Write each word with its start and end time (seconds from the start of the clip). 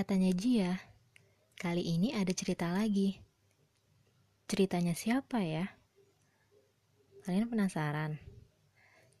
Katanya 0.00 0.32
Jia, 0.32 0.80
kali 1.60 1.84
ini 1.84 2.16
ada 2.16 2.32
cerita 2.32 2.72
lagi. 2.72 3.20
Ceritanya 4.48 4.96
siapa 4.96 5.44
ya? 5.44 5.76
Kalian 7.28 7.44
penasaran? 7.44 8.16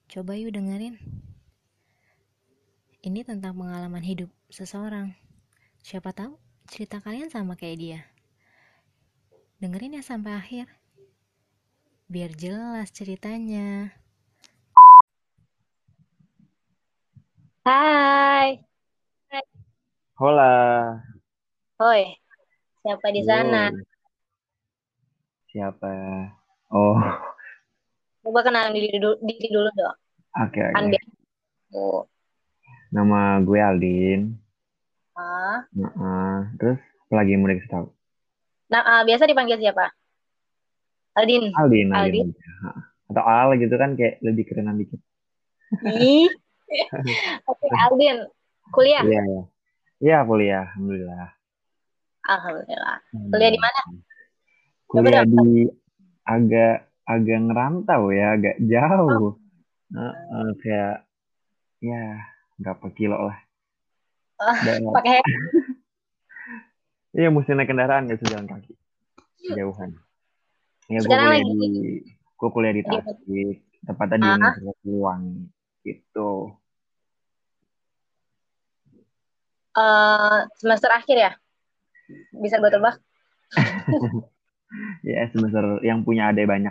Coba 0.08 0.40
yuk 0.40 0.56
dengerin. 0.56 0.96
Ini 3.04 3.20
tentang 3.28 3.60
pengalaman 3.60 4.00
hidup 4.00 4.32
seseorang. 4.48 5.12
Siapa 5.84 6.16
tahu 6.16 6.40
cerita 6.72 6.96
kalian 7.04 7.28
sama 7.28 7.60
kayak 7.60 7.76
dia. 7.76 8.00
Dengerin 9.60 10.00
ya 10.00 10.02
sampai 10.02 10.32
akhir. 10.32 10.64
Biar 12.08 12.32
jelas 12.32 12.88
ceritanya. 12.88 13.92
Hai, 17.68 18.64
Hola. 20.20 20.52
hoi, 21.80 22.12
siapa 22.84 23.08
di 23.08 23.24
sana? 23.24 23.72
Siapa? 25.48 25.88
Oh, 26.68 27.00
Coba 28.20 28.44
kenalin 28.44 28.76
diri 28.76 29.00
dulu, 29.00 29.16
diri 29.24 29.48
dulu 29.48 29.72
dong. 29.72 29.96
oke 30.36 30.60
Kan 30.76 30.84
oke. 30.84 30.92
biar 30.92 31.04
oh, 31.72 32.04
Nama 32.92 33.40
gue 33.40 33.60
Aldin. 33.64 34.20
ah. 35.16 35.64
Heeh. 35.72 36.36
Terus 36.60 36.76
apa 36.84 37.12
lagi 37.16 37.30
yang 37.32 37.40
mau 37.40 37.48
dikasih 37.48 37.72
tahu? 37.72 37.86
Nah, 38.68 38.82
ah, 38.84 39.00
biasa 39.08 39.24
dipanggil 39.24 39.56
siapa? 39.56 39.88
Aldin. 41.16 41.48
Aldin, 41.56 41.96
Aldin 41.96 41.96
Aldin. 41.96 42.28
Atau 43.08 43.24
Al 43.24 43.56
gitu 43.56 43.72
kan 43.80 43.96
kayak 43.96 44.20
lebih 44.20 44.44
kerenan 44.52 44.84
dikit. 44.84 45.00
Oke, 47.48 47.66
Aldin. 47.72 48.28
Kuliah? 48.68 49.00
Iya, 49.00 49.24
ya. 49.24 49.42
Iya, 50.00 50.24
kuliah. 50.24 50.64
Alhamdulillah. 50.72 51.28
Alhamdulillah. 52.24 52.96
Kuliah 53.28 53.50
di 53.52 53.60
mana? 53.60 53.80
Kuliah 54.88 55.24
di 55.28 55.68
agak 56.24 56.74
agak 57.04 57.38
ngerantau 57.44 58.02
ya, 58.08 58.26
agak 58.40 58.56
jauh. 58.64 59.36
Heeh, 59.92 60.48
kayak 60.64 60.96
ya 61.84 62.02
berapa 62.56 62.86
kilo 62.96 63.18
lah. 63.28 63.38
Ah, 64.40 64.56
Dan, 64.64 64.88
Pakai 64.88 65.20
iya 67.20 67.28
mesti 67.28 67.52
naik 67.52 67.68
kendaraan 67.68 68.08
gak 68.08 68.16
bisa 68.24 68.32
jalan 68.32 68.48
kaki. 68.48 68.72
Jauhan. 69.52 69.90
Ya 70.88 70.98
gue 71.04 71.12
kuliah 71.12 71.28
lagi 71.28 71.44
di 71.44 71.70
gue 72.08 72.48
kuliah 72.48 72.72
di 72.72 72.82
Tasik, 72.88 73.56
tepatnya 73.84 74.16
di 74.16 74.28
ah, 74.28 74.36
Universitas 74.38 74.76
Peluang 74.80 75.22
gitu. 75.84 76.30
Eh, 79.74 80.38
semester 80.56 80.90
akhir 80.90 81.16
ya? 81.16 81.32
Bisa 82.34 82.58
gue 82.58 82.70
tebak? 82.70 82.96
Ya 85.02 85.26
semester 85.34 85.82
yang 85.82 86.06
punya 86.06 86.30
adik 86.30 86.46
banyak 86.46 86.70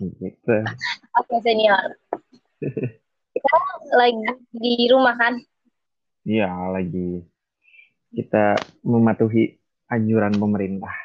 gitu. 0.00 0.56
Oke, 1.20 1.36
senior. 1.44 1.92
Kita 3.36 3.52
lagi 3.92 4.32
di 4.56 4.88
rumah 4.88 5.12
kan? 5.12 5.36
Iya 6.24 6.48
lagi 6.72 7.20
kita 8.16 8.56
mematuhi 8.80 9.60
anjuran 9.92 10.40
pemerintah 10.40 10.96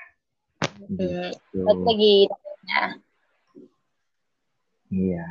Hmm, 0.80 1.32
gitu. 1.52 1.64
lagi 1.84 2.28
ya. 2.64 2.84
Iya. 4.88 5.28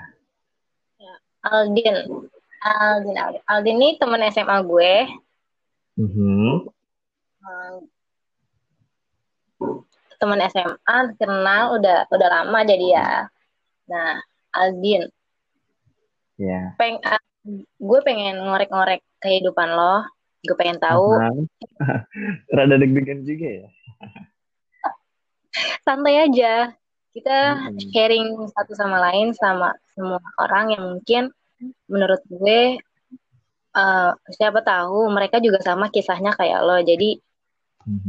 Aldin. 1.48 1.96
Aldin, 2.62 3.18
Aldin. 3.18 3.42
Aldin 3.44 3.76
ini 3.82 3.88
teman 3.98 4.22
SMA 4.30 4.62
gue. 4.62 4.94
Mhm. 5.98 6.70
Hmm, 7.42 7.78
teman 10.16 10.38
SMA 10.46 10.96
kenal 11.18 11.74
udah 11.76 12.06
udah 12.06 12.28
lama 12.30 12.58
jadi 12.62 12.86
ya. 12.94 13.10
Nah, 13.90 14.22
Aldin, 14.54 15.10
Ya. 16.38 16.74
peng 16.78 17.02
ah, 17.02 17.18
gue 17.78 18.00
pengen 18.06 18.38
ngorek-ngorek 18.46 19.02
kehidupan 19.18 19.74
lo. 19.74 20.06
Gue 20.42 20.54
pengen 20.54 20.78
tahu. 20.78 21.18
Rada 22.54 22.74
deg-degan 22.78 23.26
juga 23.26 23.66
ya. 23.66 23.68
Santai 25.86 26.30
aja. 26.30 26.74
Kita 27.12 27.68
Mm-mm. 27.68 27.92
sharing 27.92 28.40
satu 28.56 28.72
sama 28.72 28.96
lain 29.10 29.36
sama 29.36 29.76
semua 29.92 30.16
orang 30.40 30.72
yang 30.72 30.84
mungkin 30.96 31.28
menurut 31.90 32.22
gue 32.26 32.80
eh, 33.72 34.10
siapa 34.36 34.60
tahu 34.60 35.08
mereka 35.08 35.40
juga 35.40 35.58
sama 35.64 35.88
kisahnya 35.88 36.36
kayak 36.36 36.60
lo. 36.60 36.76
Jadi 36.84 37.16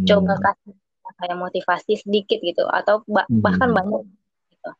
coba 0.04 0.36
Mhm. 0.38 0.44
kasih 0.44 0.74
kayak 1.14 1.38
motivasi 1.40 1.94
sedikit 2.04 2.40
gitu 2.42 2.68
atau 2.68 3.06
ba- 3.08 3.30
bahkan 3.30 3.70
Mhm. 3.72 3.78
banyak 3.78 4.02
gitu. 4.52 4.72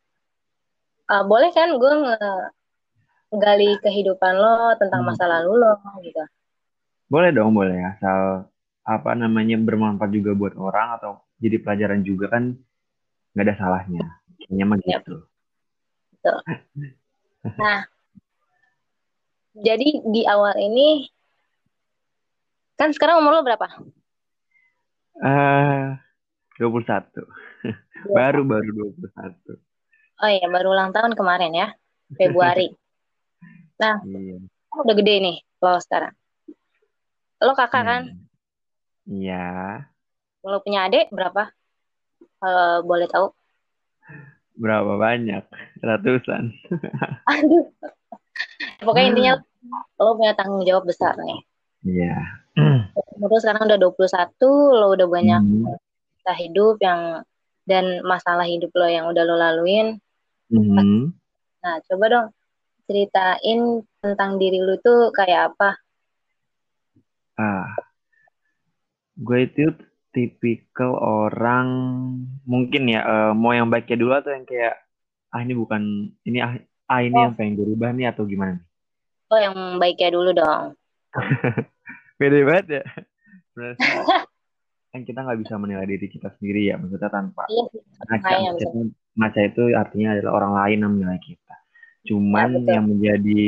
Eh, 1.04 1.24
boleh 1.24 1.50
kan 1.52 1.68
gue 1.72 1.92
ngegali 3.32 3.70
kehidupan 3.80 4.34
lo 4.36 4.76
tentang 4.76 5.04
Hmm. 5.04 5.08
masa 5.14 5.24
lalu 5.24 5.52
lo 5.62 5.72
gitu. 6.04 6.24
Boleh 7.08 7.30
dong, 7.32 7.52
boleh. 7.52 7.80
Asal 7.96 8.48
apa 8.84 9.10
namanya 9.16 9.56
bermanfaat 9.56 10.12
juga 10.12 10.36
buat 10.36 10.54
orang 10.60 11.00
atau 11.00 11.24
jadi 11.40 11.56
pelajaran 11.60 12.04
juga 12.04 12.28
kan 12.28 12.52
nggak 13.32 13.44
ada 13.48 13.54
salahnya. 13.56 14.04
Kayaknya 14.44 14.64
mah 14.68 14.78
Ya, 14.84 14.98
gitu. 15.00 15.16
betul. 16.12 16.38
Nah, 17.60 17.84
jadi 19.54 20.02
di 20.04 20.22
awal 20.26 20.58
ini 20.58 21.06
kan 22.74 22.90
sekarang 22.90 23.22
umur 23.22 23.38
lo 23.38 23.42
berapa? 23.46 23.70
Eh, 25.22 25.94
21. 26.58 27.06
Dua. 27.14 28.12
Baru 28.12 28.42
baru 28.42 28.70
21. 28.98 29.56
Oh 30.14 30.30
iya, 30.30 30.46
baru 30.46 30.74
ulang 30.74 30.90
tahun 30.90 31.14
kemarin 31.14 31.54
ya, 31.54 31.68
Februari. 32.14 32.70
Nah, 33.74 33.98
Iya. 34.06 34.38
lo 34.70 34.86
udah 34.86 34.94
gede 34.94 35.14
nih 35.18 35.36
lo 35.58 35.82
sekarang. 35.82 36.14
Lo 37.42 37.58
kakak 37.58 37.82
Ya. 37.82 37.88
kan? 37.90 38.02
Iya. 39.04 39.46
Lo 40.46 40.62
punya 40.62 40.86
adik 40.86 41.10
berapa? 41.10 41.50
Kalau 42.38 42.86
boleh 42.86 43.10
tahu. 43.10 43.34
Berapa 44.54 44.94
banyak? 44.94 45.42
Ratusan. 45.82 46.54
Aduh, 47.34 47.66
pokoknya 48.84 49.08
intinya 49.10 49.34
lo 49.98 50.16
punya 50.16 50.32
tanggung 50.36 50.62
jawab 50.62 50.84
besar 50.84 51.16
nih. 51.18 51.40
Iya. 51.84 52.16
Umur 53.16 53.28
lo 53.32 53.38
sekarang 53.42 53.66
udah 53.66 53.78
21, 53.80 54.46
lo 54.72 54.86
udah 54.94 55.08
banyak 55.10 55.40
Mhm. 55.42 55.74
kisah 56.20 56.38
hidup 56.38 56.76
yang 56.80 57.24
dan 57.64 58.04
masalah 58.04 58.44
hidup 58.44 58.70
lo 58.76 58.86
yang 58.86 59.08
udah 59.10 59.22
lo 59.24 59.34
laluin. 59.34 59.98
Mhm. 60.52 61.10
Nah, 61.64 61.76
coba 61.88 62.04
dong 62.12 62.26
ceritain 62.84 63.60
tentang 64.04 64.36
diri 64.36 64.60
lo 64.60 64.76
tuh 64.78 65.08
kayak 65.10 65.56
apa. 65.56 65.80
Ah, 67.34 67.66
gue 69.18 69.38
itu 69.42 69.74
tipikal 70.14 70.94
orang 70.94 71.66
mungkin 72.46 72.86
ya 72.86 73.02
eh, 73.02 73.32
mau 73.34 73.50
yang 73.50 73.66
baiknya 73.66 73.98
dulu 73.98 74.12
atau 74.14 74.30
yang 74.30 74.46
kayak 74.46 74.78
ah 75.34 75.42
ini 75.42 75.54
bukan 75.58 75.82
ini 76.22 76.38
ah, 76.38 76.54
ah 76.86 77.00
ini 77.02 77.18
Oh, 77.18 77.22
yang 77.26 77.34
pengen 77.34 77.58
gue 77.58 77.66
rubah 77.74 77.90
nih 77.90 78.14
atau 78.14 78.22
gimana 78.22 78.62
lo 79.34 79.38
yang 79.42 79.56
baiknya 79.82 80.10
dulu 80.14 80.30
dong. 80.30 80.64
Beda 82.22 82.38
banget 82.46 82.66
ya. 82.70 82.82
Kan 84.94 85.02
kita 85.02 85.26
nggak 85.26 85.40
bisa 85.42 85.58
menilai 85.58 85.86
diri 85.90 86.06
kita 86.06 86.30
sendiri 86.38 86.70
ya 86.70 86.78
maksudnya 86.78 87.10
tanpa 87.10 87.50
Iya 87.50 87.66
ngaca 88.06 88.34
itu 88.54 88.80
ngaca 89.18 89.40
itu 89.42 89.62
artinya 89.74 90.08
adalah 90.14 90.32
orang 90.38 90.52
lain 90.54 90.78
yang 90.86 90.92
menilai 90.94 91.20
kita. 91.22 91.54
Ya, 91.54 92.14
Cuman 92.14 92.50
betul. 92.62 92.70
yang 92.70 92.84
menjadi 92.86 93.44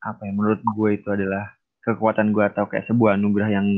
apa 0.00 0.20
ya 0.26 0.32
menurut 0.34 0.60
gue 0.64 0.90
itu 0.96 1.08
adalah 1.12 1.44
kekuatan 1.84 2.34
gue 2.34 2.44
atau 2.44 2.64
kayak 2.66 2.88
sebuah 2.88 3.14
anugerah 3.20 3.50
yang 3.54 3.68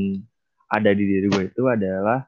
ada 0.71 0.89
di 0.89 1.03
diri 1.05 1.27
gue 1.29 1.43
itu 1.53 1.69
adalah 1.69 2.25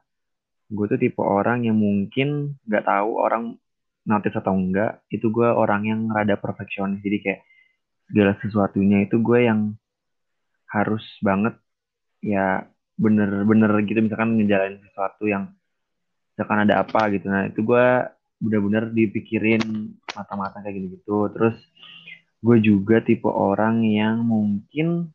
gue 0.70 0.86
tuh 0.86 0.98
tipe 0.98 1.22
orang 1.22 1.66
yang 1.66 1.78
mungkin 1.78 2.58
nggak 2.66 2.84
tahu 2.86 3.10
orang 3.18 3.58
notice 4.06 4.38
atau 4.38 4.54
enggak 4.54 5.02
itu 5.10 5.30
gue 5.30 5.46
orang 5.46 5.82
yang 5.86 6.00
rada 6.10 6.38
perfeksionis 6.38 7.02
jadi 7.02 7.18
kayak 7.22 7.40
segala 8.08 8.32
sesuatunya 8.42 9.06
itu 9.06 9.18
gue 9.18 9.40
yang 9.48 9.74
harus 10.70 11.02
banget 11.22 11.54
ya 12.22 12.66
bener-bener 12.96 13.70
gitu 13.84 14.00
misalkan 14.02 14.40
ngejalanin 14.40 14.80
sesuatu 14.82 15.28
yang 15.28 15.52
misalkan 16.34 16.68
ada 16.68 16.84
apa 16.84 17.08
gitu. 17.12 17.26
Nah 17.28 17.48
itu 17.48 17.60
gue 17.64 17.86
bener-bener 18.40 18.92
dipikirin 18.92 19.62
mata-mata 20.12 20.60
kayak 20.60 20.76
gitu-gitu. 20.80 21.32
Terus 21.32 21.56
gue 22.44 22.56
juga 22.60 23.00
tipe 23.00 23.28
orang 23.28 23.82
yang 23.84 24.20
mungkin 24.24 25.12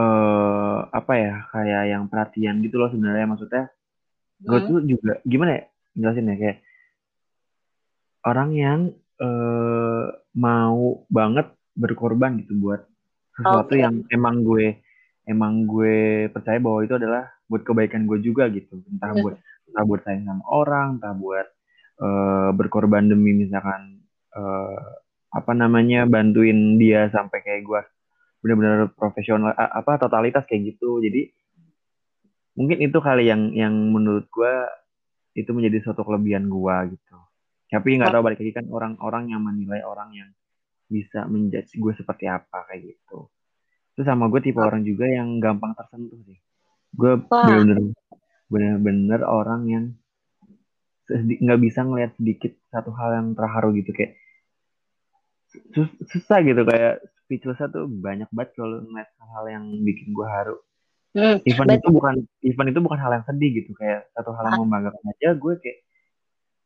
eh 0.00 0.78
apa 0.90 1.12
ya 1.16 1.34
kayak 1.52 1.82
yang 1.92 2.04
perhatian 2.08 2.56
gitu 2.64 2.76
loh 2.80 2.88
sebenarnya. 2.92 3.26
Maksudnya 3.28 3.64
gue 4.40 4.58
Hmm. 4.60 4.68
tuh 4.68 4.78
juga 4.84 5.12
gimana 5.24 5.50
ya 5.60 5.64
jelasin 5.96 6.30
ya 6.32 6.36
kayak 6.40 6.58
orang 8.24 8.50
yang 8.56 8.80
eh 9.20 10.04
mau 10.32 11.04
banget 11.12 11.52
berkorban 11.76 12.40
gitu 12.40 12.56
buat 12.56 12.88
sesuatu 13.36 13.74
Oke. 13.76 13.82
yang 13.82 14.04
emang 14.08 14.40
gue 14.40 14.80
emang 15.28 15.68
gue 15.68 16.26
percaya 16.32 16.58
bahwa 16.58 16.80
itu 16.82 16.96
adalah 16.96 17.28
buat 17.46 17.62
kebaikan 17.62 18.08
gue 18.08 18.18
juga 18.24 18.48
gitu. 18.48 18.80
Entah 18.88 19.12
buat 19.16 19.36
entah 19.70 19.84
buat 19.86 20.00
sayang 20.02 20.24
sama 20.26 20.44
orang 20.50 20.88
entah 20.98 21.14
buat 21.14 21.46
uh, 22.02 22.50
berkorban 22.56 23.06
demi 23.06 23.46
misalkan 23.46 24.02
uh, 24.34 24.78
apa 25.30 25.52
namanya 25.54 26.08
bantuin 26.10 26.80
dia 26.80 27.06
sampai 27.14 27.38
kayak 27.44 27.62
gue 27.62 27.80
benar-benar 28.40 28.90
profesional 28.96 29.52
apa 29.54 30.00
totalitas 30.00 30.48
kayak 30.48 30.74
gitu. 30.74 30.98
Jadi 31.04 31.30
mungkin 32.58 32.82
itu 32.82 32.98
kali 32.98 33.30
yang 33.30 33.52
yang 33.54 33.72
menurut 33.72 34.26
gue 34.32 34.54
itu 35.38 35.50
menjadi 35.54 35.86
suatu 35.86 36.02
kelebihan 36.02 36.50
gue 36.50 36.98
gitu 36.98 37.16
tapi 37.70 38.02
nggak 38.02 38.10
tahu 38.10 38.22
balik 38.26 38.38
lagi 38.42 38.52
kan 38.52 38.66
orang-orang 38.66 39.30
yang 39.30 39.42
menilai 39.46 39.86
orang 39.86 40.10
yang 40.10 40.30
bisa 40.90 41.22
menjudge 41.30 41.78
gue 41.78 41.92
seperti 41.94 42.26
apa 42.26 42.66
kayak 42.66 42.98
gitu. 42.98 43.30
Terus 43.94 44.06
sama 44.10 44.26
gue 44.26 44.42
tipe 44.42 44.58
orang 44.58 44.82
juga 44.82 45.06
yang 45.06 45.38
gampang 45.38 45.78
tersentuh 45.78 46.18
sih. 46.26 46.38
Gue 46.90 47.22
bener-bener 47.30 47.94
bener-bener 48.50 49.20
orang 49.22 49.62
yang 49.70 49.84
nggak 51.10 51.60
bisa 51.62 51.86
ngelihat 51.86 52.10
sedikit 52.18 52.52
satu 52.74 52.90
hal 52.94 53.10
yang 53.14 53.28
terharu 53.38 53.74
gitu 53.78 53.90
kayak 53.94 54.18
sus 55.74 55.90
susah 56.10 56.38
gitu 56.42 56.62
kayak 56.62 57.02
speechless 57.22 57.58
tuh 57.70 57.86
banyak 57.86 58.26
banget 58.34 58.50
kalau 58.58 58.82
ngeliat 58.82 59.10
hal-hal 59.18 59.44
yang 59.46 59.64
bikin 59.86 60.10
gue 60.10 60.26
haru. 60.26 60.58
Hmm, 61.10 61.42
event 61.42 61.74
itu 61.74 61.90
bukan 61.90 62.14
event 62.46 62.68
itu 62.70 62.80
bukan 62.82 62.98
hal 63.02 63.10
yang 63.18 63.26
sedih 63.26 63.50
gitu 63.62 63.74
kayak 63.74 64.06
satu 64.14 64.30
hal 64.30 64.46
yang 64.46 64.62
membanggakan 64.62 65.02
aja 65.10 65.34
gue 65.34 65.54
kayak 65.58 65.78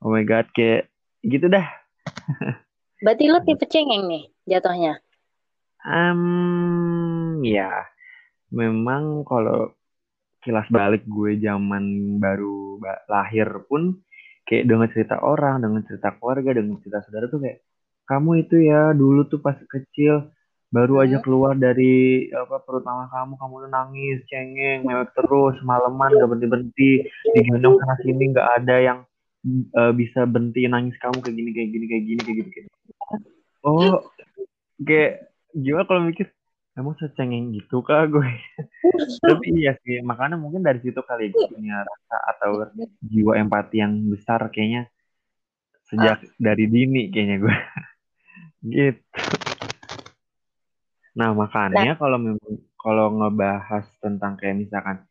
oh 0.05 0.12
my 0.12 0.21
god 0.21 0.45
kayak 0.53 0.93
gitu 1.25 1.47
dah. 1.49 1.67
Berarti 3.00 3.25
lo 3.29 3.41
tipe 3.47 3.65
cengeng 3.69 4.05
nih 4.09 4.25
jatuhnya? 4.49 5.00
Um 5.85 7.41
ya. 7.44 7.73
Memang 8.55 9.26
kalau 9.26 9.75
kilas 10.44 10.69
balik 10.69 11.03
gue 11.09 11.41
zaman 11.41 12.17
baru 12.21 12.76
lahir 13.09 13.49
pun 13.65 14.05
kayak 14.44 14.69
dengan 14.69 14.88
cerita 14.93 15.17
orang 15.25 15.65
dengan 15.65 15.81
cerita 15.88 16.12
keluarga 16.21 16.53
dengan 16.53 16.76
cerita 16.85 17.00
saudara 17.09 17.32
tuh 17.32 17.41
kayak 17.41 17.65
kamu 18.05 18.44
itu 18.44 18.56
ya 18.61 18.93
dulu 18.93 19.25
tuh 19.25 19.41
pas 19.41 19.56
kecil 19.56 20.29
baru 20.69 21.06
aja 21.06 21.23
keluar 21.25 21.56
dari 21.56 22.29
apa 22.29 22.61
perut 22.61 22.85
mama 22.85 23.09
kamu 23.09 23.41
kamu 23.41 23.55
tuh 23.65 23.70
nangis 23.73 24.19
cengeng 24.29 24.85
mewek 24.85 25.09
terus 25.17 25.56
malaman 25.65 26.12
gak 26.12 26.29
berhenti 26.29 26.49
berhenti 26.50 26.91
digendong 27.32 27.81
sana 27.81 27.97
sini 28.05 28.25
nggak 28.35 28.49
ada 28.61 28.77
yang 28.82 28.99
uh, 29.76 29.93
bisa 29.93 30.25
berhenti 30.25 30.67
nangis 30.67 30.96
kamu 30.99 31.20
kayak 31.20 31.37
gini 31.37 31.50
kayak 31.52 31.69
gini 31.70 31.85
kayak 31.87 32.05
gini 32.05 32.20
kayak 32.20 32.37
gini 32.41 32.50
kayak 32.50 32.67
oh 33.64 34.00
kayak 34.82 35.12
gimana 35.55 35.85
kalau 35.87 36.00
mikir 36.05 36.26
emang 36.75 36.94
secengeng 36.99 37.55
gitu 37.55 37.85
kak 37.87 38.11
gue 38.11 38.29
tapi 39.29 39.46
iya 39.55 39.79
sih 39.87 40.02
makanya 40.02 40.35
mungkin 40.35 40.67
dari 40.67 40.82
situ 40.82 40.99
kali 41.05 41.31
gue 41.31 41.44
punya 41.46 41.87
rasa 41.87 42.17
atau 42.35 42.50
jiwa 43.05 43.38
empati 43.38 43.79
yang 43.79 43.94
besar 44.11 44.50
kayaknya 44.50 44.91
sejak 45.87 46.19
ah. 46.19 46.31
dari 46.41 46.67
dini 46.67 47.12
kayaknya 47.12 47.37
gue 47.44 47.56
gitu 48.75 49.00
Nah, 51.14 51.31
makanya 51.31 51.94
nah. 51.94 51.99
kalau 51.99 52.19
memang 52.19 52.52
kalau 52.75 53.06
ngebahas 53.14 53.87
tentang 54.02 54.35
kayak 54.35 54.67
misalkan 54.67 55.06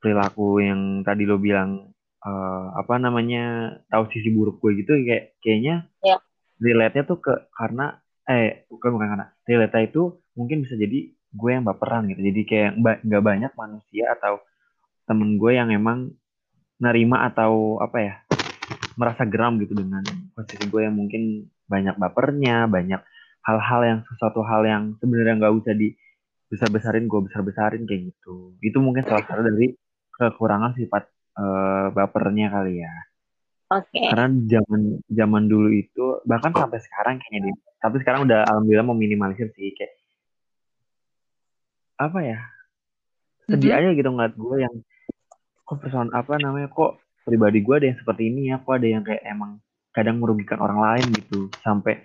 perilaku 0.00 0.64
yang 0.64 1.04
tadi 1.04 1.28
lo 1.28 1.36
bilang 1.36 1.89
uh, 2.24 2.66
apa 2.76 2.94
namanya 3.00 3.76
tahu 3.88 4.08
sisi 4.12 4.28
buruk 4.32 4.60
gue 4.60 4.84
gitu 4.84 4.92
kayak 5.00 5.40
kayaknya 5.40 5.88
ya. 6.04 6.16
relate-nya 6.60 7.04
tuh 7.08 7.18
ke 7.20 7.32
karena 7.52 8.00
eh 8.28 8.68
bukan 8.68 8.90
bukan 8.94 9.08
karena 9.16 9.26
relate 9.48 9.90
itu 9.90 10.20
mungkin 10.36 10.62
bisa 10.64 10.76
jadi 10.76 11.10
gue 11.30 11.50
yang 11.50 11.64
baperan 11.64 12.10
gitu. 12.10 12.20
Jadi 12.20 12.40
kayak 12.46 12.70
nggak 13.06 13.22
banyak 13.22 13.52
manusia 13.54 14.14
atau 14.18 14.42
temen 15.06 15.38
gue 15.38 15.52
yang 15.54 15.70
emang 15.70 16.10
nerima 16.80 17.26
atau 17.28 17.78
apa 17.82 17.98
ya 17.98 18.14
merasa 18.94 19.26
geram 19.26 19.58
gitu 19.60 19.76
dengan 19.76 20.02
posisi 20.34 20.64
gue 20.66 20.82
yang 20.86 20.96
mungkin 20.96 21.48
banyak 21.70 21.96
bapernya, 21.96 22.66
banyak 22.66 23.00
hal-hal 23.46 23.80
yang 23.86 23.98
sesuatu 24.10 24.44
hal 24.44 24.62
yang 24.66 24.82
sebenarnya 25.00 25.38
nggak 25.40 25.54
usah 25.54 25.72
di 25.72 25.94
besar 26.50 26.68
besarin 26.68 27.06
gue 27.06 27.20
besar 27.30 27.46
besarin 27.46 27.86
kayak 27.86 28.10
gitu 28.10 28.58
itu 28.58 28.78
mungkin 28.82 29.06
salah 29.06 29.22
satu 29.22 29.46
dari 29.46 29.70
kekurangan 30.18 30.74
sifat 30.74 31.06
uh, 31.40 31.86
bapernya 31.96 32.52
kali 32.52 32.84
ya 32.84 32.92
Oke. 33.70 34.02
Okay. 34.02 34.10
Karena 34.10 34.34
zaman 34.50 34.98
zaman 35.06 35.42
dulu 35.46 35.70
itu 35.70 36.18
bahkan 36.26 36.50
sampai 36.50 36.82
sekarang 36.82 37.22
kayaknya 37.22 37.40
di 37.46 37.50
tapi 37.78 37.96
sekarang 38.02 38.26
udah 38.26 38.42
alhamdulillah 38.44 38.88
meminimalisir 38.90 39.46
sih 39.54 39.72
kayak 39.72 39.94
apa 41.96 42.18
ya 42.18 42.38
sedih 43.48 43.70
mm 43.70 43.78
-hmm. 43.78 43.86
aja 43.86 43.98
gitu 43.98 44.08
ngeliat 44.10 44.34
gue 44.34 44.56
yang 44.58 44.74
kok 45.64 45.78
person 45.80 46.10
apa 46.12 46.34
namanya 46.42 46.68
kok 46.68 46.98
pribadi 47.22 47.62
gue 47.62 47.74
ada 47.78 47.86
yang 47.94 47.98
seperti 48.02 48.22
ini 48.26 48.50
ya 48.52 48.56
kok 48.58 48.74
ada 48.74 48.88
yang 48.88 49.02
kayak 49.06 49.22
emang 49.22 49.62
kadang 49.94 50.16
merugikan 50.18 50.58
orang 50.60 50.80
lain 50.82 51.06
gitu 51.14 51.46
sampai 51.62 52.04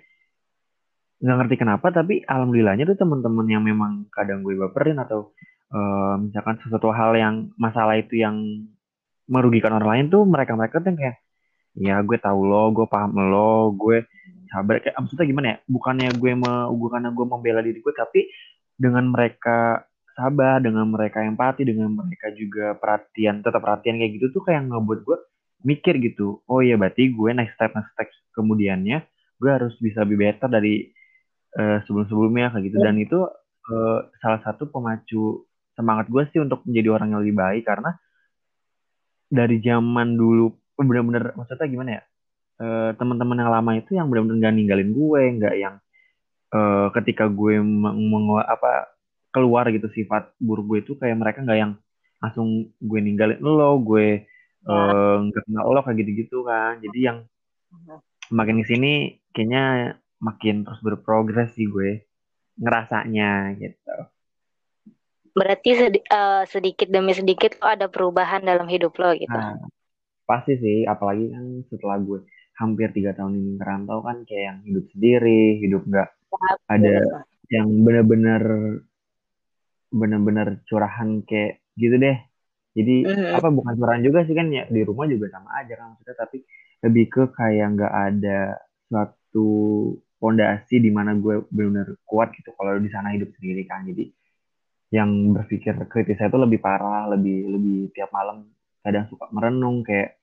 nggak 1.18 1.36
ngerti 1.42 1.56
kenapa 1.56 1.86
tapi 1.90 2.22
alhamdulillahnya 2.28 2.84
tuh 2.92 2.98
teman-teman 3.00 3.46
yang 3.48 3.64
memang 3.64 4.06
kadang 4.12 4.44
gue 4.44 4.54
baperin 4.54 5.00
atau 5.00 5.32
uh, 5.72 6.14
misalkan 6.20 6.60
sesuatu 6.60 6.92
hal 6.92 7.16
yang 7.16 7.34
masalah 7.56 7.96
itu 7.96 8.20
yang 8.20 8.36
merugikan 9.26 9.74
orang 9.74 9.90
lain 9.90 10.06
tuh 10.08 10.22
mereka 10.26 10.54
mereka 10.54 10.82
tuh 10.82 10.94
kayak 10.94 11.18
ya 11.76 12.00
gue 12.00 12.18
tahu 12.18 12.40
lo 12.46 12.72
gue 12.72 12.86
paham 12.88 13.12
lo 13.18 13.74
gue 13.74 14.06
sabar. 14.48 14.80
Kayak 14.80 14.96
maksudnya 15.02 15.26
gimana 15.26 15.46
ya? 15.46 15.56
Bukannya 15.66 16.08
gue 16.16 16.32
mau 16.38 16.72
bukannya 16.72 17.10
gue 17.12 17.26
membela 17.26 17.60
diri 17.60 17.78
gue 17.82 17.94
tapi 17.94 18.30
dengan 18.76 19.08
mereka 19.08 19.84
sabar 20.16 20.64
dengan 20.64 20.88
mereka 20.88 21.20
empati 21.20 21.68
dengan 21.68 21.92
mereka 21.92 22.32
juga 22.32 22.72
perhatian 22.76 23.44
tetap 23.44 23.60
perhatian 23.60 24.00
kayak 24.00 24.12
gitu 24.16 24.32
tuh 24.32 24.42
kayak 24.48 24.64
ngebuat 24.64 25.00
gue 25.04 25.18
mikir 25.68 26.00
gitu 26.00 26.40
oh 26.48 26.64
iya 26.64 26.80
berarti 26.80 27.12
gue 27.12 27.30
next 27.36 27.52
step 27.52 27.76
next 27.76 27.92
step 27.92 28.08
kemudiannya 28.32 29.04
gue 29.36 29.50
harus 29.52 29.76
bisa 29.76 30.04
lebih 30.04 30.24
better 30.24 30.48
dari 30.48 30.88
uh, 31.56 31.78
sebelum-sebelumnya 31.84 32.52
kayak 32.52 32.64
gitu. 32.72 32.78
Dan 32.80 32.94
itu 33.00 33.18
uh, 33.72 34.00
salah 34.20 34.40
satu 34.44 34.68
pemacu 34.68 35.44
semangat 35.76 36.08
gue 36.08 36.22
sih 36.32 36.40
untuk 36.40 36.64
menjadi 36.64 36.88
orang 36.92 37.08
yang 37.12 37.20
lebih 37.20 37.36
baik 37.36 37.64
karena 37.68 37.96
dari 39.26 39.58
zaman 39.60 40.14
dulu 40.14 40.54
bener-bener 40.76 41.34
maksudnya 41.34 41.66
gimana 41.66 41.90
ya 41.98 42.02
uh, 42.62 42.90
teman-teman 42.94 43.42
yang 43.42 43.50
lama 43.50 43.72
itu 43.74 43.90
yang 43.96 44.06
bener-bener 44.06 44.38
gak 44.48 44.54
ninggalin 44.54 44.90
gue 44.92 45.22
nggak 45.40 45.54
yang 45.56 45.74
uh, 46.54 46.88
ketika 46.94 47.26
gue 47.26 47.58
meng 47.62 48.26
apa 48.40 48.92
keluar 49.34 49.68
gitu 49.68 49.88
sifat 49.92 50.32
buruk 50.40 50.64
gue 50.70 50.78
itu 50.86 50.92
kayak 50.96 51.16
mereka 51.18 51.44
nggak 51.44 51.58
yang 51.58 51.72
langsung 52.22 52.72
gue 52.80 53.00
ninggalin 53.02 53.40
lo 53.42 53.76
gue 53.82 54.24
nggak 54.66 55.42
uh, 55.42 55.44
kenal 55.46 55.66
lo 55.70 55.80
kayak 55.84 56.00
gitu-gitu 56.02 56.42
kan 56.42 56.80
jadi 56.80 56.98
yang 57.12 57.18
makin 58.32 58.62
ke 58.62 58.66
sini 58.66 58.92
kayaknya 59.30 59.96
makin 60.18 60.64
terus 60.64 60.80
berprogres 60.80 61.52
sih 61.54 61.68
gue 61.68 62.08
ngerasanya 62.56 63.54
gitu. 63.60 63.96
Berarti 65.36 65.70
sedi 65.76 66.00
uh, 66.08 66.48
sedikit 66.48 66.88
demi 66.88 67.12
sedikit 67.12 67.60
lo 67.60 67.68
ada 67.68 67.86
perubahan 67.92 68.40
dalam 68.40 68.64
hidup 68.72 68.96
lo 68.96 69.12
gitu. 69.12 69.36
Nah, 69.36 69.60
pasti 70.24 70.56
sih, 70.56 70.88
apalagi 70.88 71.28
kan 71.28 71.44
setelah 71.68 72.00
gue 72.00 72.24
hampir 72.56 72.88
tiga 72.96 73.12
tahun 73.12 73.36
ini 73.36 73.52
merantau 73.60 74.00
kan 74.00 74.24
kayak 74.24 74.44
yang 74.48 74.58
hidup 74.64 74.84
sendiri, 74.96 75.60
hidup 75.60 75.82
nggak 75.84 76.08
ada 76.72 76.94
yang 77.52 77.68
bener-bener 77.84 78.42
bener-bener 79.92 80.64
curahan 80.64 81.20
kayak 81.28 81.60
gitu 81.76 82.00
deh. 82.00 82.16
Jadi 82.72 83.04
mm 83.04 83.12
-hmm. 83.12 83.36
apa 83.36 83.48
bukan 83.52 83.74
curahan 83.76 84.00
juga 84.00 84.24
sih 84.24 84.32
kan 84.32 84.48
ya 84.48 84.64
di 84.72 84.80
rumah 84.88 85.04
juga 85.04 85.28
sama 85.36 85.52
aja 85.60 85.76
kan 85.76 85.92
maksudnya 85.92 86.16
tapi 86.16 86.38
lebih 86.80 87.04
ke 87.12 87.22
kayak 87.36 87.76
nggak 87.76 87.92
ada 87.92 88.40
suatu 88.88 89.48
fondasi 90.16 90.80
di 90.80 90.88
mana 90.88 91.12
gue 91.16 91.44
benar-benar 91.52 91.96
kuat 92.08 92.32
gitu 92.36 92.52
kalau 92.56 92.80
di 92.80 92.88
sana 92.88 93.12
hidup 93.12 93.28
sendiri 93.36 93.68
kan 93.68 93.84
jadi 93.84 94.08
yang 94.94 95.34
berpikir 95.34 95.74
kritis 95.90 96.18
saya 96.18 96.30
itu 96.30 96.38
lebih 96.38 96.62
parah 96.62 97.10
lebih 97.10 97.50
lebih 97.50 97.78
tiap 97.90 98.14
malam 98.14 98.46
kadang 98.82 99.10
suka 99.10 99.26
merenung 99.34 99.82
kayak 99.82 100.18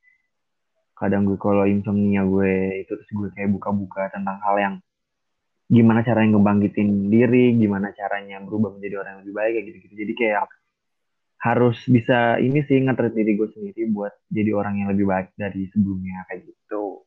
kadang 0.96 1.27
gue 1.27 1.36
kalau 1.36 1.67
insomnia 1.67 2.24
gue 2.24 2.86
itu 2.88 2.91
terus 2.96 3.12
gue 3.12 3.29
kayak 3.36 3.51
buka-buka 3.51 4.08
tentang 4.13 4.39
hal 4.39 4.55
yang 4.55 4.75
gimana 5.67 6.00
caranya 6.05 6.39
ngebangkitin 6.39 7.12
diri 7.12 7.60
gimana 7.60 7.91
caranya 7.91 8.39
berubah 8.39 8.72
menjadi 8.77 9.03
orang 9.03 9.12
yang 9.20 9.22
lebih 9.27 9.36
baik 9.36 9.51
kayak 9.51 9.65
gitu-gitu 9.67 9.96
jadi 10.00 10.13
kayak 10.15 10.39
harus 11.43 11.77
bisa 11.91 12.39
ini 12.39 12.63
sih 12.63 12.79
ngetrit 12.79 13.12
diri 13.12 13.36
gue 13.36 13.51
sendiri 13.51 13.84
buat 13.91 14.15
jadi 14.32 14.51
orang 14.55 14.79
yang 14.79 14.89
lebih 14.96 15.12
baik 15.12 15.36
dari 15.36 15.67
sebelumnya 15.75 16.24
kayak 16.32 16.48
gitu 16.48 17.03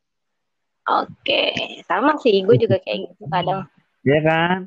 Oke, 0.87 1.51
sama 1.83 2.15
sih. 2.23 2.47
Gue 2.47 2.55
juga 2.63 2.79
kayak 2.79 3.11
gitu 3.11 3.27
kadang. 3.27 3.67
Iya 4.07 4.21
kan? 4.23 4.59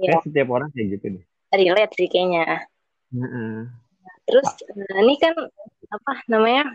Ya. 0.00 0.16
Kayak 0.16 0.24
setiap 0.24 0.48
orang 0.56 0.68
kayak 0.72 0.88
gitu 0.96 1.06
deh. 1.20 1.24
Relate 1.50 1.94
sih 1.98 2.08
kayaknya. 2.10 2.66
Uh 3.10 3.22
-uh. 3.26 3.54
Terus 4.26 4.46
nah, 4.74 4.98
ini 5.02 5.14
kan 5.18 5.34
apa 5.90 6.12
namanya? 6.30 6.70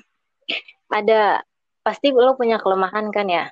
Ada 0.91 1.41
pasti 1.82 2.12
lo 2.12 2.36
punya 2.36 2.60
kelemahan 2.60 3.10
kan 3.10 3.27
ya? 3.27 3.46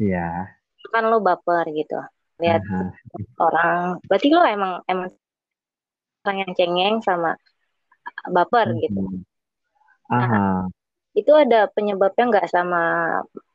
Iya. 0.00 0.56
Kan 0.90 1.12
lo 1.12 1.20
baper 1.20 1.68
gitu. 1.76 2.00
Lihat 2.40 2.64
uh 2.64 2.88
-huh. 2.88 2.90
orang. 3.38 4.00
Berarti 4.08 4.28
lo 4.32 4.42
emang 4.42 4.80
emang 4.88 5.12
orang 6.24 6.36
yang 6.44 6.52
cengeng 6.56 6.96
sama 7.04 7.36
baper 8.28 8.76
gitu. 8.80 9.00
Hmm. 9.00 9.22
Aha. 10.10 10.68
Itu 11.16 11.32
ada 11.36 11.68
penyebabnya 11.70 12.24
nggak 12.28 12.48
sama 12.50 12.82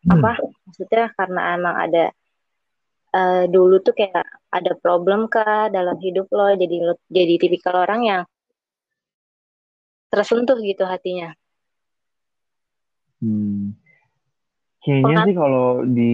Hmm. 0.05 0.21
apa? 0.21 0.31
Maksudnya 0.69 1.09
karena 1.17 1.41
emang 1.57 1.75
ada 1.81 2.03
eh, 3.15 3.43
dulu 3.47 3.79
tuh 3.79 3.95
kayak 3.95 4.27
ada 4.51 4.71
problem 4.83 5.31
kah 5.31 5.71
dalam 5.71 5.95
hidup 6.03 6.27
lo 6.35 6.51
jadi 6.55 6.75
lo 6.83 6.93
jadi 7.07 7.33
tipikal 7.39 7.87
orang 7.87 8.01
yang 8.03 8.23
tersentuh 10.11 10.59
gitu 10.59 10.83
hatinya. 10.83 11.31
Hmm. 13.23 13.75
Kayaknya 14.83 15.05
Pengat- 15.07 15.27
sih 15.27 15.35
kalau 15.35 15.69
di 15.87 16.11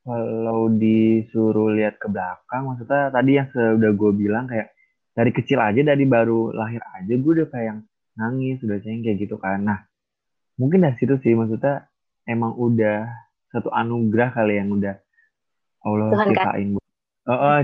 kalau 0.00 0.60
disuruh 0.72 1.76
lihat 1.76 2.00
ke 2.00 2.08
belakang, 2.08 2.72
maksudnya 2.72 3.12
tadi 3.12 3.30
yang 3.36 3.48
sudah 3.52 3.92
gue 3.92 4.12
bilang 4.16 4.48
kayak 4.48 4.72
dari 5.12 5.30
kecil 5.34 5.60
aja 5.60 5.82
dari 5.84 6.04
baru 6.08 6.54
lahir 6.54 6.80
aja 6.96 7.12
gue 7.12 7.32
udah 7.36 7.48
kayak 7.50 7.66
yang 7.66 7.80
nangis, 8.16 8.62
udah 8.64 8.78
cengeng 8.80 9.04
kayak 9.04 9.18
gitu 9.26 9.36
kan. 9.36 9.60
Nah, 9.60 9.78
mungkin 10.56 10.86
dari 10.86 10.96
situ 10.96 11.18
sih 11.20 11.36
maksudnya 11.36 11.84
emang 12.24 12.56
udah 12.56 13.10
satu 13.50 13.68
anugerah 13.74 14.30
kali 14.32 14.56
yang 14.56 14.70
udah 14.70 14.96
Allah 15.86 16.08
Tuhan 16.12 16.28
kan? 16.34 16.46
ciptain. 16.46 16.68
Oh, 17.28 17.32
oh, 17.32 17.58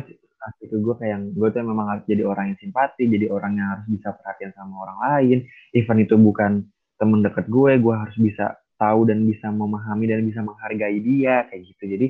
itu 0.63 0.77
gue 0.79 0.95
kayak 0.95 1.11
yang 1.11 1.25
gue 1.35 1.49
tuh 1.51 1.65
memang 1.65 1.87
harus 1.91 2.05
jadi 2.07 2.23
orang 2.23 2.55
yang 2.55 2.59
simpati, 2.63 3.05
jadi 3.11 3.27
orang 3.33 3.59
yang 3.59 3.69
harus 3.77 3.87
bisa 3.91 4.15
perhatian 4.15 4.53
sama 4.55 4.75
orang 4.87 4.99
lain. 5.03 5.39
Even 5.75 5.99
itu 5.99 6.15
bukan 6.15 6.53
temen 6.97 7.21
deket 7.21 7.51
gue, 7.51 7.73
gue 7.83 7.95
harus 7.95 8.17
bisa 8.17 8.57
tahu 8.77 9.09
dan 9.09 9.25
bisa 9.25 9.49
memahami 9.51 10.05
dan 10.07 10.23
bisa 10.23 10.41
menghargai 10.45 11.01
dia 11.03 11.49
kayak 11.51 11.63
gitu. 11.67 11.85
Jadi 11.89 12.07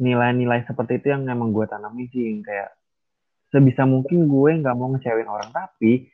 nilai-nilai 0.00 0.64
seperti 0.64 1.02
itu 1.04 1.12
yang 1.12 1.28
emang 1.28 1.52
gue 1.52 1.68
tanamin 1.68 2.08
sih 2.08 2.24
yang 2.24 2.40
kayak 2.40 2.72
sebisa 3.52 3.84
mungkin 3.84 4.30
gue 4.30 4.50
nggak 4.64 4.76
mau 4.78 4.88
ngecewain 4.94 5.28
orang 5.28 5.52
tapi 5.52 6.08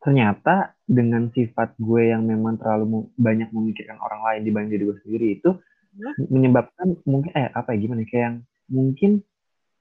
ternyata 0.00 0.78
dengan 0.86 1.28
sifat 1.34 1.74
gue 1.76 2.14
yang 2.14 2.24
memang 2.24 2.56
terlalu 2.56 3.10
banyak 3.18 3.50
memikirkan 3.50 3.98
orang 4.00 4.22
lain 4.24 4.40
dibanding 4.46 4.72
diri 4.78 4.84
gue 4.88 4.98
sendiri 5.02 5.26
itu 5.42 5.50
menyebabkan 6.30 6.98
mungkin 7.04 7.30
eh 7.34 7.50
apa 7.50 7.74
ya 7.74 7.78
gimana 7.82 8.02
ya, 8.02 8.08
kayak 8.10 8.24
yang 8.24 8.36
mungkin 8.70 9.10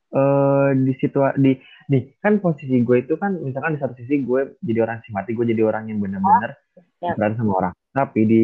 eh 0.10 0.70
di 0.74 0.94
situ 0.98 1.18
di 1.38 1.54
nih 1.90 2.04
kan 2.18 2.42
posisi 2.42 2.82
gue 2.82 2.98
itu 3.06 3.14
kan 3.18 3.38
misalkan 3.38 3.78
di 3.78 3.80
satu 3.82 3.94
sisi 3.94 4.26
gue 4.26 4.58
jadi 4.62 4.82
orang 4.86 5.06
simpati 5.06 5.38
gue 5.38 5.46
jadi 5.46 5.62
orang 5.66 5.90
yang 5.90 6.02
benar-benar 6.02 6.58
Ya. 7.00 7.16
berani 7.16 7.40
sama 7.40 7.54
orang 7.56 7.74
tapi 7.96 8.28
di 8.28 8.42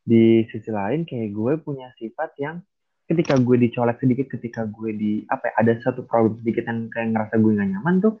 di 0.00 0.40
sisi 0.48 0.72
lain 0.72 1.04
kayak 1.04 1.28
gue 1.28 1.52
punya 1.60 1.92
sifat 2.00 2.32
yang 2.40 2.64
ketika 3.04 3.36
gue 3.36 3.56
dicolek 3.60 4.00
sedikit 4.00 4.32
ketika 4.32 4.64
gue 4.64 4.96
di 4.96 5.12
apa 5.28 5.52
ya, 5.52 5.52
ada 5.60 5.72
satu 5.84 6.08
problem 6.08 6.40
sedikit 6.40 6.64
yang 6.64 6.88
kayak 6.88 7.12
ngerasa 7.12 7.36
gue 7.36 7.52
nggak 7.52 7.68
nyaman 7.68 7.94
tuh 8.00 8.14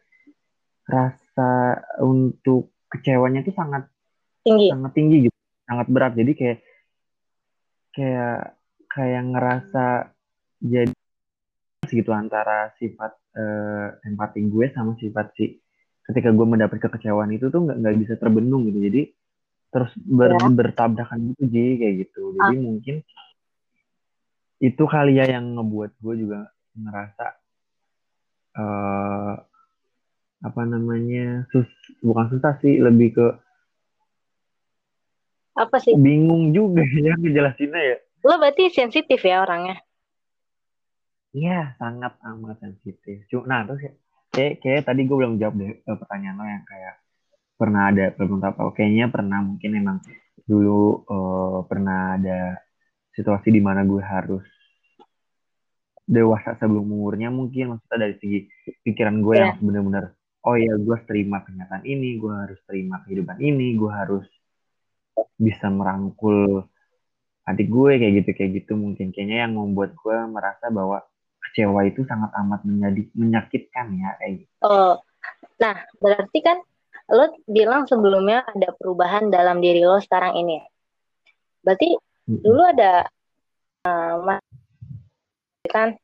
rasa 0.84 1.80
untuk 2.04 2.76
kecewanya 2.92 3.40
tuh 3.44 3.56
sangat 3.56 3.88
Tinggi. 4.44 4.68
sangat 4.68 4.92
tinggi 4.92 5.16
gitu 5.28 5.36
sangat 5.64 5.86
berat 5.88 6.12
jadi 6.12 6.32
kayak 6.36 6.58
kayak 7.96 8.57
kayak 8.88 9.22
ngerasa 9.30 9.84
jadi 10.58 10.92
segitu 11.86 12.10
antara 12.12 12.74
sifat 12.76 13.12
eh, 13.36 13.86
empati 14.04 14.44
gue 14.44 14.66
sama 14.74 14.98
sifat 14.98 15.32
si 15.38 15.56
ketika 16.08 16.32
gue 16.32 16.46
mendapat 16.48 16.80
kekecewaan 16.80 17.32
itu 17.32 17.48
tuh 17.48 17.64
nggak 17.68 17.78
nggak 17.84 17.96
bisa 18.00 18.14
terbendung 18.16 18.64
gitu 18.68 18.80
jadi 18.80 19.02
terus 19.68 19.92
ber, 20.00 20.32
Ya. 20.32 20.48
bertabrakan 20.48 21.32
gitu 21.32 21.44
Ji 21.48 21.64
kayak 21.76 21.94
gitu 22.08 22.32
jadi 22.34 22.56
mungkin 22.56 22.96
itu 24.58 24.82
kali 24.88 25.20
ya 25.20 25.28
yang 25.28 25.54
ngebuat 25.54 25.92
gue 26.00 26.14
juga 26.18 26.48
ngerasa 26.74 27.26
eh 28.58 29.34
apa 30.38 30.62
namanya 30.62 31.46
sus 31.50 31.66
bukan 31.98 32.26
susah 32.30 32.58
sih 32.62 32.78
lebih 32.78 33.14
ke 33.14 33.26
Apa 35.58 35.82
sih? 35.82 35.94
bingung 35.98 36.54
juga 36.54 36.82
ya 37.06 37.14
ngejelasinnya 37.18 37.82
ya 37.82 37.98
Lo 38.28 38.36
berarti 38.36 38.68
sensitif 38.68 39.24
ya 39.24 39.40
orangnya. 39.40 39.80
Iya, 41.32 41.76
sangat 41.80 42.20
amat 42.20 42.60
sensitif. 42.60 43.24
Cuma, 43.32 43.44
nah, 43.48 43.60
terus 43.64 43.80
kayak- 43.80 43.98
kayak, 44.32 44.54
kayak 44.60 44.82
tadi 44.84 45.00
gue 45.08 45.16
belum 45.16 45.40
jawab 45.40 45.54
deh 45.56 45.72
eh, 45.80 45.96
pertanyaan 45.96 46.36
lo 46.36 46.44
yang 46.44 46.64
kayak 46.68 46.94
pernah 47.56 47.82
ada 47.88 48.04
problem 48.12 48.44
apa? 48.44 48.60
Kayaknya 48.76 49.06
pernah 49.08 49.38
mungkin 49.40 49.70
emang 49.72 49.98
dulu 50.44 51.08
eh, 51.08 51.58
pernah 51.64 52.20
ada 52.20 52.40
situasi 53.16 53.48
di 53.48 53.60
mana 53.64 53.82
gue 53.88 53.98
harus 54.04 54.44
dewasa 56.08 56.56
sebelum 56.56 56.88
umurnya 56.88 57.28
mungkin 57.28 57.76
maksudnya 57.76 58.08
dari 58.08 58.14
segi 58.16 58.38
pikiran 58.80 59.20
gue 59.20 59.34
yang 59.36 59.60
bener-bener 59.60 60.16
oh 60.40 60.56
ya 60.56 60.72
gue 60.80 60.96
terima 61.04 61.44
kenyataan 61.44 61.84
ini 61.84 62.16
gue 62.16 62.32
harus 62.32 62.56
terima 62.64 63.04
kehidupan 63.04 63.36
ini 63.36 63.76
gue 63.76 63.92
harus 63.92 64.24
bisa 65.36 65.68
merangkul 65.68 66.64
adik 67.48 67.72
gue 67.72 67.92
kayak 67.96 68.14
gitu 68.22 68.30
kayak 68.36 68.50
gitu 68.62 68.72
mungkin 68.76 69.08
kayaknya 69.08 69.48
yang 69.48 69.56
membuat 69.56 69.96
gue 69.96 70.16
merasa 70.28 70.68
bahwa 70.68 71.00
kecewa 71.48 71.80
itu 71.88 72.04
sangat 72.04 72.28
amat 72.44 72.60
menjadi 72.68 73.02
menyakitkan 73.16 73.86
ya 73.96 74.10
kayak 74.20 74.32
gitu. 74.44 74.52
Oh, 74.68 75.00
nah 75.56 75.88
berarti 75.96 76.38
kan 76.44 76.60
lo 77.08 77.32
bilang 77.48 77.88
sebelumnya 77.88 78.44
ada 78.44 78.68
perubahan 78.76 79.32
dalam 79.32 79.64
diri 79.64 79.80
lo 79.80 79.96
sekarang 79.96 80.36
ini. 80.36 80.60
Berarti 81.64 81.96
dulu 82.28 82.62
ada 82.68 83.08
eh, 83.88 84.14
mas- 84.20 84.44
kan 85.68 85.96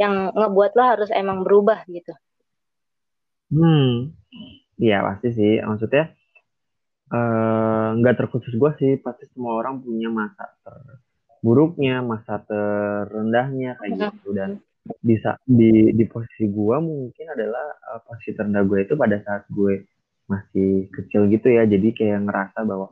yang 0.00 0.32
ngebuat 0.32 0.72
lo 0.76 0.84
harus 0.84 1.10
emang 1.12 1.44
berubah 1.44 1.84
gitu. 1.92 2.16
Hmm, 3.52 4.16
iya 4.80 5.04
pasti 5.04 5.28
sih. 5.36 5.52
Maksudnya 5.60 6.15
eh, 7.12 7.88
nggak 8.00 8.16
terkhusus 8.18 8.54
gue 8.54 8.70
sih. 8.80 8.92
Pasti 9.02 9.28
semua 9.34 9.58
orang 9.60 9.82
punya 9.82 10.08
masa 10.10 10.50
terburuknya, 10.62 12.02
masa 12.02 12.42
terendahnya 12.46 13.78
kayak 13.78 14.10
gitu. 14.10 14.28
Dan 14.34 14.50
bisa 15.02 15.34
di 15.42 15.90
di 15.94 16.04
posisi 16.06 16.46
gue 16.46 16.76
mungkin 16.78 17.26
adalah 17.30 17.66
eh, 17.74 18.00
posisi 18.06 18.30
terendah 18.34 18.62
gue 18.66 18.78
itu 18.86 18.94
pada 18.94 19.16
saat 19.22 19.46
gue 19.50 19.86
masih 20.26 20.90
kecil 20.90 21.30
gitu 21.30 21.48
ya. 21.50 21.66
Jadi 21.66 21.94
kayak 21.94 22.26
ngerasa 22.26 22.66
bahwa 22.66 22.90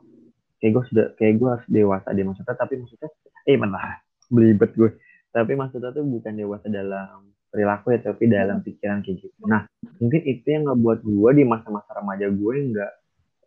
kayak 0.63 0.71
gue 0.71 0.83
sudah 0.91 1.05
kayak 1.19 1.33
gue 1.39 1.49
harus 1.51 1.67
dewasa 1.67 2.07
deh 2.15 2.23
maksudnya. 2.23 2.55
Tapi 2.55 2.73
maksudnya 2.79 3.09
eh 3.45 3.57
mana 3.59 3.99
belibet 4.31 4.71
gue. 4.75 4.91
Tapi 5.35 5.51
maksudnya 5.59 5.91
tuh 5.91 6.07
bukan 6.07 6.31
dewasa 6.31 6.71
dalam 6.71 7.27
perilaku 7.51 7.95
ya, 7.95 7.99
tapi 8.11 8.27
dalam 8.27 8.63
pikiran 8.63 9.03
kayak 9.03 9.19
gitu. 9.19 9.41
Nah 9.47 9.67
mungkin 9.99 10.21
itu 10.23 10.47
yang 10.47 10.71
ngebuat 10.71 10.99
gue 11.03 11.29
di 11.35 11.43
masa-masa 11.43 11.91
remaja 11.95 12.27
gue 12.31 12.55
nggak 12.71 12.91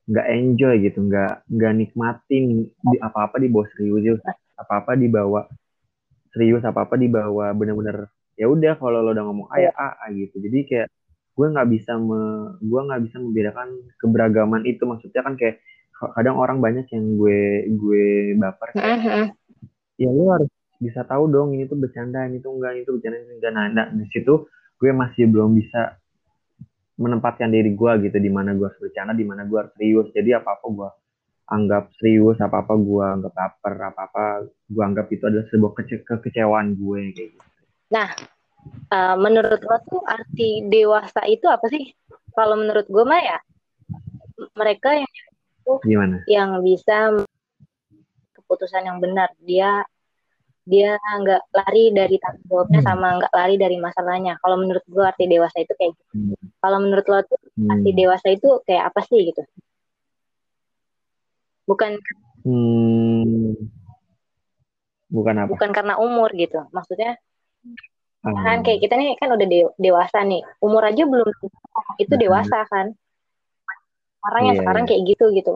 nggak 0.09 0.27
enjoy 0.33 0.75
gitu 0.81 0.99
nggak 1.05 1.45
nggak 1.53 1.73
nikmatin 1.77 2.45
di 2.65 2.97
apa 3.05 3.29
apa 3.29 3.37
dibawa 3.37 3.69
serius 3.77 4.21
apa 4.57 4.73
apa 4.81 4.93
dibawa 4.97 5.41
serius 6.33 6.65
apa 6.65 6.89
apa 6.89 6.97
dibawa 6.97 7.53
bener-bener 7.53 8.09
ya 8.39 8.47
udah 8.47 8.79
kalau 8.79 9.03
lo 9.03 9.11
udah 9.13 9.25
ngomong 9.27 9.49
A 9.51 9.57
ya 9.59 9.73
A, 9.75 9.99
A 9.99 10.15
gitu. 10.15 10.39
Jadi 10.39 10.59
kayak 10.71 10.89
gue 11.35 11.47
nggak 11.51 11.69
bisa 11.75 11.99
me, 11.99 12.55
gue 12.63 12.81
nggak 12.87 13.03
bisa 13.11 13.17
membedakan 13.19 13.69
keberagaman 13.99 14.63
itu. 14.63 14.87
Maksudnya 14.87 15.27
kan 15.27 15.35
kayak 15.35 15.59
kadang 16.15 16.39
orang 16.39 16.63
banyak 16.63 16.87
yang 16.95 17.19
gue 17.19 17.67
gue 17.75 18.05
baper 18.39 18.69
kayak, 18.79 18.95
Mhm. 19.03 19.25
ya 19.99 20.09
lo 20.15 20.25
harus 20.39 20.51
bisa 20.79 21.03
tahu 21.03 21.27
dong 21.27 21.59
ini 21.59 21.67
tuh 21.67 21.75
bercanda 21.75 22.23
ini 22.31 22.39
tuh 22.39 22.55
enggak 22.55 22.79
ini 22.79 22.83
tuh 22.87 22.95
bercanda 23.03 23.19
ini 23.19 23.35
enggak. 23.43 23.53
Nah, 23.59 23.67
nah 23.75 23.87
di 23.91 24.07
situ 24.15 24.47
gue 24.79 24.91
masih 24.95 25.27
belum 25.27 25.59
bisa 25.59 25.99
menempatkan 26.99 27.49
diri 27.49 27.73
gue 27.73 27.93
gitu 28.11 28.19
di 28.19 28.31
mana 28.31 28.53
gue 28.59 28.67
harus 28.67 28.81
bercanda 28.83 29.15
di 29.15 29.23
mana 29.23 29.47
gue 29.47 29.59
harus 29.59 29.73
serius 29.79 30.11
jadi 30.11 30.43
apa 30.43 30.59
apa 30.59 30.67
gue 30.67 30.91
anggap 31.49 31.85
serius 31.97 32.37
apa 32.43 32.67
apa 32.67 32.75
gue 32.75 33.05
anggap 33.07 33.33
baper 33.33 33.75
apa 33.81 34.01
apa 34.11 34.25
gue 34.47 34.83
anggap 34.83 35.07
itu 35.15 35.23
adalah 35.25 35.47
sebuah 35.49 35.73
kece 35.79 36.03
kekecewaan 36.05 36.75
gue 36.75 37.15
kayak 37.15 37.31
gitu 37.39 37.49
Nah, 37.89 38.09
eh, 38.93 39.17
menurut 39.17 39.61
lo 39.65 39.77
tuh 39.89 40.03
arti 40.05 40.65
dewasa 40.69 41.25
itu 41.25 41.49
apa 41.49 41.67
sih? 41.73 41.89
Kalau 42.37 42.55
menurut 42.61 42.87
gue 42.87 43.05
mah 43.05 43.21
ya 43.21 43.39
mereka 44.55 44.95
yang 44.95 45.13
gimana 45.83 46.17
yang 46.31 46.51
bisa 46.63 47.25
keputusan 48.37 48.87
yang 48.87 48.99
benar. 49.01 49.33
Dia 49.43 49.83
dia 50.69 51.01
nggak 51.01 51.43
lari 51.51 51.85
dari 51.91 52.17
tanggung 52.21 52.45
jawabnya 52.45 52.81
Hmm. 52.81 52.89
sama 52.93 53.07
nggak 53.17 53.33
lari 53.33 53.57
dari 53.57 53.77
masalahnya. 53.81 54.37
Kalau 54.39 54.57
menurut 54.61 54.85
gue 54.85 55.01
arti 55.01 55.25
dewasa 55.25 55.57
itu 55.59 55.73
kayak 55.73 55.97
gitu. 55.97 56.13
Hmm. 56.13 56.37
Kalau 56.61 56.79
menurut 56.79 57.07
lo 57.09 57.19
tuh 57.25 57.41
arti 57.67 57.91
Hmm. 57.91 57.99
dewasa 57.99 58.27
itu 58.29 58.49
kayak 58.69 58.93
apa 58.93 59.01
sih 59.03 59.21
gitu? 59.33 59.43
Bukan 61.65 61.91
Hmm. 62.45 63.57
bukan 65.09 65.35
apa 65.41 65.49
bukan 65.51 65.71
karena 65.73 65.97
umur 65.97 66.29
gitu. 66.37 66.69
Maksudnya 66.71 67.17
Ah, 68.19 68.35
kan 68.35 68.61
kayak 68.61 68.83
kita 68.83 68.99
nih 68.99 69.15
kan 69.15 69.31
udah 69.31 69.47
de- 69.47 69.75
dewasa 69.79 70.21
nih. 70.21 70.43
Umur 70.59 70.83
aja 70.85 71.07
belum 71.07 71.29
itu 71.97 72.13
Mhm. 72.13 72.21
dewasa 72.21 72.67
kan. 72.67 72.93
Orang 74.21 74.43
yang 74.53 74.57
Iya, 74.59 74.63
sekarang 74.67 74.85
iya. 74.85 74.89
kayak 74.91 75.03
gitu 75.07 75.25
gitu. 75.33 75.53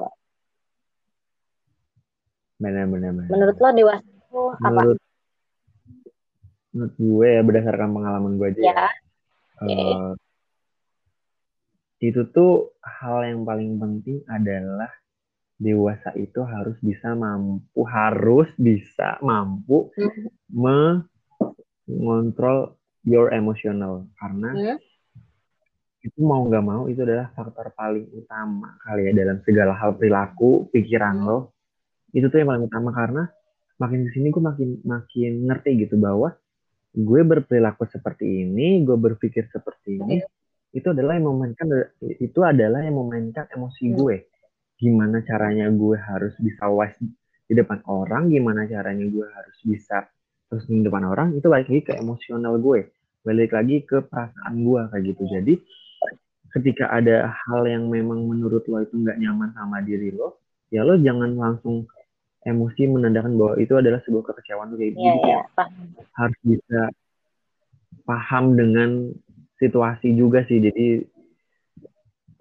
benar 2.62 2.86
benar 2.86 3.10
benar 3.10 3.26
Menurut 3.26 3.56
lo 3.58 3.68
dewasa 3.74 4.06
apa? 4.32 4.68
menurut 4.70 5.00
menurut 6.72 6.94
gue 6.96 7.28
ya 7.28 7.42
berdasarkan 7.44 7.90
pengalaman 7.92 8.32
gue 8.40 8.48
aja 8.56 8.62
ya, 8.62 8.88
Ya, 9.62 9.78
eh, 9.78 10.10
itu 12.02 12.26
tuh 12.34 12.74
hal 12.82 13.22
yang 13.30 13.46
paling 13.46 13.78
penting 13.78 14.26
adalah 14.26 14.90
dewasa 15.62 16.10
itu 16.18 16.42
harus 16.42 16.74
bisa 16.82 17.14
mampu 17.14 17.86
harus 17.86 18.50
bisa 18.58 19.22
mampu 19.22 19.94
hmm. 19.94 20.26
mengontrol 21.86 22.74
your 23.06 23.30
emotional 23.30 24.10
karena 24.18 24.50
hmm. 24.50 24.78
itu 26.02 26.18
mau 26.18 26.42
nggak 26.42 26.64
mau 26.66 26.90
itu 26.90 27.06
adalah 27.06 27.30
faktor 27.38 27.70
paling 27.78 28.10
utama 28.10 28.74
kali 28.82 29.06
ya 29.06 29.12
dalam 29.14 29.38
segala 29.46 29.78
hal 29.78 29.94
perilaku 29.94 30.66
pikiran 30.74 31.22
hmm. 31.22 31.26
lo 31.30 31.54
itu 32.10 32.26
tuh 32.26 32.42
yang 32.42 32.50
paling 32.50 32.66
utama 32.66 32.90
karena 32.90 33.30
makin 33.82 34.06
ke 34.06 34.10
sini 34.14 34.30
gue 34.30 34.42
makin 34.42 34.68
makin 34.86 35.32
ngerti 35.50 35.70
gitu 35.82 35.98
bahwa 35.98 36.30
gue 36.94 37.20
berperilaku 37.26 37.90
seperti 37.90 38.46
ini 38.46 38.86
gue 38.86 38.94
berpikir 38.94 39.50
seperti 39.50 39.98
ini 39.98 40.16
itu 40.72 40.86
adalah 40.88 41.18
yang 41.18 41.26
memainkan 41.34 41.66
itu 42.00 42.40
adalah 42.46 42.80
yang 42.86 42.94
memainkan 42.94 43.50
emosi 43.50 43.90
hmm. 43.90 43.96
gue 43.98 44.16
gimana 44.82 45.22
caranya 45.22 45.70
gue 45.70 45.94
harus 45.94 46.34
bisa 46.42 46.66
wise 46.66 46.98
di 47.46 47.54
depan 47.54 47.84
orang, 47.84 48.32
gimana 48.32 48.64
caranya 48.64 49.06
gue 49.06 49.26
harus 49.28 49.58
bisa 49.62 50.08
terus 50.50 50.64
di 50.66 50.80
depan 50.80 51.06
orang, 51.06 51.36
itu 51.36 51.46
balik 51.46 51.70
lagi 51.70 51.82
ke 51.84 51.92
emosional 52.00 52.56
gue, 52.56 52.90
balik 53.22 53.52
lagi 53.52 53.84
ke 53.86 54.00
perasaan 54.02 54.54
gue 54.64 54.80
kayak 54.88 55.04
gitu. 55.12 55.22
Jadi 55.28 55.54
ketika 56.50 56.88
ada 56.88 57.28
hal 57.28 57.68
yang 57.68 57.92
memang 57.92 58.24
menurut 58.24 58.64
lo 58.66 58.80
itu 58.80 58.96
nggak 58.96 59.20
nyaman 59.20 59.52
sama 59.52 59.84
diri 59.84 60.10
lo, 60.16 60.42
ya 60.72 60.80
lo 60.82 60.96
jangan 60.96 61.36
langsung 61.36 61.84
emosi 62.42 62.90
menandakan 62.90 63.38
bahwa 63.38 63.54
itu 63.58 63.74
adalah 63.78 64.02
sebuah 64.02 64.24
kekecewaan 64.32 64.74
tuh 64.74 64.78
kayak 64.78 64.92
gitu. 64.98 65.02
Yeah, 65.02 65.18
yeah, 65.22 65.44
harus 66.18 66.38
bisa 66.42 66.80
paham 68.02 68.58
dengan 68.58 69.14
situasi 69.62 70.14
juga 70.18 70.42
sih. 70.50 70.58
Jadi 70.58 71.06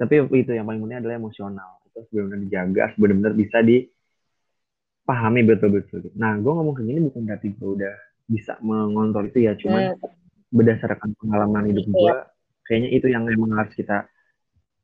tapi 0.01 0.17
itu 0.33 0.57
yang 0.57 0.65
paling 0.65 0.81
penting 0.81 0.97
adalah 1.05 1.21
emosional 1.21 1.77
terus 1.93 2.09
benar-benar 2.09 2.41
dijaga 2.41 2.89
benar-benar 2.97 3.33
bisa 3.37 3.61
dipahami 3.61 5.41
betul-betul 5.45 6.09
nah 6.17 6.33
gue 6.41 6.49
ngomong 6.49 6.73
kayak 6.73 6.89
gini 6.89 7.05
bukan 7.05 7.21
berarti 7.29 7.47
gue 7.53 7.69
udah 7.77 7.93
bisa 8.25 8.57
mengontrol 8.65 9.29
itu 9.29 9.45
ya 9.45 9.53
cuman 9.61 9.93
hmm. 9.93 10.01
berdasarkan 10.49 11.13
pengalaman 11.21 11.69
hidup 11.69 11.85
gue 11.85 12.01
iya. 12.01 12.25
kayaknya 12.65 12.89
itu 12.97 13.07
yang 13.13 13.29
memang 13.29 13.53
harus 13.53 13.69
kita 13.77 14.09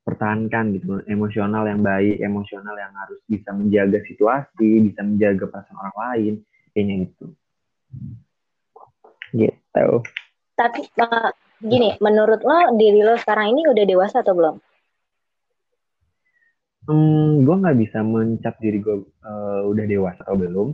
pertahankan 0.07 0.71
gitu. 0.79 1.03
Emosional 1.11 1.67
yang 1.67 1.83
baik 1.83 2.23
emosional 2.23 2.79
yang 2.79 2.95
harus 2.95 3.19
bisa 3.27 3.51
menjaga 3.51 3.99
situasi 4.07 4.87
bisa 4.87 5.03
menjaga 5.03 5.51
perasaan 5.51 5.75
orang 5.75 5.97
lain 5.99 6.33
kayaknya 6.71 6.95
itu 7.11 7.25
gitu. 9.35 9.87
Tapi 10.55 10.81
uh, 11.03 11.29
gini 11.59 11.99
menurut 11.99 12.39
lo 12.47 12.79
diri 12.79 13.03
lo 13.03 13.19
sekarang 13.19 13.51
ini 13.51 13.67
udah 13.67 13.83
dewasa 13.83 14.23
atau 14.23 14.33
belum? 14.33 14.55
Hmm, 16.87 17.43
gue 17.43 17.55
nggak 17.59 17.77
bisa 17.83 17.99
mencap 17.99 18.55
diri 18.63 18.79
gue 18.79 19.03
uh, 19.03 19.61
udah 19.67 19.85
dewasa 19.91 20.23
atau 20.23 20.39
belum, 20.39 20.71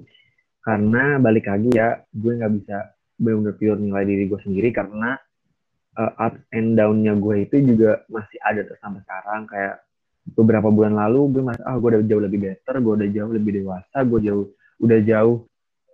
karena 0.62 1.18
balik 1.18 1.50
lagi 1.50 1.74
ya, 1.74 2.06
gue 2.14 2.38
nggak 2.38 2.54
bisa 2.54 2.94
benar-benar 3.18 3.58
pure 3.58 3.82
nilai 3.82 4.06
diri 4.06 4.24
gue 4.30 4.40
sendiri 4.46 4.70
karena 4.70 5.18
uh, 5.98 6.14
up 6.18 6.36
and 6.54 6.76
down-nya 6.78 7.14
gue 7.18 7.48
itu 7.48 7.62
juga 7.74 8.06
masih 8.10 8.38
ada 8.44 8.62
terus 8.66 8.80
sampai 8.82 9.02
sekarang. 9.06 9.48
Kayak 9.50 9.84
beberapa 10.38 10.70
bulan 10.72 10.96
lalu 10.96 11.22
gue 11.36 11.44
masih, 11.44 11.64
ah 11.68 11.76
gue 11.76 11.90
udah 11.98 12.04
jauh 12.08 12.24
lebih 12.24 12.40
better, 12.40 12.76
gue 12.80 12.94
udah 13.04 13.10
jauh 13.12 13.32
lebih 13.32 13.52
dewasa, 13.60 13.98
gue 14.08 14.20
jauh 14.24 14.46
udah 14.80 15.00
jauh 15.04 15.38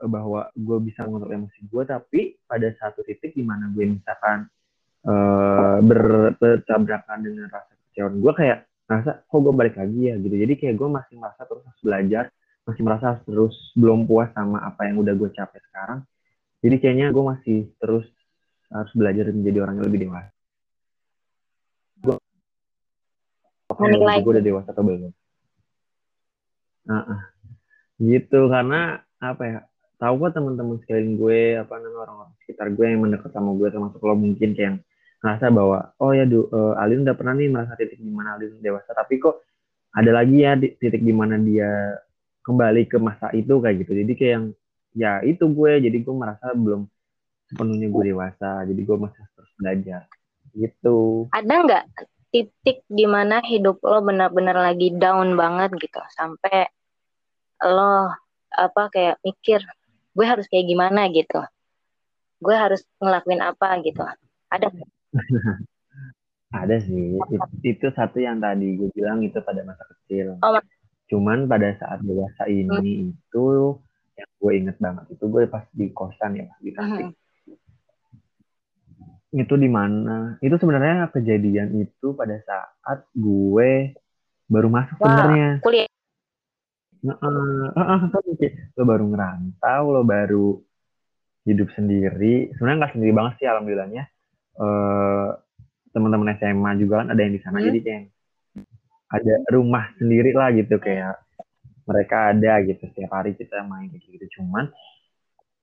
uh, 0.01 0.09
bahwa 0.09 0.41
gue 0.53 0.77
bisa 0.85 1.05
mengontrol 1.05 1.33
emosi 1.33 1.59
gue, 1.65 1.83
tapi 1.87 2.21
pada 2.45 2.67
satu 2.77 3.01
titik 3.05 3.33
di 3.33 3.43
mana 3.43 3.69
gue 3.73 3.85
misalkan 3.89 4.45
uh, 5.05 5.77
bertabrakan 5.81 7.17
dengan 7.25 7.49
rasa 7.49 7.73
kecewaan 7.89 8.21
gue 8.21 8.33
kayak 8.37 8.69
ngerasa 8.89 9.11
kok 9.25 9.39
gue 9.41 9.53
balik 9.53 9.75
lagi 9.77 9.99
ya? 10.09 10.15
Gitu. 10.17 10.35
Jadi 10.35 10.53
kayak 10.57 10.75
gue 10.77 10.89
masih 10.89 11.15
merasa 11.17 11.41
terus 11.45 11.63
harus 11.65 11.81
belajar 11.85 12.25
masih 12.69 12.83
merasa 12.85 13.17
terus 13.25 13.55
belum 13.73 14.05
puas 14.05 14.29
sama 14.37 14.61
apa 14.61 14.85
yang 14.85 15.01
udah 15.01 15.17
gue 15.17 15.29
capai 15.33 15.57
sekarang. 15.73 16.05
Jadi 16.61 16.75
kayaknya 16.77 17.07
gue 17.09 17.23
masih 17.23 17.59
terus 17.81 18.05
harus 18.69 18.93
belajar 18.93 19.29
menjadi 19.33 19.57
orang 19.65 19.75
yang 19.81 19.87
lebih 19.89 20.01
dewasa. 20.07 20.31
Gue 21.99 22.15
gue 24.23 24.33
udah 24.33 24.45
dewasa 24.45 24.69
atau 24.73 24.83
belum? 24.85 25.13
Nah, 26.89 27.05
gitu 28.01 28.49
karena 28.49 29.03
apa 29.19 29.43
ya 29.45 29.59
tahu 29.99 30.15
kok 30.25 30.31
teman-teman 30.39 30.79
sekalian 30.81 31.19
gue 31.19 31.59
apa 31.59 31.75
namanya 31.75 32.07
orang-orang 32.07 32.31
sekitar 32.41 32.67
gue 32.71 32.85
yang 32.87 33.03
mendekat 33.03 33.29
sama 33.35 33.51
gue 33.51 33.67
termasuk 33.67 33.99
lo 33.99 34.15
mungkin 34.15 34.55
kayak 34.55 34.65
yang 34.65 34.77
ngerasa 35.19 35.45
bahwa 35.51 35.91
oh 35.99 36.11
ya 36.15 36.23
du, 36.23 36.47
uh, 36.47 36.79
Alin 36.79 37.03
udah 37.03 37.15
pernah 37.19 37.35
nih 37.35 37.51
merasa 37.51 37.75
titik 37.75 37.99
di 37.99 38.07
mana 38.07 38.39
Alin 38.39 38.63
dewasa 38.63 38.95
tapi 38.95 39.19
kok 39.19 39.43
ada 39.91 40.11
lagi 40.15 40.37
ya 40.39 40.55
titik 40.55 41.03
di 41.03 41.11
mana 41.11 41.35
dia 41.35 41.99
kembali 42.47 42.87
ke 42.87 42.97
masa 42.97 43.29
itu 43.35 43.59
kayak 43.59 43.85
gitu. 43.85 43.91
Jadi 43.93 44.11
kayak 44.15 44.31
yang 44.31 44.45
ya 44.95 45.11
itu 45.21 45.45
gue 45.45 45.71
jadi 45.83 45.97
gue 45.99 46.15
merasa 46.15 46.49
belum 46.55 46.87
sepenuhnya 47.49 47.87
gue 47.89 48.03
dewasa 48.13 48.63
jadi 48.63 48.81
gue 48.85 48.97
masih 48.97 49.23
terus 49.35 49.51
belajar 49.57 50.01
gitu 50.53 51.27
ada 51.33 51.53
nggak 51.65 51.85
titik 52.29 52.85
di 52.85 53.05
mana 53.09 53.41
hidup 53.41 53.81
lo 53.81 54.05
benar-benar 54.05 54.53
lagi 54.53 54.93
down 54.93 55.33
banget 55.33 55.73
gitu 55.81 55.99
sampai 56.13 56.69
lo 57.65 58.13
apa 58.53 58.89
kayak 58.93 59.17
mikir 59.25 59.61
gue 60.13 60.25
harus 60.25 60.45
kayak 60.45 60.69
gimana 60.69 61.09
gitu 61.09 61.41
gue 62.39 62.55
harus 62.55 62.85
ngelakuin 63.01 63.41
apa 63.41 63.81
gitu 63.81 64.01
ada 64.49 64.67
Ada 66.49 66.81
sih. 66.81 67.13
Itu, 67.13 67.35
itu 67.61 67.87
satu 67.93 68.17
yang 68.17 68.41
tadi 68.41 68.73
gue 68.73 68.89
bilang 68.97 69.21
itu 69.21 69.37
pada 69.37 69.61
masa 69.61 69.85
kecil. 69.85 70.33
Oh, 70.41 70.57
Cuman 71.09 71.45
pada 71.45 71.73
saat 71.77 72.01
dewasa 72.05 72.49
ini 72.49 73.05
hmm. 73.05 73.13
itu 73.13 73.45
yang 74.17 74.29
gue 74.41 74.51
inget 74.51 74.77
banget 74.77 75.05
itu 75.15 75.25
gue 75.31 75.43
pas 75.47 75.63
di 75.71 75.87
kosan 75.89 76.37
ya 76.37 76.45
pas 76.49 76.59
di 76.61 76.71
Tasik. 76.73 77.05
Hmm. 77.09 77.13
Itu 79.29 79.53
di 79.57 79.69
mana? 79.69 80.37
Itu 80.41 80.57
sebenarnya 80.57 81.13
kejadian 81.13 81.77
itu 81.81 82.17
pada 82.17 82.37
saat 82.43 83.05
gue 83.13 83.93
baru 84.49 84.67
masuk 84.69 84.97
sebenarnya. 84.97 85.61
Kuliah. 85.61 85.89
Nah, 86.99 87.15
uh, 87.15 87.71
uh, 87.79 88.11
uh, 88.11 88.51
lo 88.75 88.83
baru 88.83 89.05
ngerantau, 89.07 89.83
lo 89.95 90.01
baru 90.03 90.59
hidup 91.47 91.71
sendiri. 91.71 92.51
Sebenarnya 92.57 92.77
nggak 92.83 92.93
sendiri 92.97 93.13
banget 93.15 93.33
sih 93.39 93.47
alhamdulillahnya 93.47 94.03
uh, 94.59 95.29
teman-teman 95.95 96.35
SMA 96.37 96.71
juga 96.77 97.01
kan 97.03 97.07
ada 97.15 97.21
yang 97.23 97.33
di 97.33 97.41
sana 97.41 97.57
hmm. 97.57 97.65
jadi 97.71 97.79
kayak 97.81 98.03
ada 99.09 99.35
rumah 99.49 99.89
sendiri 99.97 100.31
lah 100.37 100.53
gitu 100.53 100.77
kayak 100.77 101.17
mereka 101.89 102.29
ada 102.29 102.61
gitu 102.61 102.85
setiap 102.93 103.09
hari 103.09 103.33
kita 103.33 103.65
main 103.65 103.89
kayak 103.89 104.05
gitu 104.05 104.25
cuman 104.37 104.69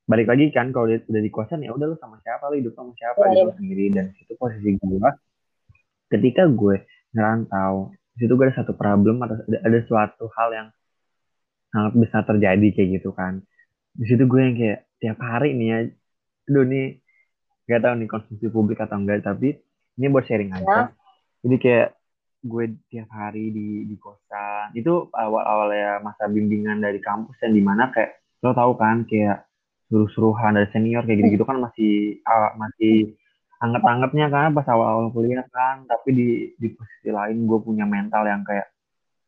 balik 0.06 0.30
lagi 0.30 0.54
kan 0.54 0.70
kalau 0.70 0.86
udah 0.86 1.22
di 1.22 1.30
kosan 1.34 1.66
ya 1.66 1.74
udah 1.74 1.86
lu 1.90 1.96
sama 1.98 2.22
siapa 2.22 2.46
lu 2.54 2.62
hidup 2.62 2.78
sama 2.78 2.94
siapa 2.94 3.26
hidup 3.26 3.50
ya. 3.50 3.54
sendiri 3.58 3.84
dan 3.90 4.04
itu 4.14 4.32
posisi 4.38 4.78
gue 4.78 5.10
ketika 6.14 6.46
gue 6.46 6.86
ngerantau 7.10 7.90
di 8.14 8.18
situ 8.22 8.32
gue 8.38 8.46
ada 8.46 8.56
satu 8.62 8.72
problem 8.78 9.18
atau 9.26 9.34
ada, 9.42 9.58
ada 9.66 9.78
suatu 9.82 10.30
hal 10.38 10.48
yang 10.54 10.68
sangat 11.74 11.92
besar 11.98 12.22
terjadi 12.22 12.66
kayak 12.70 12.88
gitu 13.02 13.10
kan 13.10 13.42
di 13.98 14.06
situ 14.06 14.22
gue 14.30 14.40
yang 14.40 14.54
kayak 14.54 14.80
tiap 15.02 15.18
hari 15.18 15.58
nih 15.58 15.68
ya 15.68 15.78
aduh 16.46 16.64
nih 16.64 16.86
nggak 17.66 17.80
tahu 17.82 17.94
nih 17.98 18.08
konsumsi 18.08 18.46
publik 18.46 18.78
atau 18.78 19.02
enggak 19.02 19.26
tapi 19.26 19.58
ini 19.98 20.06
buat 20.06 20.22
sharing 20.30 20.54
aja 20.54 20.62
ya. 20.62 20.82
jadi 21.42 21.56
kayak 21.58 21.88
gue 22.46 22.64
tiap 22.94 23.10
hari 23.10 23.50
di 23.50 23.90
di 23.90 23.96
kosan 23.98 24.70
itu 24.78 25.10
awal 25.18 25.74
ya 25.74 25.98
masa 25.98 26.30
bimbingan 26.30 26.78
dari 26.78 27.02
kampus 27.02 27.34
dan 27.42 27.50
di 27.50 27.62
mana 27.64 27.90
kayak 27.90 28.22
lo 28.46 28.54
tau 28.54 28.78
kan 28.78 29.02
kayak 29.02 29.45
suruh-suruhan 29.86 30.58
dari 30.58 30.68
senior 30.74 31.06
kayak 31.06 31.18
gitu-gitu 31.22 31.44
kan 31.46 31.62
masih 31.62 32.18
uh, 32.26 32.50
masih 32.58 33.14
anget-angetnya 33.62 34.26
kan 34.28 34.52
pas 34.52 34.66
awal-awal 34.68 35.08
kuliah 35.14 35.46
kan 35.48 35.86
tapi 35.88 36.08
di 36.12 36.28
di 36.60 36.68
posisi 36.74 37.08
lain 37.08 37.48
gue 37.48 37.58
punya 37.62 37.88
mental 37.88 38.26
yang 38.28 38.42
kayak 38.44 38.68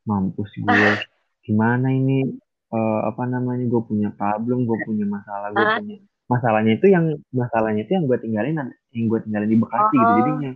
mampus 0.05 0.51
gue 0.59 0.90
gimana 1.47 1.88
ini 1.88 2.29
uh, 2.75 3.09
apa 3.09 3.25
namanya 3.25 3.64
gue 3.64 3.83
punya 3.87 4.12
problem 4.12 4.68
gue 4.68 4.79
punya 4.85 5.07
masalah 5.09 5.49
gue 5.55 5.64
ah. 5.64 5.79
punya 5.81 5.97
masalahnya 6.29 6.73
itu 6.77 6.87
yang 6.92 7.05
masalahnya 7.33 7.83
itu 7.88 7.92
yang 7.97 8.05
gue 8.05 8.18
tinggalin 8.21 8.55
yang 8.92 9.07
gue 9.09 9.21
tinggalin 9.25 9.49
di 9.49 9.57
Bekasi 9.57 9.97
gitu. 9.97 10.05
oh. 10.05 10.05
gitu 10.05 10.21
jadinya 10.21 10.53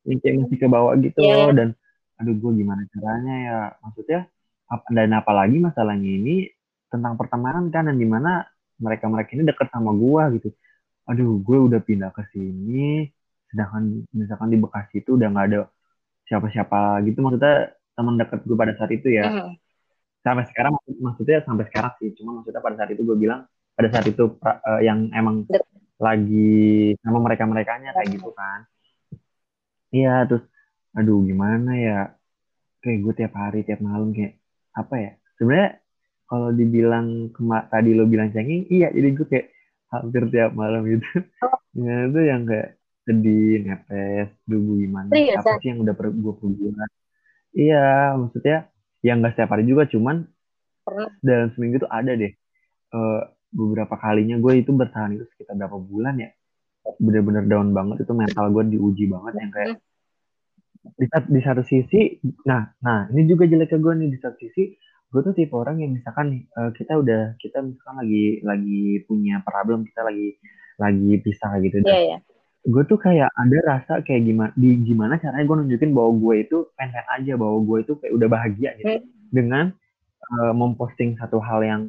yang 0.00 0.18
kayak 0.20 0.36
masih 0.44 0.58
ke 0.60 0.66
bawah 0.68 0.94
gitu 1.00 1.18
yeah. 1.24 1.36
loh 1.40 1.52
dan 1.56 1.68
aduh 2.20 2.36
gue 2.36 2.52
gimana 2.52 2.82
caranya 2.92 3.34
ya 3.40 3.58
maksudnya 3.80 4.20
dan 4.92 5.10
apalagi 5.16 5.56
masalahnya 5.56 6.10
ini 6.20 6.36
tentang 6.92 7.16
pertemanan 7.16 7.72
kan 7.72 7.88
dan 7.88 7.96
di 7.96 8.04
mana 8.04 8.44
mereka 8.80 9.04
mereka 9.06 9.30
ini 9.36 9.44
deket 9.46 9.68
sama 9.70 9.92
gue 9.94 10.22
gitu. 10.40 10.48
Aduh 11.06 11.38
gue 11.44 11.58
udah 11.70 11.80
pindah 11.84 12.10
ke 12.16 12.22
sini 12.32 13.06
sedangkan 13.50 14.06
misalkan 14.14 14.48
di 14.54 14.58
Bekasi 14.62 15.02
itu 15.02 15.18
udah 15.18 15.28
nggak 15.30 15.46
ada 15.52 15.60
siapa-siapa 16.26 17.04
gitu. 17.06 17.18
Maksudnya 17.20 17.76
teman 17.94 18.16
dekat 18.16 18.40
gue 18.42 18.56
pada 18.56 18.72
saat 18.74 18.90
itu 18.90 19.08
ya. 19.12 19.28
Mm. 19.28 19.54
sampai 20.20 20.44
sekarang 20.52 20.76
maksudnya 21.00 21.40
sampai 21.48 21.64
sekarang 21.72 21.92
sih. 21.96 22.12
Cuma 22.16 22.40
maksudnya 22.40 22.60
pada 22.60 22.76
saat 22.76 22.90
itu 22.92 23.02
gue 23.04 23.16
bilang 23.16 23.48
pada 23.72 23.88
saat 23.88 24.06
itu 24.08 24.36
uh, 24.44 24.80
yang 24.84 25.08
emang 25.16 25.48
lagi 26.00 26.96
sama 27.00 27.18
mereka 27.24 27.44
merekanya 27.48 27.92
kayak 27.96 28.08
gitu 28.20 28.28
kan. 28.36 28.68
Iya 29.92 30.28
terus 30.28 30.44
aduh 30.92 31.24
gimana 31.24 31.72
ya? 31.76 32.00
Kayak 32.84 32.98
gue 33.04 33.12
tiap 33.16 33.32
hari 33.36 33.60
tiap 33.64 33.80
malam 33.80 34.12
kayak 34.12 34.36
apa 34.76 34.94
ya? 34.96 35.12
Sebenarnya 35.40 35.70
kalau 36.30 36.54
dibilang 36.54 37.34
tadi 37.66 37.90
lo 37.90 38.06
bilang 38.06 38.30
cengeng 38.30 38.70
iya 38.70 38.94
jadi 38.94 39.08
gue 39.18 39.26
kayak 39.26 39.46
hampir 39.90 40.22
tiap 40.30 40.54
malam 40.54 40.86
gitu. 40.86 41.26
Ya 41.70 42.06
itu 42.06 42.20
yang 42.22 42.46
kayak 42.46 42.78
sedih 43.06 43.66
nepes 43.66 44.30
dulu 44.46 44.78
gimana? 44.78 45.10
Serius, 45.10 45.42
apa 45.42 45.58
sih 45.58 45.68
yang 45.74 45.82
udah 45.82 45.94
per 45.98 46.06
gue 46.14 46.34
perbulan 46.34 46.90
iya 47.50 48.14
maksudnya 48.14 48.70
yang 49.02 49.18
nggak 49.18 49.34
setiap 49.34 49.50
hari 49.54 49.66
juga 49.66 49.90
cuman 49.90 50.22
Pernah. 50.86 51.10
dalam 51.18 51.48
seminggu 51.54 51.82
tuh 51.82 51.90
ada 51.90 52.14
deh. 52.14 52.32
Uh, 52.90 53.22
beberapa 53.50 53.98
kalinya 53.98 54.38
gue 54.38 54.62
itu 54.62 54.70
bertahan 54.70 55.18
itu 55.18 55.26
sekitar 55.34 55.58
berapa 55.58 55.78
bulan 55.78 56.14
ya? 56.22 56.30
Bener-bener 57.02 57.46
down 57.50 57.74
banget 57.74 58.06
itu 58.06 58.12
mental 58.14 58.50
gue 58.54 58.64
diuji 58.70 59.10
banget 59.10 59.34
yang 59.42 59.50
kayak 59.50 59.76
di, 60.80 61.06
di 61.06 61.40
satu 61.44 61.62
sisi 61.64 62.16
nah 62.48 62.72
nah 62.80 63.04
ini 63.12 63.28
juga 63.28 63.44
jeleknya 63.44 63.78
gue 63.78 63.94
nih 64.00 64.08
di 64.16 64.18
satu 64.20 64.36
sisi 64.40 64.62
gue 65.10 65.20
tuh 65.26 65.34
tipe 65.34 65.54
orang 65.58 65.82
yang 65.82 65.90
misalkan 65.98 66.26
nih 66.30 66.42
uh, 66.54 66.70
kita 66.70 66.94
udah 66.94 67.34
kita 67.42 67.58
misalkan 67.66 67.96
lagi 68.06 68.38
lagi 68.46 68.82
punya 69.10 69.42
problem 69.42 69.82
kita 69.82 70.06
lagi 70.06 70.38
lagi 70.78 71.10
pisah 71.18 71.52
gitu 71.66 71.82
yeah, 71.82 72.14
yeah. 72.14 72.20
gue 72.62 72.82
tuh 72.86 72.94
kayak 72.94 73.26
ada 73.34 73.58
rasa 73.66 73.92
kayak 74.06 74.22
gimana 74.22 74.54
di 74.54 74.78
gimana 74.86 75.18
caranya 75.18 75.44
gue 75.44 75.56
nunjukin 75.66 75.90
bahwa 75.90 76.10
gue 76.14 76.34
itu 76.46 76.58
fan-fan 76.78 77.06
aja 77.10 77.32
bahwa 77.34 77.58
gue 77.66 77.78
itu 77.82 77.92
kayak 77.98 78.12
udah 78.14 78.28
bahagia 78.30 78.70
gitu. 78.78 78.86
Hmm. 78.86 79.04
dengan 79.34 79.64
uh, 80.38 80.52
memposting 80.54 81.18
satu 81.18 81.42
hal 81.42 81.60
yang 81.66 81.82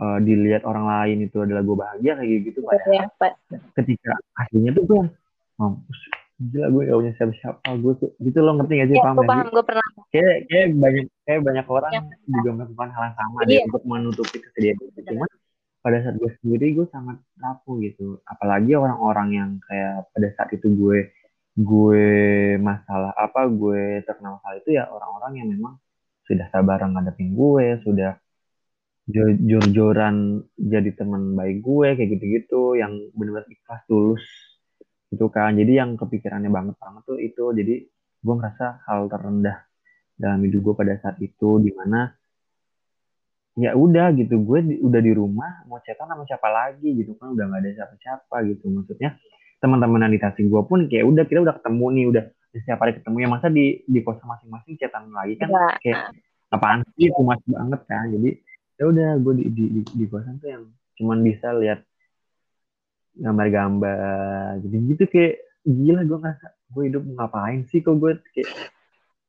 uh, 0.00 0.16
dilihat 0.24 0.64
orang 0.64 0.88
lain 0.88 1.28
itu 1.28 1.44
adalah 1.44 1.60
gue 1.60 1.76
bahagia 1.76 2.12
kayak 2.16 2.40
gitu 2.48 2.64
padahal 2.64 3.04
yeah, 3.04 3.32
ketika 3.76 4.16
akhirnya 4.40 4.72
tuh 4.72 4.84
gue 4.88 5.00
mampus 5.60 6.00
gila 6.40 6.66
gue 6.72 6.82
gak 6.88 6.96
punya 6.96 7.12
siapa-siapa 7.20 7.68
gue 7.76 7.92
tuh 8.00 8.10
gitu 8.16 8.38
loh 8.40 8.56
ngerti 8.56 8.80
gak 8.80 8.88
sih? 8.88 8.96
Ya, 8.96 9.04
paham 9.04 9.16
gue 9.20 9.28
paham 9.28 9.48
gue 9.52 9.64
pernah 9.68 9.79
kayak 10.10 10.36
kayak 10.50 10.66
banyak 10.74 11.06
kayak 11.22 11.42
banyak 11.46 11.66
orang 11.70 11.92
ya. 11.94 12.02
juga 12.26 12.50
melakukan 12.58 12.88
hal 12.90 13.02
yang 13.10 13.16
sama 13.16 13.38
iya. 13.42 13.48
deh 13.48 13.60
untuk 13.70 13.82
menutupi 13.86 14.36
kesedihan 14.42 14.76
itu. 14.78 15.00
Cuman 15.06 15.30
pada 15.80 15.96
saat 16.04 16.16
gue 16.20 16.30
sendiri 16.42 16.66
gue 16.76 16.86
sangat 16.90 17.16
rapuh 17.38 17.76
gitu. 17.80 18.18
Apalagi 18.26 18.72
orang-orang 18.76 19.28
yang 19.32 19.50
kayak 19.64 20.10
pada 20.12 20.28
saat 20.36 20.50
itu 20.52 20.66
gue 20.74 20.98
gue 21.60 22.06
masalah 22.62 23.10
apa 23.18 23.46
gue 23.50 24.06
terkena 24.06 24.38
masalah 24.38 24.56
itu 24.62 24.70
ya 24.74 24.86
orang-orang 24.86 25.32
yang 25.42 25.48
memang 25.50 25.74
sudah 26.24 26.46
sabar 26.54 26.78
ngadepin 26.86 27.34
gue 27.34 27.82
sudah 27.82 28.14
jor-joran 29.10 30.46
jadi 30.54 30.94
teman 30.94 31.34
baik 31.34 31.66
gue 31.66 31.88
kayak 31.98 32.08
gitu-gitu 32.14 32.78
yang 32.78 32.94
benar-benar 33.10 33.50
ikhlas 33.50 33.82
tulus 33.90 34.22
itu 35.10 35.26
kan. 35.26 35.58
Jadi 35.58 35.72
yang 35.74 35.98
kepikirannya 35.98 36.50
banget 36.50 36.76
banget 36.78 37.02
tuh 37.02 37.18
itu. 37.18 37.44
Jadi 37.50 37.74
gue 38.20 38.34
ngerasa 38.34 38.86
hal 38.86 39.10
terendah 39.10 39.69
dalam 40.20 40.44
hidup 40.44 40.60
gue 40.60 40.74
pada 40.76 40.94
saat 41.00 41.16
itu 41.24 41.56
di 41.64 41.72
mana 41.72 42.12
ya 43.56 43.72
udah 43.72 44.12
gitu 44.14 44.36
gue 44.44 44.58
di, 44.62 44.74
udah 44.84 45.00
di 45.00 45.12
rumah 45.16 45.64
mau 45.64 45.80
cetak 45.80 46.04
sama 46.04 46.28
siapa 46.28 46.48
lagi 46.52 46.92
gitu 46.92 47.16
kan 47.16 47.32
udah 47.32 47.44
nggak 47.48 47.60
ada 47.64 47.70
siapa-siapa 47.80 48.36
gitu. 48.52 48.68
Maksudnya 48.68 49.16
teman-teman 49.64 50.04
yang 50.04 50.12
di 50.12 50.20
Tasik 50.20 50.44
gue 50.44 50.62
pun 50.68 50.84
kayak 50.86 51.04
udah 51.08 51.24
kita 51.24 51.40
udah 51.40 51.56
ketemu 51.56 51.86
nih 51.96 52.04
udah 52.12 52.24
setiap 52.52 52.78
hari 52.84 52.92
ketemu 53.00 53.16
ya. 53.24 53.28
Masa 53.32 53.46
di 53.48 53.80
di 53.88 54.00
pos 54.04 54.20
masing-masing 54.20 54.76
cetan 54.76 55.08
lagi 55.08 55.40
kan 55.40 55.48
ya. 55.48 55.64
kayak 55.80 56.00
apaan 56.52 56.80
sih 56.94 57.08
itu 57.08 57.20
mas 57.24 57.40
banget 57.48 57.80
kan? 57.88 58.04
Jadi 58.12 58.30
ya 58.76 58.84
udah 58.88 59.08
gue 59.20 59.32
di 59.40 59.44
di 59.48 59.64
di, 59.72 59.80
di 59.84 60.04
kosan 60.08 60.36
tuh 60.36 60.48
yang 60.52 60.64
cuman 61.00 61.24
bisa 61.24 61.52
lihat 61.56 61.80
gambar-gambar 63.20 64.60
jadi 64.64 64.76
gitu 64.94 65.04
kayak 65.08 65.34
gila 65.68 66.00
gue 66.08 66.18
ngerasa 66.20 66.46
gue 66.72 66.82
hidup 66.88 67.02
ngapain 67.04 67.60
sih 67.68 67.84
kok 67.84 68.00
gue 68.00 68.16
kayak 68.32 68.48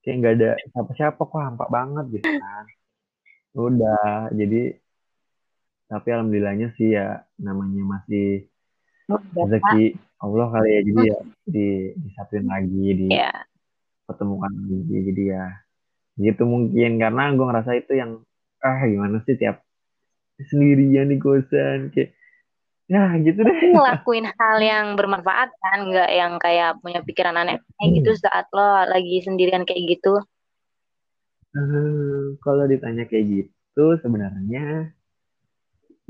kayak 0.01 0.15
nggak 0.17 0.33
ada 0.37 0.49
siapa-siapa 0.73 1.21
kok 1.21 1.41
hampa 1.41 1.65
banget 1.69 2.05
gitu 2.19 2.27
kan 2.41 2.65
udah 3.51 4.31
jadi 4.31 4.79
tapi 5.91 6.07
alhamdulillahnya 6.07 6.71
sih 6.79 6.95
ya 6.95 7.27
namanya 7.35 7.83
masih 7.99 8.47
rezeki 9.35 9.99
Allah 10.23 10.47
kali 10.47 10.69
ya 10.71 10.81
jadi 10.87 11.01
ya 11.03 11.19
di 11.53 11.67
disatuin 11.99 12.47
lagi 12.47 12.85
di 12.95 13.07
yeah. 13.11 13.43
pertemukan 14.07 14.49
lagi 14.49 14.97
jadi 15.11 15.23
ya 15.35 15.45
gitu 16.21 16.43
mungkin 16.47 16.91
karena 17.01 17.23
gue 17.35 17.45
ngerasa 17.45 17.71
itu 17.75 17.93
yang 17.97 18.11
ah 18.61 18.79
gimana 18.87 19.19
sih 19.25 19.35
tiap 19.35 19.65
sendirian 20.39 21.11
di 21.11 21.17
kosan 21.19 21.91
kayak 21.91 22.15
Ya 22.91 23.15
gitu 23.23 23.39
deh. 23.47 23.71
ngelakuin 23.71 24.27
hal 24.35 24.57
yang 24.59 24.99
bermanfaat 24.99 25.55
kan, 25.63 25.79
nggak 25.87 26.11
yang 26.11 26.35
kayak 26.43 26.75
punya 26.83 26.99
pikiran 26.99 27.39
aneh 27.39 27.63
kayak 27.79 27.87
hmm. 27.87 27.97
gitu 28.03 28.11
saat 28.19 28.51
lo 28.51 28.83
lagi 28.83 29.23
sendirian 29.23 29.63
kayak 29.63 29.95
gitu. 29.95 30.19
Uh, 31.55 32.35
kalau 32.43 32.67
ditanya 32.67 33.07
kayak 33.07 33.47
gitu 33.47 33.95
sebenarnya 34.03 34.91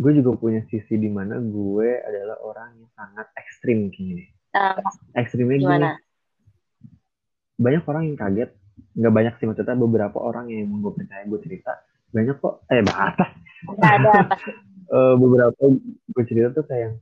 gue 0.02 0.12
juga 0.18 0.34
punya 0.34 0.66
sisi 0.74 0.98
di 0.98 1.10
mana 1.10 1.38
gue 1.38 2.02
adalah 2.02 2.42
orang 2.42 2.74
yang 2.82 2.90
sangat 2.98 3.30
ekstrim 3.38 3.94
kayaknya. 3.94 4.26
Uh, 4.58 4.82
Ekstrimnya 5.14 5.58
gimana? 5.62 5.90
Gini, 5.94 6.02
banyak 7.62 7.84
orang 7.86 8.04
yang 8.10 8.18
kaget, 8.18 8.50
nggak 8.98 9.14
banyak 9.14 9.34
sih 9.38 9.46
maksudnya 9.46 9.78
beberapa 9.78 10.18
orang 10.18 10.50
yang 10.50 10.66
mau 10.66 10.90
gue 10.90 10.98
percaya 10.98 11.30
gue 11.30 11.40
cerita 11.46 11.78
banyak 12.12 12.36
kok 12.42 12.66
eh 12.68 12.84
bahasa. 12.84 13.26
ada 13.80 14.12
pasti 14.34 14.52
uh, 14.90 15.14
beberapa 15.20 15.62
gue 15.78 16.24
cerita 16.26 16.58
tuh 16.58 16.66
kayak 16.66 16.98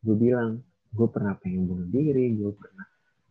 gue 0.00 0.16
bilang 0.16 0.64
gue 0.90 1.08
pernah 1.12 1.36
pengen 1.38 1.68
bunuh 1.68 1.88
diri 1.92 2.32
gue 2.34 2.52
pernah 2.56 2.86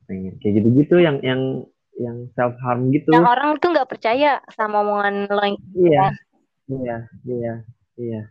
pengen 0.06 0.38
kayak 0.38 0.54
gitu-gitu 0.62 1.02
yang 1.02 1.18
yang 1.26 1.66
yang 2.00 2.32
self 2.34 2.56
harm 2.64 2.90
gitu. 2.96 3.12
Yang 3.12 3.28
orang 3.28 3.50
tuh 3.60 3.70
nggak 3.76 3.90
percaya 3.92 4.40
sama 4.56 4.82
omongan 4.82 5.28
lo 5.28 5.44
yang 5.44 5.58
iya 5.76 6.06
iya 6.72 6.98
iya 7.28 7.54
iya. 8.00 8.22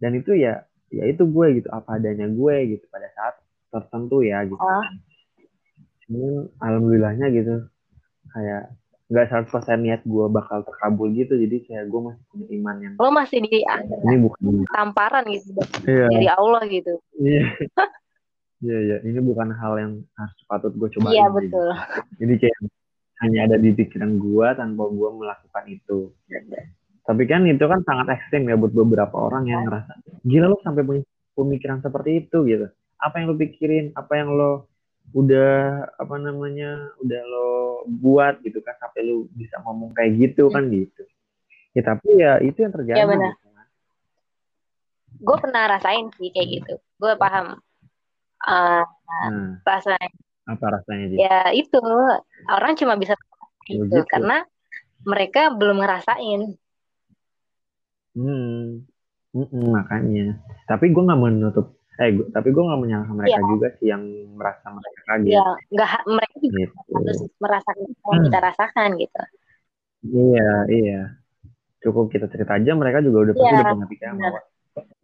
Dan 0.00 0.18
itu 0.18 0.34
ya 0.34 0.66
ya 0.90 1.06
itu 1.06 1.22
gue 1.22 1.46
gitu 1.62 1.68
apa 1.70 1.96
adanya 1.96 2.26
gue 2.26 2.56
gitu 2.76 2.84
pada 2.90 3.06
saat 3.14 3.34
tertentu 3.70 4.26
ya 4.26 4.42
gitu 4.42 4.58
oh. 4.58 4.86
cuman 6.04 6.50
alhamdulillahnya 6.58 7.26
gitu 7.30 7.70
kayak 8.34 8.74
nggak 9.10 9.50
100% 9.50 9.82
niat 9.82 10.00
gue 10.06 10.26
bakal 10.30 10.62
terkabul 10.62 11.10
gitu 11.10 11.34
jadi 11.34 11.56
kayak 11.66 11.84
gue 11.90 12.00
masih 12.00 12.24
punya 12.30 12.46
iman 12.62 12.76
yang 12.78 12.94
lo 12.94 13.10
masih 13.10 13.38
di 13.42 13.58
ini 14.06 14.16
bukan 14.22 14.62
tamparan 14.70 15.26
gitu 15.26 15.50
iya. 15.82 16.06
dari 16.06 16.28
Allah 16.30 16.62
gitu. 16.70 16.94
Iya. 17.18 17.44
Iya 18.60 18.78
iya. 18.84 18.96
Ini 19.00 19.18
bukan 19.24 19.56
hal 19.56 19.72
yang 19.80 19.92
harus 20.14 20.40
patut 20.44 20.72
gue 20.76 20.88
coba 21.00 21.08
iya 21.10 21.26
betul. 21.32 21.68
Jadi 22.20 22.34
kayak 22.44 22.58
hanya 23.24 23.38
ada 23.48 23.56
di 23.56 23.70
pikiran 23.72 24.20
gue 24.20 24.46
tanpa 24.56 24.84
gue 24.88 25.08
melakukan 25.16 25.64
itu. 25.68 26.12
Tapi 27.04 27.22
kan 27.26 27.48
itu 27.48 27.64
kan 27.64 27.80
sangat 27.82 28.20
ekstrim 28.20 28.46
ya 28.46 28.60
buat 28.60 28.72
beberapa 28.72 29.16
orang 29.16 29.48
yang 29.48 29.66
ngerasa 29.66 29.92
gila 30.22 30.46
lo 30.52 30.60
sampai 30.60 30.84
punya 30.84 31.02
pemikiran 31.32 31.80
seperti 31.80 32.28
itu 32.28 32.38
gitu. 32.46 32.66
Apa 33.00 33.24
yang 33.24 33.32
lo 33.32 33.36
pikirin? 33.40 33.96
Apa 33.96 34.20
yang 34.20 34.36
lo 34.36 34.69
udah 35.10 35.90
apa 35.98 36.16
namanya 36.22 36.94
udah 37.02 37.20
lo 37.26 37.50
buat 37.98 38.38
gitu 38.46 38.62
kan 38.62 38.78
sampai 38.78 39.02
lu 39.02 39.26
bisa 39.34 39.58
ngomong 39.66 39.90
kayak 39.90 40.14
gitu 40.18 40.46
kan 40.54 40.70
hmm. 40.70 40.86
gitu 40.86 41.02
ya 41.74 41.82
tapi 41.82 42.08
ya 42.18 42.32
itu 42.42 42.58
yang 42.62 42.74
terjadi 42.74 42.98
ya, 42.98 43.06
benar. 43.06 43.34
Gitu 43.34 43.48
kan. 43.50 43.66
gue 45.18 45.36
pernah 45.42 45.62
rasain 45.66 46.06
sih 46.14 46.30
kayak 46.30 46.48
gitu 46.62 46.74
gue 46.78 47.12
paham 47.18 47.58
uh, 48.46 48.84
hmm. 49.26 49.66
rasanya 49.66 50.10
apa 50.46 50.66
rasanya 50.78 51.06
sih? 51.10 51.18
ya 51.18 51.38
itu 51.54 51.78
orang 52.46 52.78
cuma 52.78 52.94
bisa 52.94 53.14
gitu, 53.66 53.86
gitu 53.86 54.02
karena 54.06 54.46
mereka 55.02 55.50
belum 55.50 55.82
ngerasain 55.82 56.54
hmm. 58.14 58.86
hmm 59.34 59.64
makanya 59.74 60.38
tapi 60.70 60.94
gue 60.94 61.02
nggak 61.02 61.18
menutup 61.18 61.79
eh 62.00 62.10
gua, 62.16 62.26
tapi 62.32 62.48
gue 62.48 62.64
nggak 62.64 62.80
menyalahkan 62.80 63.14
mereka 63.14 63.36
yeah. 63.36 63.50
juga 63.52 63.68
sih 63.76 63.86
yang 63.92 64.02
merasa 64.32 64.66
mereka 64.72 65.00
kaget 65.04 65.32
ya 65.36 65.44
nggak 65.68 65.90
mereka 66.08 66.34
juga 66.40 66.56
gitu. 66.56 66.74
harus 66.96 67.18
merasakan 67.36 67.84
apa 67.84 67.92
yang 67.92 68.08
hmm. 68.16 68.24
kita 68.24 68.38
rasakan 68.40 68.88
gitu 68.96 69.22
iya 70.08 70.52
iya 70.72 71.00
cukup 71.84 72.04
kita 72.08 72.26
cerita 72.32 72.56
aja 72.56 72.72
mereka 72.72 73.04
juga 73.04 73.28
udah 73.28 73.34
pasti 73.36 73.52
yeah. 73.52 73.60
udah 73.60 73.72
punya 73.76 73.88
pikiran 73.92 74.14
bahwa 74.16 74.40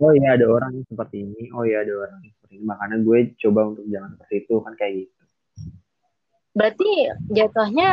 oh 0.01 0.13
iya 0.17 0.29
ada 0.41 0.47
orang 0.49 0.71
yang 0.73 0.87
seperti 0.89 1.17
ini 1.21 1.43
oh 1.53 1.63
iya 1.69 1.85
ada 1.85 1.93
orang 2.01 2.19
yang 2.25 2.33
seperti 2.33 2.53
ini 2.57 2.65
makanya 2.65 2.97
gue 3.05 3.19
coba 3.45 3.61
untuk 3.69 3.85
jangan 3.93 4.11
seperti 4.17 4.35
itu 4.41 4.55
kan 4.65 4.73
kayak 4.81 4.93
gitu 5.05 5.23
berarti 6.57 6.91
jatuhnya 7.29 7.91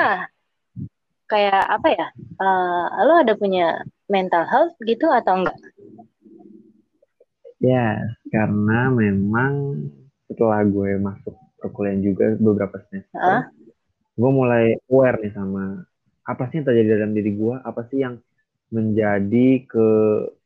kayak 1.27 1.63
apa 1.67 1.87
ya 1.91 2.07
uh, 2.39 2.85
lo 3.03 3.19
ada 3.19 3.33
punya 3.35 3.83
mental 4.07 4.47
health 4.47 4.75
gitu 4.87 5.11
atau 5.11 5.43
enggak 5.43 5.57
Ya, 7.63 7.95
karena 8.27 8.91
memang 8.91 9.79
setelah 10.27 10.67
gue 10.67 10.99
masuk 10.99 11.31
perkuliahan 11.63 12.03
juga 12.03 12.35
beberapa 12.35 12.75
semester, 12.91 13.15
uh? 13.15 13.47
gue 14.19 14.31
mulai 14.35 14.75
aware 14.91 15.23
nih 15.23 15.31
sama 15.31 15.87
apa 16.27 16.51
sih 16.51 16.59
yang 16.59 16.67
terjadi 16.67 16.99
dalam 16.99 17.15
diri 17.15 17.31
gue, 17.31 17.55
apa 17.63 17.87
sih 17.87 18.03
yang 18.03 18.19
menjadi 18.67 19.63
ke 19.63 19.87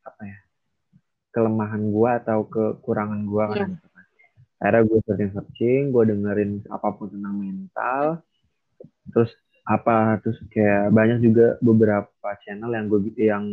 apa 0.06 0.22
ya 0.22 0.38
kelemahan 1.34 1.82
gue 1.90 2.10
atau 2.22 2.38
kekurangan 2.46 3.20
gue 3.26 3.44
kan. 3.50 3.70
Yeah. 3.74 3.86
Akhirnya 4.58 4.82
gue 4.86 4.98
searching 5.06 5.32
searching, 5.34 5.82
gue 5.90 6.02
dengerin 6.14 6.52
apa 6.70 6.86
pun 6.94 7.10
tentang 7.10 7.34
mental, 7.34 8.02
terus 9.10 9.34
apa 9.66 10.22
terus 10.22 10.38
kayak 10.54 10.94
banyak 10.94 11.18
juga 11.18 11.58
beberapa 11.58 12.28
channel 12.46 12.70
yang 12.72 12.86
gue 12.86 13.00
yang 13.18 13.44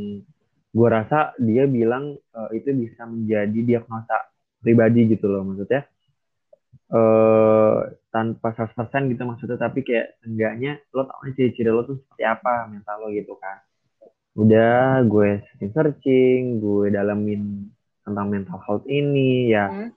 gue 0.76 0.88
rasa 0.92 1.32
dia 1.40 1.64
bilang 1.72 2.20
uh, 2.36 2.52
itu 2.52 2.76
bisa 2.76 3.08
menjadi 3.08 3.56
diagnosa 3.64 4.28
pribadi 4.60 5.08
gitu 5.16 5.32
loh 5.32 5.48
maksudnya. 5.48 5.88
Uh, 6.86 7.82
tanpa 8.14 8.54
100% 8.54 9.10
gitu 9.10 9.26
maksudnya 9.26 9.58
tapi 9.58 9.82
kayak 9.82 10.22
enggaknya 10.22 10.78
lo 10.94 11.10
tau 11.10 11.26
ciri-ciri 11.34 11.74
lo 11.74 11.82
tuh 11.82 11.98
seperti 11.98 12.24
apa 12.28 12.68
mental 12.68 13.08
lo 13.08 13.08
gitu 13.16 13.40
kan. 13.40 13.64
Udah 14.36 15.00
gue 15.08 15.48
searching 15.48 15.72
searching 15.72 16.42
gue 16.60 16.92
dalamin 16.92 17.72
tentang 18.04 18.28
mental 18.28 18.60
health 18.68 18.86
ini 18.92 19.56
ya. 19.56 19.72
Hmm. 19.72 19.92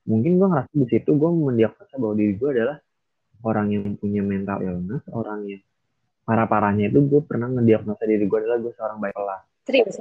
mungkin 0.00 0.40
gue 0.40 0.48
ngerasa 0.48 0.72
di 0.74 0.86
situ 0.90 1.12
gue 1.12 1.28
mendiagnosa 1.28 1.94
bahwa 2.00 2.14
diri 2.16 2.34
gue 2.34 2.50
adalah 2.50 2.80
orang 3.44 3.68
yang 3.70 3.84
punya 4.00 4.24
mental 4.24 4.58
illness 4.64 5.04
orang 5.12 5.44
yang 5.44 5.62
parah 6.24 6.48
parahnya 6.48 6.88
itu 6.88 7.04
gue 7.04 7.20
pernah 7.20 7.46
ngediagnosa 7.52 8.08
diri 8.08 8.24
gue 8.26 8.38
adalah 8.40 8.58
gue 8.58 8.72
seorang 8.74 8.98
bipolar 8.98 9.49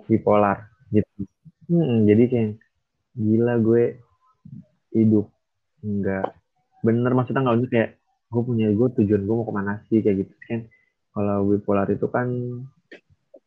bipolar 0.07 0.69
gitu. 0.89 1.27
Hmm, 1.69 2.07
jadi 2.09 2.23
kayak 2.25 2.49
gila 3.13 3.53
gue 3.61 3.83
hidup 4.95 5.27
enggak 5.85 6.33
bener. 6.81 7.11
Maksudnya 7.13 7.41
nggak 7.45 7.57
usah 7.61 7.69
kayak 7.69 7.89
gue 8.29 8.41
punya 8.45 8.67
gue 8.73 8.87
tujuan 9.01 9.21
gue 9.25 9.35
mau 9.35 9.45
ke 9.45 9.53
mana 9.53 9.73
sih 9.91 10.01
kayak 10.01 10.25
gitu. 10.25 10.33
Kan 10.47 10.59
kalau 11.13 11.45
bipolar 11.45 11.87
itu 11.91 12.07
kan 12.09 12.27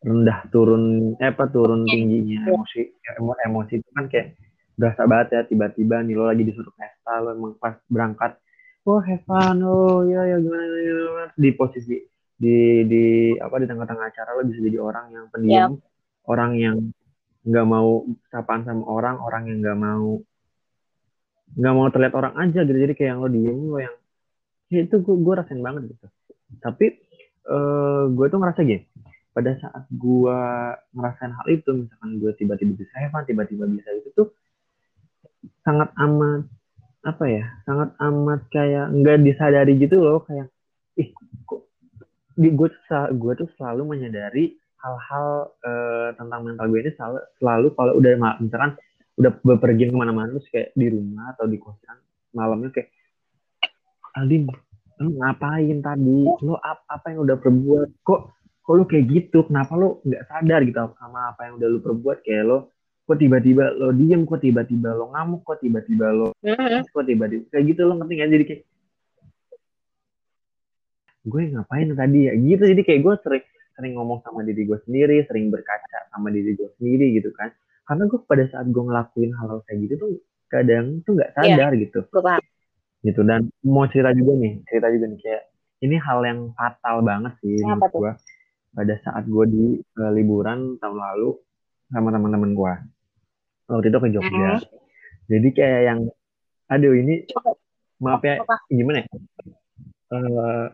rendah 0.03 0.39
turun 0.51 1.15
eh 1.15 1.31
apa 1.31 1.47
turun 1.47 1.87
tingginya 1.87 2.43
emosi 2.51 2.91
emo, 3.15 3.31
emosi 3.39 3.79
itu 3.79 3.89
kan 3.95 4.11
kayak 4.11 4.35
berasa 4.75 5.07
banget 5.07 5.27
ya 5.31 5.41
tiba-tiba 5.47 6.03
nih 6.03 6.11
lo 6.11 6.27
lagi 6.27 6.43
disuruh 6.43 6.75
pesta 6.75 7.23
lo 7.23 7.31
emang 7.31 7.55
pas 7.55 7.79
berangkat 7.87 8.35
oh 8.83 8.99
have 8.99 9.23
fun 9.23 9.63
oh 9.63 10.03
ya 10.03 10.27
ya 10.27 10.43
gimana, 10.43 10.65
gimana. 10.75 11.31
di 11.39 11.49
posisi 11.55 11.95
di 12.35 12.83
di 12.83 13.03
apa 13.39 13.55
di 13.61 13.67
tengah-tengah 13.71 14.05
acara 14.11 14.35
lo 14.35 14.43
bisa 14.43 14.59
jadi 14.59 14.77
orang 14.81 15.05
yang 15.15 15.25
pendiam. 15.31 15.79
Yep. 15.79 15.92
Orang 16.27 16.51
yang 16.57 16.77
nggak 17.43 17.67
mau 17.67 18.07
sapaan 18.31 18.63
sama 18.63 18.83
orang 18.87 19.19
orang 19.19 19.43
yang 19.51 19.57
nggak 19.59 19.79
mau 19.79 20.23
nggak 21.53 21.73
mau 21.75 21.87
terlihat 21.91 22.13
orang 22.15 22.33
aja 22.39 22.59
gitu. 22.63 22.77
Jadi 22.79 22.93
kayak 22.95 23.09
yang 23.13 23.19
lo 23.19 23.29
diem 23.29 23.59
lo 23.59 23.77
yang 23.77 23.95
ya 24.71 24.79
itu 24.87 24.95
gue 25.03 25.15
gue 25.19 25.33
rasain 25.35 25.61
banget 25.61 25.91
gitu. 25.91 26.07
Tapi 26.63 26.85
uh, 27.49 28.09
gue 28.09 28.25
tuh 28.31 28.39
ngerasa 28.39 28.61
gini 28.63 28.85
pada 29.33 29.57
saat 29.57 29.83
gue 29.89 30.39
ngerasain 30.93 31.33
hal 31.33 31.47
itu 31.49 31.69
misalkan 31.73 32.21
gue 32.21 32.31
tiba-tiba 32.37 32.73
bisa 32.77 32.93
hebat 33.01 33.25
tiba-tiba 33.25 33.65
bisa 33.65 33.89
itu 33.97 34.09
tuh 34.13 34.29
sangat 35.65 35.89
amat 35.97 36.45
apa 37.03 37.25
ya 37.27 37.45
sangat 37.65 37.97
amat 37.97 38.45
kayak 38.53 38.93
nggak 38.93 39.25
disadari 39.25 39.73
gitu 39.81 39.99
loh 39.99 40.21
kayak 40.23 40.47
ih 41.01 41.09
kok 41.49 41.65
di 42.37 42.53
gue 42.53 42.69
tuh 42.69 43.09
gue 43.17 43.33
tuh 43.41 43.49
selalu 43.57 43.97
menyadari 43.97 44.53
hal-hal 44.83 45.27
uh, 45.63 46.09
tentang 46.19 46.43
mental 46.43 46.67
gue 46.67 46.79
ini 46.83 46.91
selalu 46.99 47.19
selalu 47.39 47.67
kalau 47.79 47.93
udah 47.95 48.11
misalkan 48.43 48.71
udah 49.15 49.31
bepergian 49.45 49.89
ke 49.93 49.97
mana-mana 49.97 50.35
terus 50.35 50.49
kayak 50.51 50.75
di 50.75 50.91
rumah 50.91 51.31
atau 51.31 51.47
di 51.47 51.55
kosan 51.55 51.97
malamnya 52.35 52.75
kayak 52.75 52.91
Aldin 54.13 54.45
lu 55.01 55.17
ngapain 55.17 55.77
tadi? 55.81 56.21
Lo 56.45 56.55
apa, 56.61 56.85
apa 56.85 57.05
yang 57.09 57.25
udah 57.25 57.37
perbuat? 57.41 57.89
Kok 58.05 58.21
kok 58.63 58.73
lu 58.77 58.83
kayak 58.85 59.05
gitu? 59.09 59.43
Kenapa 59.49 59.73
lo 59.73 59.99
nggak 60.05 60.23
sadar 60.29 60.61
gitu 60.63 60.79
sama 60.95 61.33
apa 61.33 61.49
yang 61.49 61.53
udah 61.57 61.67
lu 61.69 61.79
perbuat? 61.81 62.17
Kayak 62.21 62.43
lo 62.45 62.57
kok 63.03 63.17
tiba-tiba 63.17 63.73
lo 63.73 63.89
diem? 63.91 64.21
Kok 64.23 64.39
tiba-tiba 64.39 64.89
lo 64.93 65.09
ngamuk? 65.11 65.41
Kok 65.43 65.57
tiba-tiba 65.65 66.07
lo 66.13 66.27
mm-hmm. 66.45 66.93
kok 66.93 67.05
tiba-tiba? 67.09 67.43
Kayak 67.49 67.63
gitu 67.73 67.81
lo 67.89 67.93
ngerti 67.97 68.13
gak 68.21 68.29
jadi 68.29 68.45
kayak 68.45 68.61
gue 71.23 71.41
ngapain 71.57 71.87
tadi 71.97 72.19
ya? 72.29 72.33
Gitu 72.37 72.63
jadi 72.69 72.81
kayak 72.85 73.01
gue 73.01 73.13
sering 73.25 73.45
sering 73.73 73.97
ngomong 73.97 74.21
sama 74.21 74.45
diri 74.45 74.65
gue 74.69 74.79
sendiri 74.85 75.25
sering 75.25 75.49
berkaca 75.49 76.09
sama 76.13 76.29
diri 76.29 76.53
gue 76.53 76.69
sendiri 76.77 77.17
gitu 77.17 77.33
kan. 77.33 77.49
Karena 77.83 78.07
gue 78.07 78.19
pada 78.23 78.43
saat 78.47 78.67
gue 78.69 78.83
ngelakuin 78.83 79.31
hal-hal 79.35 79.59
kayak 79.67 79.79
gitu 79.89 79.93
tuh 79.99 80.09
kadang 80.53 81.01
tuh 81.01 81.17
nggak 81.17 81.31
iya, 81.41 81.57
sadar 81.57 81.71
yeah, 81.73 81.81
gitu 81.81 81.99
gitu 83.03 83.21
dan 83.25 83.49
mau 83.65 83.89
cerita 83.89 84.13
juga 84.13 84.37
nih 84.37 84.53
cerita 84.69 84.87
juga 84.93 85.05
nih 85.09 85.19
kayak 85.19 85.43
ini 85.83 85.95
hal 85.99 86.19
yang 86.23 86.39
fatal 86.55 87.01
banget 87.03 87.33
sih 87.41 87.57
menurut 87.59 87.89
gue 87.91 88.13
pada 88.73 88.95
saat 89.03 89.23
gue 89.25 89.45
di 89.49 89.65
uh, 89.99 90.11
liburan 90.13 90.77
tahun 90.77 90.97
lalu 90.97 91.35
sama 91.91 92.09
teman-teman 92.13 92.51
gue 92.53 92.73
waktu 93.69 93.87
itu 93.89 93.97
ke 93.99 94.09
Jogja. 94.13 94.49
Hmm. 94.55 94.61
jadi 95.27 95.47
kayak 95.51 95.81
yang 95.89 95.99
aduh 96.69 96.93
ini 96.95 97.27
maaf 97.99 98.23
ya 98.23 98.39
gimana 98.71 99.03
ya? 99.03 99.07
Uh, 100.13 100.65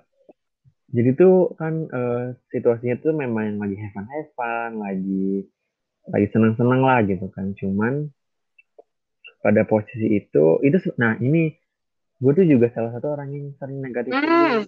jadi 0.89 1.09
tuh 1.13 1.53
kan 1.53 1.85
uh, 1.93 2.33
situasinya 2.49 2.97
tuh 2.97 3.13
memang 3.13 3.61
lagi 3.61 3.77
have 3.77 3.93
fun 3.93 4.05
have 4.09 4.31
fun 4.33 4.71
lagi 4.81 5.45
lagi 6.09 6.27
senang-senang 6.33 6.81
lah 6.81 6.99
gitu 7.05 7.29
kan. 7.29 7.53
Cuman 7.53 8.09
pada 9.45 9.61
posisi 9.69 10.17
itu 10.17 10.57
itu 10.65 10.77
nah 10.97 11.13
ini 11.21 11.53
gue 12.19 12.31
tuh 12.35 12.43
juga 12.43 12.67
salah 12.75 12.91
satu 12.91 13.15
orang 13.15 13.29
yang 13.31 13.45
sering 13.61 13.79
negatif 13.79 14.11
hmm. 14.11 14.65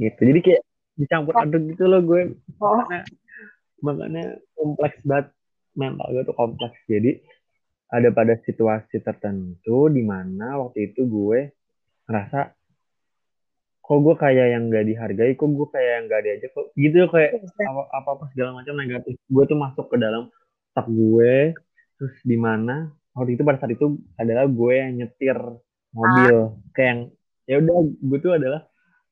gitu. 0.00 0.20
Jadi 0.24 0.40
kayak 0.40 0.62
dicampur 0.96 1.34
aduk 1.36 1.62
gitu 1.68 1.84
loh 1.84 2.00
gue. 2.00 2.32
Oh. 2.56 2.80
makanya 2.80 3.04
makanya 3.84 4.24
kompleks 4.56 4.98
banget. 5.04 5.26
Mental 5.72 6.08
gue 6.16 6.22
tuh 6.24 6.36
kompleks. 6.36 6.80
Jadi 6.88 7.20
ada 7.92 8.08
pada 8.08 8.40
situasi 8.40 9.04
tertentu 9.04 9.92
di 9.92 10.00
mana 10.00 10.56
waktu 10.64 10.92
itu 10.92 11.04
gue 11.04 11.52
ngerasa 12.08 12.56
kok 13.92 14.00
gue 14.00 14.14
kayak 14.16 14.46
yang 14.56 14.72
gak 14.72 14.88
dihargai 14.88 15.36
kok 15.36 15.52
gue 15.52 15.68
kayak 15.68 15.92
yang 15.92 16.04
gak 16.08 16.22
diajak 16.24 16.50
kok 16.56 16.66
gitu 16.80 17.04
kayak 17.12 17.44
apa 17.44 17.82
apa, 17.92 18.08
apa 18.16 18.24
segala 18.32 18.56
macam 18.56 18.72
negatif. 18.80 19.20
Gue 19.28 19.44
tuh 19.44 19.60
masuk 19.60 19.92
ke 19.92 20.00
dalam 20.00 20.32
tak 20.72 20.88
gue 20.88 21.52
terus 22.00 22.16
di 22.24 22.40
mana 22.40 22.88
waktu 23.12 23.36
itu 23.36 23.44
pada 23.44 23.60
saat 23.60 23.76
itu 23.76 24.00
adalah 24.16 24.48
gue 24.48 24.72
yang 24.72 24.96
nyetir 24.96 25.36
mobil. 25.92 26.36
Ah. 26.40 26.72
kayak 26.72 26.88
yang 26.88 27.00
ya 27.44 27.56
udah 27.60 27.76
gue 27.84 28.18
tuh 28.24 28.32
adalah 28.32 28.60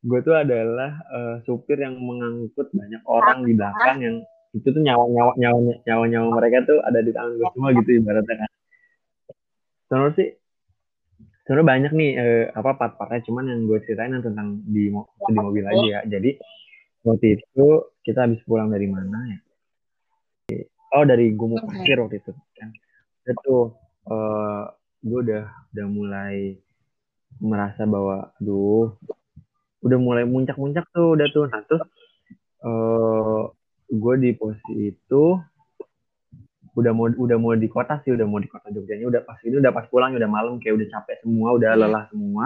gue 0.00 0.20
tuh 0.24 0.32
adalah 0.32 0.90
uh, 1.12 1.36
supir 1.44 1.76
yang 1.76 2.00
mengangkut 2.00 2.72
banyak 2.72 3.04
orang 3.04 3.44
di 3.44 3.52
belakang 3.52 3.98
yang 4.00 4.16
itu 4.56 4.64
tuh 4.64 4.80
nyawa 4.80 5.04
nyawa 5.12 5.32
nyawa 5.36 5.58
nyawa 5.84 6.04
nyawa 6.08 6.28
mereka 6.40 6.64
tuh 6.64 6.80
ada 6.80 7.04
di 7.04 7.12
tangan 7.12 7.36
gue 7.36 7.48
semua 7.52 7.70
gitu 7.76 7.90
ibaratnya 8.00 8.48
kan. 8.48 8.50
Terus 9.92 10.12
sih 10.16 10.39
sebenarnya 11.50 11.66
banyak 11.66 11.92
nih 11.98 12.10
uh, 12.14 12.44
apa 12.54 12.78
part-partnya 12.78 13.26
cuman 13.26 13.50
yang 13.50 13.66
gue 13.66 13.82
ceritain 13.82 14.14
yang 14.14 14.22
tentang 14.22 14.62
di 14.70 14.86
di 14.86 15.34
mobil 15.34 15.66
aja 15.66 15.82
ya. 15.82 16.00
Jadi 16.06 16.38
waktu 17.02 17.42
itu 17.42 17.90
kita 18.06 18.30
habis 18.30 18.38
pulang 18.46 18.70
dari 18.70 18.86
mana 18.86 19.18
ya? 19.34 19.38
Oh 20.94 21.02
dari 21.02 21.34
Gumuk 21.34 21.66
Pasir 21.66 21.98
waktu 21.98 22.22
itu. 22.22 22.30
Kan 22.54 22.70
itu 23.26 23.74
uh, 24.06 24.70
gue 25.02 25.18
udah 25.26 25.50
udah 25.74 25.86
mulai 25.90 26.54
merasa 27.42 27.82
bahwa 27.82 28.30
aduh 28.38 28.94
udah 29.82 29.98
mulai 29.98 30.22
muncak-muncak 30.30 30.86
tuh 30.94 31.18
udah 31.18 31.26
tuh. 31.34 31.50
Nah 31.50 31.66
terus 31.66 31.82
uh, 32.62 33.50
gue 33.90 34.14
di 34.22 34.30
posisi 34.38 34.94
itu 34.94 35.34
udah 36.80 36.92
mau 36.96 37.06
udah 37.12 37.36
mau 37.36 37.52
di 37.54 37.68
kota 37.68 38.00
sih 38.02 38.10
udah 38.16 38.26
mau 38.26 38.40
di 38.40 38.48
kota 38.48 38.72
Jogjanya 38.72 39.06
udah 39.06 39.22
pas 39.22 39.38
itu 39.44 39.56
udah 39.60 39.72
pas 39.72 39.86
pulang 39.86 40.16
udah 40.16 40.30
malam 40.30 40.56
kayak 40.58 40.80
udah 40.80 40.88
capek 40.98 41.20
semua 41.22 41.48
udah 41.54 41.70
hmm. 41.76 41.80
lelah 41.84 42.04
semua. 42.08 42.44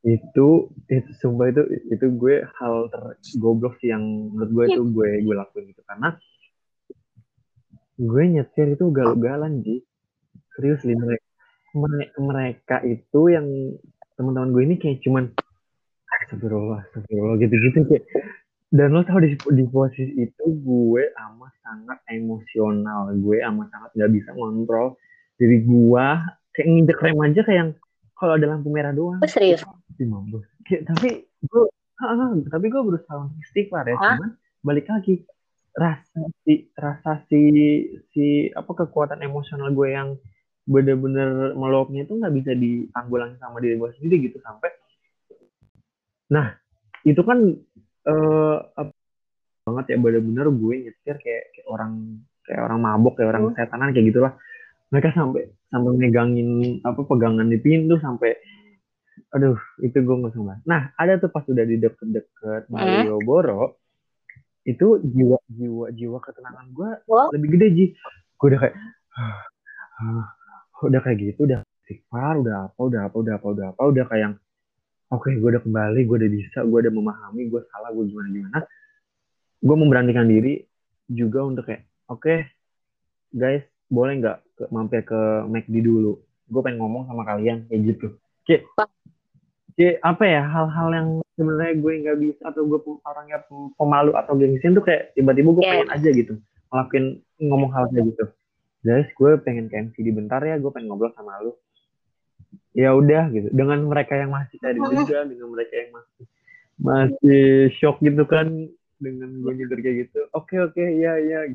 Itu 0.00 0.72
itu 0.88 1.10
sumpah 1.20 1.52
itu 1.52 1.62
itu 1.92 2.06
gue 2.16 2.46
hal 2.56 2.88
tergoblok 2.88 3.76
sih 3.82 3.92
yang 3.92 4.00
menurut 4.32 4.50
gue 4.54 4.64
itu 4.72 4.82
gue 4.94 5.08
gue 5.26 5.34
lakuin 5.34 5.64
gitu. 5.74 5.82
Karena 5.84 6.16
gue 8.00 8.22
nyetir 8.32 8.66
itu 8.72 8.84
galau-galan 8.88 9.60
sih 9.60 9.84
serius 10.56 10.80
li 10.88 10.96
mereka 10.96 11.26
mereka 12.16 12.76
itu 12.82 13.20
yang 13.28 13.46
teman-teman 14.16 14.50
gue 14.56 14.62
ini 14.64 14.76
kayak 14.80 15.04
cuman 15.04 15.28
Astagfirullah, 16.10 16.84
astagfirullah 16.84 17.36
gitu-gitu 17.40 17.78
kayak 17.86 18.04
dan 18.70 18.94
lo 18.94 19.02
tau 19.02 19.18
di, 19.18 19.34
di 19.34 19.64
posisi 19.66 20.14
itu 20.14 20.44
gue 20.62 21.02
amat 21.10 21.52
sangat 21.66 21.98
emosional. 22.06 23.10
Gue 23.18 23.42
amat 23.42 23.66
sangat 23.74 23.90
nggak 23.98 24.10
bisa 24.14 24.30
ngontrol 24.38 24.94
diri 25.42 25.66
gue 25.66 26.06
kayak 26.54 26.66
nginjek 26.70 27.02
rem 27.02 27.18
aja 27.18 27.40
kayak 27.42 27.58
yang 27.58 27.70
kalau 28.14 28.38
ada 28.38 28.46
lampu 28.46 28.70
merah 28.70 28.94
doang. 28.94 29.18
Oh, 29.18 29.30
serius? 29.30 29.66
Kayak, 30.68 30.86
tapi 30.86 31.26
gue 31.26 31.64
tapi 32.46 32.66
gue 32.70 32.82
berusaha 32.84 33.26
untuk 33.26 33.42
istighfar 33.42 33.84
ya. 33.90 33.96
Hah? 33.98 34.16
cuman 34.16 34.30
balik 34.62 34.86
lagi 34.86 35.24
rasa 35.74 36.20
si 36.46 36.70
rasa 36.78 37.26
si 37.26 37.40
si 38.14 38.24
apa 38.54 38.70
kekuatan 38.70 39.24
emosional 39.26 39.74
gue 39.74 39.88
yang 39.90 40.14
bener-bener 40.68 41.58
meluapnya 41.58 42.06
itu 42.06 42.14
nggak 42.14 42.34
bisa 42.38 42.52
ditanggulangi 42.54 43.34
sama 43.42 43.58
diri 43.58 43.74
gue 43.80 43.90
sendiri 43.98 44.30
gitu 44.30 44.38
sampai. 44.44 44.70
Nah, 46.30 46.54
itu 47.02 47.20
kan 47.26 47.58
uh, 48.08 48.56
banget 49.66 49.84
ya 49.92 49.96
bener-bener 50.00 50.46
gue 50.48 50.74
nyetir 50.88 51.16
kayak, 51.20 51.44
kayak 51.52 51.66
orang 51.68 51.92
kayak 52.44 52.60
orang 52.66 52.78
mabok 52.80 53.14
kayak 53.20 53.28
orang 53.30 53.42
hmm. 53.52 53.56
setanan 53.56 53.90
kayak 53.92 54.06
gitulah 54.10 54.32
mereka 54.90 55.08
sampai 55.14 55.42
sampai 55.70 55.90
megangin 55.94 56.82
apa 56.82 57.00
pegangan 57.06 57.46
di 57.46 57.58
pintu 57.62 58.00
sampai 58.02 58.34
aduh 59.30 59.54
itu 59.84 59.94
gue 59.94 60.16
nggak 60.16 60.34
sama 60.34 60.58
nah 60.66 60.90
ada 60.98 61.20
tuh 61.22 61.30
pas 61.30 61.46
udah 61.46 61.62
di 61.62 61.78
deket-deket 61.78 62.66
Malioboro 62.66 63.78
itu 64.66 64.98
jiwa 65.00 65.38
jiwa 65.46 65.86
jiwa 65.94 66.18
ketenangan 66.18 66.66
gue 66.74 66.90
Wow. 67.06 67.30
lebih 67.32 67.48
gede 67.56 67.68
ji 67.70 67.84
gue 68.36 68.46
udah 68.50 68.60
kayak 68.60 68.76
"Ah, 69.14 70.26
udah 70.90 71.00
kayak 71.04 71.18
gitu 71.22 71.46
udah 71.46 71.62
istighfar 71.84 72.42
udah 72.42 72.56
apa 72.72 72.80
udah 72.80 73.00
apa 73.06 73.16
udah 73.16 73.34
apa 73.38 73.46
udah 73.46 73.66
apa 73.70 73.82
udah 73.86 74.04
kayak 74.10 74.22
yang 74.26 74.34
oke 75.10 75.28
gue 75.28 75.48
udah 75.50 75.62
kembali 75.62 76.00
gue 76.06 76.16
udah 76.22 76.30
bisa 76.30 76.58
gue 76.62 76.78
udah 76.86 76.92
memahami 76.94 77.42
gue 77.50 77.60
salah 77.68 77.90
gue 77.90 78.04
gimana 78.06 78.28
gimana. 78.30 78.58
Gue 79.60 79.76
memberanikan 79.76 80.24
diri 80.24 80.64
juga 81.10 81.44
untuk 81.44 81.66
kayak 81.66 81.84
oke 82.08 82.34
guys 83.34 83.66
boleh 83.90 84.22
nggak 84.22 84.38
ke, 84.56 84.64
mampir 84.70 85.02
ke 85.02 85.20
McD 85.50 85.74
dulu? 85.82 86.22
Gue 86.46 86.60
pengen 86.62 86.82
ngomong 86.82 87.10
sama 87.10 87.26
kalian 87.26 87.66
kayak 87.66 87.80
gitu. 87.94 88.06
Kayak 88.46 88.62
kayak 89.74 89.96
apa 90.02 90.24
ya 90.26 90.42
hal-hal 90.46 90.88
yang 90.94 91.08
sebenarnya 91.34 91.74
gue 91.78 91.92
nggak 92.06 92.18
bisa 92.20 92.42
atau 92.46 92.62
gue 92.66 92.78
orangnya 93.02 93.38
pem- 93.46 93.72
pemalu 93.74 94.12
atau 94.14 94.32
gengsian 94.36 94.76
tuh 94.76 94.84
kayak 94.84 95.14
tiba-tiba 95.14 95.50
gue 95.56 95.62
Yes. 95.64 95.70
pengen 95.74 95.90
aja 95.90 96.10
gitu 96.14 96.34
ngelakuin 96.70 97.06
ngomong 97.42 97.70
hal 97.74 97.84
kayak 97.90 98.04
gitu. 98.14 98.24
Guys 98.80 99.08
gue 99.12 99.30
pengen 99.42 99.66
ke 99.66 99.74
MCD 99.76 100.14
bentar 100.14 100.40
ya 100.40 100.56
gue 100.56 100.70
pengen 100.70 100.88
ngobrol 100.88 101.12
sama 101.18 101.36
lu 101.42 101.52
ya 102.72 102.94
udah 102.94 103.28
gitu. 103.30 103.48
Dengan 103.50 103.82
mereka 103.84 104.14
yang 104.14 104.30
masih 104.30 104.56
tadi 104.58 104.78
juga 104.94 105.26
dengan 105.26 105.48
mereka 105.50 105.74
yang 105.74 105.90
masih 105.92 106.24
masih 106.80 107.44
shock 107.76 108.00
gitu 108.00 108.24
kan 108.24 108.48
dengan 108.96 109.28
gue 109.40 109.52
nyindir 109.52 109.80
kayak 109.80 109.96
gitu 110.08 110.24
oke 110.32 110.54
oke 110.60 110.80
ya 110.80 111.16
ya. 111.16 111.48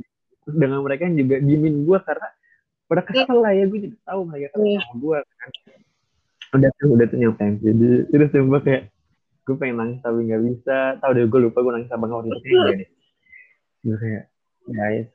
Terus 0.45 0.55
dengan 0.57 0.85
mereka 0.85 1.09
yang 1.09 1.17
juga 1.17 1.35
diemin 1.41 1.85
gue 1.85 1.97
karena 2.01 2.27
pada 2.85 3.01
kesel 3.01 3.37
lah 3.41 3.49
ya 3.49 3.65
gue 3.65 3.79
juga 3.89 3.97
tahu 4.05 4.21
mereka 4.29 4.53
Iya. 4.53 4.79
sama 4.85 4.95
gue 5.01 5.17
kan. 5.17 5.49
Udah 6.55 6.69
tuh 6.77 6.87
udah 6.93 7.05
tuh 7.09 7.17
nyampe 7.17 7.41
MCD 7.41 7.81
terus 8.13 8.29
gue 8.29 8.59
kayak 8.61 8.83
gue 9.45 9.55
pengen 9.57 9.75
nangis 9.81 9.99
tapi 10.01 10.19
nggak 10.25 10.41
bisa. 10.45 10.77
Tahu 11.01 11.11
deh 11.13 11.25
gue 11.25 11.39
lupa 11.49 11.57
gue 11.61 11.73
nangis 11.73 11.89
apa 11.89 12.03
nggak 12.05 12.17
waktu 12.21 12.29
itu 12.29 12.45
enggak 12.53 12.75
deh. 12.77 12.89
Gue 13.81 13.95
kayak 13.97 14.23
guys 14.69 15.07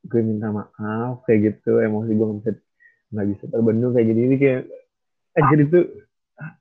gue 0.00 0.20
minta 0.24 0.48
maaf 0.48 1.20
kayak 1.28 1.40
gitu. 1.52 1.80
Emosi 1.80 2.12
gue 2.12 2.24
nggak 2.24 2.38
bisa 2.40 2.50
nggak 3.10 3.26
bisa 3.28 3.44
terbendung 3.52 3.92
kayak 3.92 4.06
gini 4.08 4.20
ini 4.24 4.36
kayak 4.40 4.62
aja 5.36 5.54
itu 5.54 5.80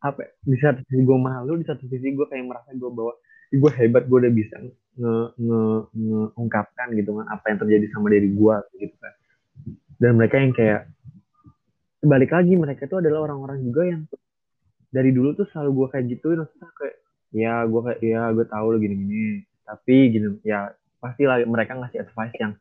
apa 0.03 0.19
ya, 0.27 0.29
di 0.43 0.57
satu 0.59 0.79
sisi 0.91 1.01
gue 1.07 1.17
malu 1.17 1.55
di 1.55 1.65
satu 1.65 1.83
sisi 1.87 2.11
gue 2.11 2.27
kayak 2.27 2.45
merasa 2.51 2.75
gue 2.75 2.91
bahwa 2.91 3.15
gue 3.49 3.71
hebat 3.79 4.03
gue 4.05 4.17
udah 4.19 4.33
bisa 4.35 4.55
nge, 4.59 5.15
nge, 5.39 5.61
ngeungkapkan 5.95 6.87
gitu 6.99 7.15
kan 7.15 7.25
apa 7.31 7.45
yang 7.49 7.57
terjadi 7.63 7.85
sama 7.95 8.11
diri 8.11 8.29
gue 8.29 8.55
gitu 8.77 8.95
kan. 8.99 9.13
Dan 9.99 10.11
mereka 10.19 10.35
yang 10.39 10.53
kayak 10.53 10.81
balik 12.03 12.31
lagi 12.31 12.53
mereka 12.55 12.87
itu 12.87 12.95
adalah 12.99 13.27
orang-orang 13.27 13.59
juga 13.63 13.81
yang 13.87 14.01
dari 14.91 15.11
dulu 15.15 15.35
tuh 15.35 15.47
selalu 15.51 15.71
gue 15.75 15.87
kayak 15.95 16.05
gituin 16.11 16.37
maksudnya 16.43 16.69
kayak 16.75 16.97
ya 17.35 17.53
gue 17.63 17.81
kayak 17.83 17.99
ya 18.03 18.21
gue 18.35 18.45
tahu 18.47 18.65
lo 18.73 18.77
gini-gini 18.79 19.43
tapi 19.63 19.95
gini 20.11 20.27
ya 20.43 20.73
pasti 20.99 21.23
lah 21.23 21.39
mereka 21.47 21.77
ngasih 21.77 22.03
advice 22.03 22.35
yang 22.39 22.53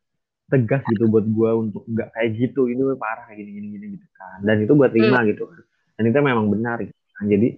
tegas 0.49 0.83
gitu 0.89 1.11
buat 1.11 1.27
gue 1.27 1.51
untuk 1.55 1.83
nggak 1.85 2.09
kayak 2.15 2.31
gitu 2.39 2.71
itu 2.71 2.83
parah 2.97 3.27
kayak 3.27 3.43
gini-gini 3.43 3.67
gini 3.75 3.87
gitu 3.99 4.07
kan. 4.15 4.39
Dan 4.47 4.63
itu 4.63 4.73
gue 4.73 4.89
terima 4.95 5.27
gitu 5.27 5.45
kan 5.45 5.63
dan 5.99 6.05
itu 6.07 6.19
memang 6.23 6.47
benar. 6.47 6.79
Gitu 6.79 6.95
kan. 6.95 7.27
jadi 7.27 7.49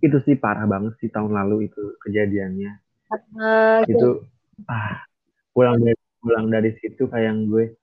itu 0.00 0.16
sih 0.24 0.40
parah 0.40 0.64
banget 0.64 0.96
sih 1.04 1.12
tahun 1.12 1.36
lalu 1.36 1.68
itu 1.68 2.00
kejadiannya. 2.00 2.72
Eh, 3.12 3.80
itu 3.92 4.24
ah 4.64 5.04
pulang 5.52 5.76
dari 5.76 6.00
pulang 6.16 6.48
dari 6.48 6.72
situ 6.80 7.04
kayak 7.12 7.28
yang 7.28 7.44
gue 7.44 7.76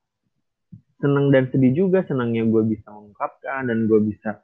seneng 0.97 1.29
dan 1.29 1.47
sedih 1.53 1.85
juga 1.85 2.01
senangnya 2.03 2.49
gue 2.49 2.65
bisa 2.65 2.89
mengungkapkan 2.89 3.69
dan 3.69 3.85
gue 3.85 3.99
bisa 4.09 4.41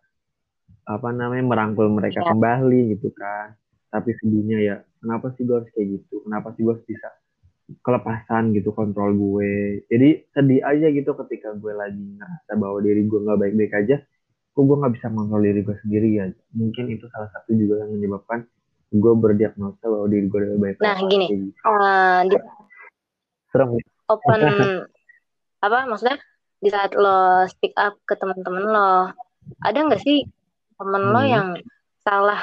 apa 0.85 1.09
namanya 1.09 1.41
merangkul 1.41 1.89
mereka 1.89 2.21
Ya. 2.21 2.29
kembali 2.29 2.93
gitu 2.95 3.09
kan. 3.17 3.57
Tapi 3.89 4.13
sedihnya 4.21 4.57
ya 4.61 4.75
kenapa 5.01 5.33
sih 5.33 5.41
gue 5.41 5.57
harus 5.57 5.71
kayak 5.73 5.87
gitu? 5.99 6.21
Kenapa 6.21 6.53
sih 6.53 6.61
gue 6.61 6.73
harus 6.77 6.85
bisa 6.85 7.09
kelepasan 7.81 8.53
gitu 8.53 8.69
kontrol 8.77 9.17
gue? 9.17 9.81
Jadi 9.89 10.09
sedih 10.31 10.61
aja 10.61 10.87
gitu 10.93 11.11
ketika 11.25 11.57
gue 11.57 11.73
lagi 11.73 11.97
ngerasa 11.97 12.51
bahwa 12.61 12.77
diri 12.85 13.01
gue 13.03 13.19
nggak 13.25 13.39
baik-baik 13.41 13.73
aja 13.73 13.97
kok 14.55 14.63
gue 14.63 14.77
nggak 14.79 14.93
bisa 14.95 15.07
mengontrol 15.11 15.43
diri 15.43 15.61
gue 15.61 15.75
sendiri 15.83 16.09
ya 16.15 16.25
mungkin 16.55 16.87
itu 16.87 17.05
salah 17.11 17.27
satu 17.29 17.51
juga 17.51 17.83
yang 17.83 17.91
menyebabkan 17.91 18.47
gue 18.89 19.13
berdiagnosa 19.13 19.83
bahwa 19.83 20.07
diri 20.07 20.25
gue 20.25 20.39
udah 20.39 20.57
baik 20.57 20.75
Nah, 20.79 20.97
gini. 21.05 21.27
Eh, 21.51 22.19
di 22.31 22.35
serem 23.51 23.69
ya. 23.75 23.83
open 24.07 24.39
apa 25.65 25.77
maksudnya 25.85 26.17
di 26.55 26.69
saat 26.71 26.95
lo 26.95 27.43
speak 27.51 27.75
up 27.75 27.99
ke 28.07 28.15
teman-teman 28.15 28.63
lo 28.63 28.91
ada 29.59 29.77
nggak 29.77 29.99
sih 29.99 30.23
temen 30.75 31.03
lo 31.11 31.19
Hmm. 31.19 31.27
yang 31.29 31.47
salah 32.01 32.41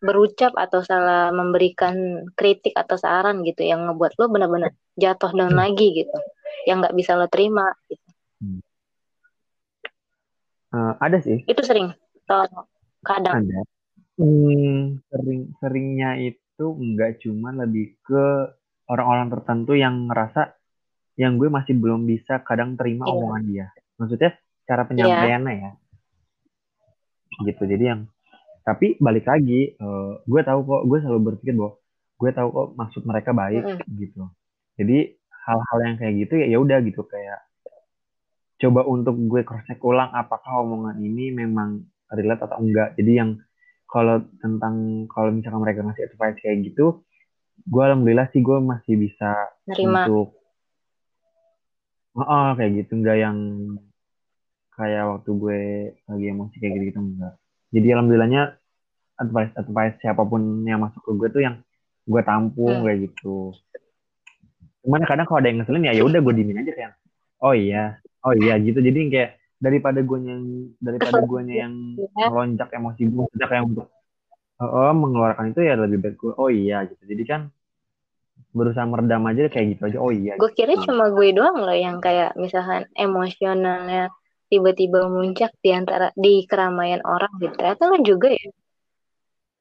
berucap 0.00 0.50
atau 0.56 0.82
salah 0.82 1.30
memberikan 1.30 2.26
kritik 2.34 2.74
atau 2.74 2.98
saran 2.98 3.44
gitu 3.46 3.62
yang 3.62 3.86
ngebuat 3.86 4.18
lo 4.18 4.26
benar-benar 4.26 4.72
jatuh 4.96 5.30
down 5.30 5.54
lagi 5.54 5.94
gitu 5.94 6.16
yang 6.66 6.82
nggak 6.82 6.94
bisa 6.96 7.14
lo 7.14 7.26
terima 7.28 7.70
gitu. 7.86 8.01
Eh, 10.72 10.94
ada 10.98 11.18
sih. 11.20 11.38
Itu 11.44 11.60
sering. 11.60 11.92
Atau 12.24 12.64
kadang. 13.04 13.44
Ada. 13.44 13.60
Hmm, 14.16 15.00
sering 15.08 15.40
seringnya 15.60 16.20
itu 16.20 16.66
nggak 16.68 17.24
cuma 17.24 17.52
lebih 17.52 17.96
ke 18.04 18.24
orang-orang 18.88 19.28
tertentu 19.32 19.72
yang 19.72 20.08
ngerasa 20.08 20.52
yang 21.16 21.36
gue 21.36 21.48
masih 21.48 21.76
belum 21.76 22.08
bisa 22.08 22.40
kadang 22.44 22.76
terima 22.76 23.04
Iya. 23.08 23.12
omongan 23.12 23.42
dia. 23.48 23.66
Maksudnya 24.00 24.30
cara 24.64 24.82
penyampaiannya 24.88 25.54
ya. 25.60 25.72
Gitu 27.42 27.62
jadi 27.64 27.84
yang 27.96 28.00
tapi 28.62 28.94
balik 29.02 29.26
lagi 29.26 29.74
eh, 29.74 30.12
gue 30.22 30.40
tahu 30.44 30.60
kok 30.64 30.82
gue 30.86 30.98
selalu 31.02 31.20
berpikir 31.34 31.52
bahwa 31.56 31.72
gue 32.20 32.30
tahu 32.30 32.48
kok 32.54 32.68
maksud 32.78 33.02
mereka 33.02 33.30
baik 33.34 33.64
Mm-mm. 33.66 33.96
gitu. 33.98 34.22
Jadi 34.78 34.98
hal-hal 35.42 35.78
yang 35.82 35.94
kayak 35.98 36.14
gitu 36.22 36.34
ya 36.38 36.46
ya 36.54 36.58
udah 36.62 36.78
gitu 36.86 37.02
kayak 37.04 37.40
coba 38.62 38.86
untuk 38.86 39.18
gue 39.18 39.42
cross 39.42 39.66
check 39.66 39.82
ulang 39.82 40.14
apakah 40.14 40.62
omongan 40.62 41.02
ini 41.02 41.34
memang 41.34 41.82
relate 42.14 42.46
atau 42.46 42.62
enggak. 42.62 42.94
Jadi 42.94 43.12
yang 43.18 43.30
kalau 43.90 44.22
tentang 44.38 45.04
kalau 45.10 45.34
misalkan 45.34 45.60
mereka 45.60 45.82
ngasih 45.82 46.06
advice 46.08 46.38
kayak 46.40 46.70
gitu 46.70 47.02
gue 47.62 47.82
alhamdulillah 47.82 48.26
sih 48.32 48.40
gue 48.42 48.58
masih 48.58 48.94
bisa 48.98 49.30
nerima. 49.68 50.08
untuk 50.08 50.34
oh, 52.16 52.22
oh, 52.22 52.48
kayak 52.58 52.72
gitu. 52.82 52.92
Enggak 52.98 53.18
yang 53.18 53.38
kayak 54.72 55.04
waktu 55.10 55.30
gue 55.36 55.60
lagi 56.08 56.26
emosi 56.30 56.56
kayak 56.58 56.72
gitu 56.78 56.84
gitu 56.94 57.00
enggak. 57.02 57.34
Jadi 57.72 57.86
alhamdulillahnya 57.92 58.42
advice 59.20 59.52
advice 59.58 59.96
siapa 60.02 60.22
pun 60.26 60.64
yang 60.66 60.82
masuk 60.82 61.02
ke 61.02 61.10
gue 61.18 61.28
tuh 61.30 61.42
yang 61.44 61.56
gue 62.06 62.22
tampung 62.22 62.82
Hmm. 62.82 62.84
kayak 62.86 62.98
gitu. 63.10 63.54
Cuman 64.82 65.06
kadang 65.06 65.26
kalau 65.30 65.38
ada 65.38 65.48
yang 65.50 65.62
ngeselin 65.62 65.86
ya 65.86 65.94
ya 65.94 66.02
udah 66.02 66.18
gue 66.18 66.34
dimin 66.34 66.62
aja 66.66 66.72
kayak 66.74 66.92
oh 67.42 67.54
iya 67.54 68.01
oh 68.22 68.34
iya 68.34 68.54
gitu 68.58 68.78
jadi 68.78 68.98
kayak 69.10 69.30
daripada 69.62 70.00
gue 70.02 70.18
yang 70.30 70.42
daripada 70.78 71.18
gue 71.22 71.40
yang 71.48 71.74
Iya. 71.98 72.26
melonjak 72.30 72.68
emosi 72.74 73.00
gue 73.06 73.20
maksudnya 73.22 73.48
kayak 73.48 73.64
untuk 73.66 73.86
oh, 74.58 74.66
oh, 74.66 74.90
mengeluarkan 74.94 75.54
itu 75.54 75.60
ya 75.62 75.74
lebih 75.78 75.98
baik 76.02 76.16
gue 76.18 76.32
oh 76.34 76.50
iya 76.50 76.86
gitu 76.86 77.02
jadi 77.06 77.24
kan 77.26 77.40
berusaha 78.52 78.84
meredam 78.84 79.24
aja 79.24 79.48
kayak 79.48 79.66
gitu 79.76 79.82
aja 79.88 79.98
oh 80.02 80.12
iya 80.12 80.36
gue 80.36 80.50
kira 80.52 80.76
gitu. 80.76 80.92
cuma 80.92 81.08
gue 81.08 81.28
doang 81.32 81.56
loh 81.62 81.72
yang 81.72 81.98
kayak 81.98 82.36
misalkan 82.36 82.84
emosionalnya 82.92 84.12
tiba-tiba 84.52 85.08
muncak 85.08 85.56
di 85.64 85.72
antara 85.72 86.12
di 86.12 86.44
keramaian 86.44 87.00
orang 87.06 87.32
gitu 87.40 87.56
ternyata 87.56 87.88
lo 87.88 87.98
juga 88.04 88.28
ya 88.32 88.50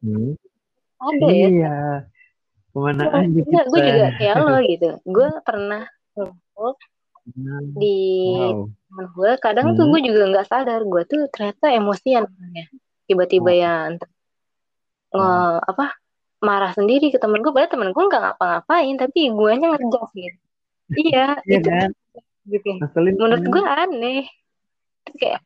Hmm. 0.01 0.33
ada 0.97 1.27
ya 1.29 1.47
iya 1.47 1.75
ke 2.73 2.77
mana 2.81 3.05
aja 3.21 3.41
gue 3.45 3.79
juga 3.85 4.07
kayak 4.17 4.35
lo 4.41 4.57
gitu. 4.73 4.89
Gue 5.05 5.29
pernah 5.45 5.85
ngumpul 6.17 6.73
di 7.77 7.97
wow 8.91 9.05
gue. 9.13 9.31
Kadang 9.39 9.77
tuh 9.77 9.85
Hmm. 9.87 9.91
gue 9.95 10.01
juga 10.11 10.21
nggak 10.31 10.47
sadar 10.47 10.81
gue 10.83 11.01
tuh 11.07 11.21
ternyata 11.31 11.71
emosian 11.71 12.25
orangnya. 12.27 12.65
Tiba-tiba 13.07 13.51
Oh. 13.51 13.55
ya 13.55 13.73
nge 15.11 15.31
apa 15.67 15.85
marah 16.41 16.71
sendiri 16.73 17.11
ke 17.13 17.19
temen 17.21 17.39
gue. 17.39 17.51
Padahal 17.53 17.71
temen 17.71 17.89
gue 17.91 18.03
nggak 18.03 18.21
ngapa-ngapain, 18.25 18.95
tapi 18.97 19.19
gue 19.29 19.51
nya 19.59 19.67
ngegas 19.71 20.09
gitu. 20.11 20.37
Iya, 20.91 21.25
iya 21.47 21.59
itu 21.61 21.69
kan 21.69 21.89
gitu. 22.49 22.71
Menurut 23.15 23.43
kan? 23.45 23.51
gue 23.53 23.61
aneh. 23.63 24.21
Terus 25.05 25.17
kayak 25.17 25.41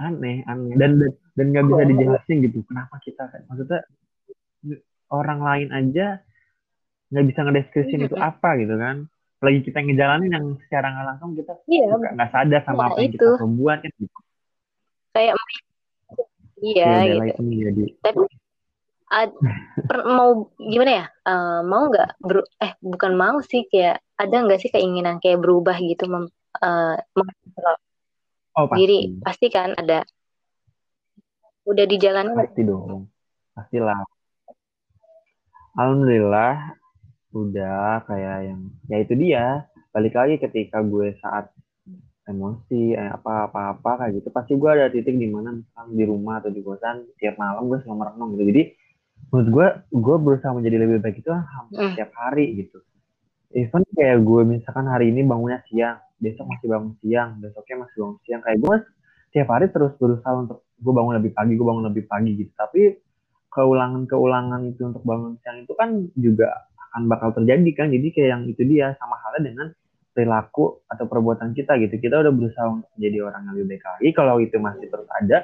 aneh 0.00 0.40
aneh 0.48 0.74
dan 0.80 0.96
dan 0.96 1.12
dan 1.36 1.46
nggak 1.52 1.64
bisa 1.68 1.82
dijelasin 1.92 2.36
gitu 2.40 2.64
kenapa 2.64 2.96
kita 3.04 3.20
kan 3.28 3.44
maksudnya 3.52 3.80
orang 5.12 5.40
lain 5.44 5.68
aja 5.70 6.24
nggak 7.12 7.24
bisa 7.28 7.40
ngedeskripsiin 7.44 8.08
itu 8.08 8.16
apa 8.16 8.56
gitu 8.56 8.80
kan 8.80 9.04
lagi 9.40 9.60
kita 9.64 9.78
ngejalanin 9.80 10.30
yang 10.36 10.46
secara 10.68 10.86
nggak 10.92 11.06
langsung 11.10 11.30
kita 11.38 11.52
iya 11.72 11.84
suka 11.92 12.08
nggak 12.16 12.30
sadar 12.34 12.60
sama 12.66 12.82
Nah, 12.82 12.88
apa 12.92 12.98
yang 13.00 13.12
itu. 13.12 13.16
kita 13.24 13.30
perbuat 13.40 13.78
kan 13.84 13.90
gitu. 13.96 14.16
Kayak 15.14 15.34
iya 16.60 16.84
ya 17.08 17.14
gitu. 17.16 17.30
itu 17.32 17.42
menjadi 17.48 17.82
Tapi 18.04 18.24
ad- 19.10 19.38
per- 19.88 20.06
mau 20.06 20.30
gimana 20.72 20.92
ya? 21.00 21.04
Eh, 21.30 21.60
mau 21.70 21.82
nggak 21.90 22.08
eh 22.64 22.72
bukan 22.84 23.12
mau 23.16 23.36
sih 23.50 23.62
kayak 23.72 23.96
ada 24.20 24.36
nggak 24.44 24.60
sih 24.62 24.70
keinginan 24.74 25.16
kayak 25.22 25.40
berubah 25.42 25.76
gitu 25.80 26.04
mem, 26.12 26.24
mengontrol 27.16 27.76
oh 28.56 28.66
pasti. 28.68 28.78
diri? 28.80 28.98
Pasti 29.24 29.46
kan 29.48 29.70
ada. 29.80 30.04
Udah 31.70 31.84
dijalani 31.88 32.30
pasti 32.36 32.60
dong. 32.68 33.06
Pastilah. 33.54 33.98
Alhamdulillah 35.78 36.79
udah 37.30 38.04
kayak 38.06 38.38
yang 38.50 38.60
ya 38.90 38.96
itu 39.02 39.14
dia. 39.14 39.66
Balik 39.90 40.14
lagi 40.14 40.34
ketika 40.38 40.82
gue 40.86 41.18
saat 41.18 41.50
emosi 42.30 42.94
eh, 42.94 43.10
apa 43.10 43.50
apa 43.50 43.74
apa 43.74 43.90
kayak 44.06 44.22
gitu 44.22 44.28
pasti 44.30 44.54
gue 44.54 44.70
ada 44.70 44.86
titik 44.86 45.18
di 45.18 45.26
mana 45.26 45.50
misalkan 45.50 45.98
di 45.98 46.04
rumah 46.06 46.38
atau 46.38 46.54
di 46.54 46.62
kosan 46.62 47.02
tiap 47.18 47.34
malam 47.42 47.66
gue 47.66 47.82
selalu 47.82 47.98
merenung 48.06 48.30
gitu. 48.38 48.44
Jadi 48.54 48.62
menurut 49.30 49.48
gue 49.50 49.66
gue 49.98 50.16
berusaha 50.22 50.52
menjadi 50.54 50.76
lebih 50.78 50.98
baik 51.02 51.22
itu 51.22 51.30
hampir 51.30 51.76
Mm. 51.78 51.90
setiap 51.94 52.10
hari 52.14 52.44
gitu. 52.54 52.78
Even 53.50 53.82
kayak 53.98 54.22
gue 54.22 54.42
misalkan 54.46 54.86
hari 54.86 55.10
ini 55.10 55.26
bangunnya 55.26 55.58
siang 55.66 55.98
besok 56.22 56.46
masih 56.46 56.66
bangun 56.70 56.92
siang 57.02 57.30
besoknya 57.42 57.76
masih 57.82 57.96
bangun 57.98 58.16
siang. 58.22 58.40
Kayak 58.46 58.58
gue 58.62 58.76
tiap 59.34 59.48
hari 59.50 59.66
terus 59.74 59.92
berusaha 59.98 60.32
untuk 60.38 60.58
gue 60.78 60.92
bangun 60.94 61.14
lebih 61.18 61.34
pagi 61.34 61.58
gue 61.58 61.66
bangun 61.66 61.84
lebih 61.90 62.06
pagi 62.06 62.30
gitu. 62.38 62.52
Tapi 62.54 62.94
keulangan-keulangan 63.50 64.60
itu 64.70 64.82
untuk 64.86 65.02
bangun 65.02 65.34
siang 65.42 65.66
itu 65.66 65.72
kan 65.74 66.06
juga 66.14 66.69
akan 66.90 67.06
bakal 67.06 67.30
terjadi 67.32 67.70
kan. 67.72 67.86
Jadi 67.94 68.06
kayak 68.10 68.28
yang 68.34 68.42
itu 68.50 68.62
dia 68.66 68.98
sama 68.98 69.14
halnya 69.22 69.42
dengan 69.46 69.66
perilaku 70.10 70.82
atau 70.90 71.04
perbuatan 71.06 71.54
kita 71.54 71.78
gitu. 71.78 71.94
Kita 72.02 72.18
udah 72.18 72.32
berusaha 72.34 72.66
untuk 72.66 72.90
menjadi 72.98 73.18
orang 73.30 73.42
yang 73.46 73.54
lebih 73.54 73.66
baik 73.78 73.84
lagi. 73.86 74.08
Kalau 74.12 74.34
itu 74.42 74.56
masih 74.58 74.86
terus 74.90 75.08
ada 75.14 75.38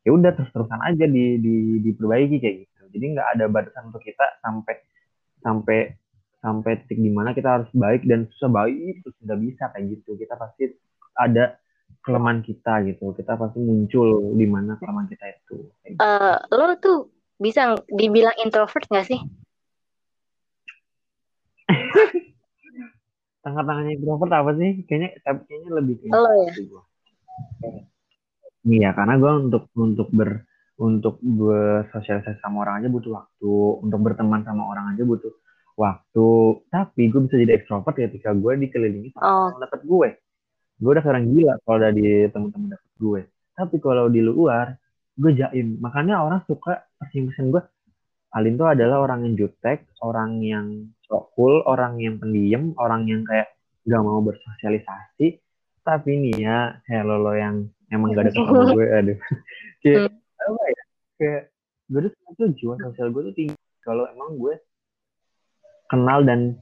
ya 0.00 0.10
udah 0.16 0.30
terus 0.32 0.50
terusan 0.50 0.80
aja 0.80 1.04
di, 1.06 1.24
di 1.38 1.56
diperbaiki 1.86 2.36
kayak 2.42 2.56
gitu. 2.66 2.82
Jadi 2.90 3.04
nggak 3.14 3.28
ada 3.38 3.44
batasan 3.46 3.94
untuk 3.94 4.02
kita 4.02 4.26
sampai 4.42 4.74
sampai 5.40 5.78
sampai 6.40 6.72
titik 6.84 6.98
di 6.98 7.12
mana 7.12 7.36
kita 7.36 7.60
harus 7.60 7.70
baik 7.76 8.08
dan 8.08 8.26
susah 8.34 8.50
baik 8.50 9.04
terus 9.04 9.16
nggak 9.22 9.40
bisa 9.46 9.64
kayak 9.70 9.84
gitu. 9.94 10.10
Kita 10.18 10.34
pasti 10.34 10.64
ada 11.14 11.54
kelemahan 12.02 12.40
kita 12.42 12.82
gitu. 12.88 13.12
Kita 13.14 13.36
pasti 13.38 13.58
muncul 13.60 14.34
di 14.34 14.46
mana 14.48 14.74
kelemahan 14.80 15.06
kita 15.06 15.26
itu. 15.38 15.56
Eh, 15.86 16.36
lo 16.50 16.74
tuh 16.80 17.12
bisa 17.40 17.76
dibilang 17.88 18.36
introvert 18.44 18.84
gak 18.92 19.08
sih? 19.08 19.20
Tengah-tengahnya 23.40 23.92
introvert 23.96 24.32
apa 24.36 24.50
sih 24.60 24.84
kayaknya 24.84 25.16
tapi 25.24 25.40
kayaknya 25.48 25.70
lebih 25.80 25.94
ke 26.00 26.06
Lo 26.12 26.30
ya? 26.44 26.52
gua. 26.68 26.82
Iya, 28.60 28.92
karena 28.92 29.14
gue 29.16 29.32
untuk 29.48 29.64
untuk 29.72 30.08
ber 30.12 30.44
untuk 30.80 31.20
bersosialisasi 31.20 32.40
sama 32.40 32.64
orang 32.64 32.80
aja 32.84 32.88
butuh 32.88 33.12
waktu, 33.20 33.52
untuk 33.84 34.00
berteman 34.00 34.44
sama 34.44 34.68
orang 34.68 34.92
aja 34.92 35.04
butuh 35.04 35.32
waktu. 35.76 36.28
Tapi 36.68 37.02
gue 37.08 37.20
bisa 37.24 37.36
jadi 37.40 37.56
ekstrovert 37.56 37.96
ketika 37.96 38.32
gue 38.36 38.52
dikelilingi 38.60 39.12
sama 39.12 39.24
Oh. 39.24 39.44
orang 39.52 39.60
deket 39.64 39.80
gue. 39.84 40.08
Gue 40.80 40.90
udah 40.96 41.04
sekarang 41.04 41.24
gila 41.32 41.52
kalau 41.64 41.76
udah 41.80 41.92
di 41.92 42.06
teman-teman 42.28 42.68
deket 42.76 42.92
gue. 42.96 43.20
Tapi 43.56 43.76
kalau 43.80 44.08
di 44.08 44.20
luar, 44.24 44.76
gue 45.16 45.30
jaim. 45.36 45.76
Makanya 45.80 46.24
orang 46.24 46.40
suka 46.48 46.84
pesan-pesan 46.96 47.52
gue. 47.52 47.62
Alin 48.30 48.54
tuh 48.54 48.70
adalah 48.70 49.02
orang 49.02 49.26
yang 49.26 49.34
jutek, 49.34 49.90
orang 50.06 50.38
yang 50.38 50.66
sok 51.02 51.34
cool, 51.34 51.66
orang 51.66 51.98
yang 51.98 52.22
pendiam, 52.22 52.70
orang 52.78 53.10
yang 53.10 53.26
kayak 53.26 53.50
gak 53.82 54.02
mau 54.06 54.22
bersosialisasi. 54.22 55.42
Tapi 55.82 56.10
nih 56.14 56.34
ya, 56.38 56.78
kayak 56.86 57.02
lo, 57.10 57.18
lo 57.18 57.34
yang 57.34 57.66
emang 57.90 58.14
gak 58.14 58.30
ada 58.30 58.32
sama 58.38 58.70
gue, 58.70 58.86
aduh. 58.86 59.18
kayak, 59.82 60.14
apa 60.46 60.62
ya, 60.62 60.82
kayak 61.18 61.42
gue 61.90 62.00
tuh 62.06 62.12
tuh 62.38 62.48
jiwa 62.54 62.74
sosial 62.78 63.10
gue 63.10 63.22
tuh 63.26 63.34
tinggi. 63.34 63.56
Kalau 63.82 64.06
emang 64.06 64.38
gue 64.38 64.54
kenal 65.90 66.22
dan 66.22 66.54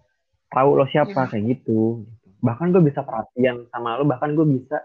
tahu 0.49 0.81
lo 0.81 0.89
siapa, 0.89 1.29
kayak 1.29 1.45
gitu. 1.53 2.09
Bahkan 2.41 2.73
gue 2.73 2.81
bisa 2.81 3.05
perhatian 3.05 3.69
sama 3.69 4.01
lo, 4.01 4.09
bahkan 4.09 4.33
gue 4.33 4.47
bisa 4.49 4.81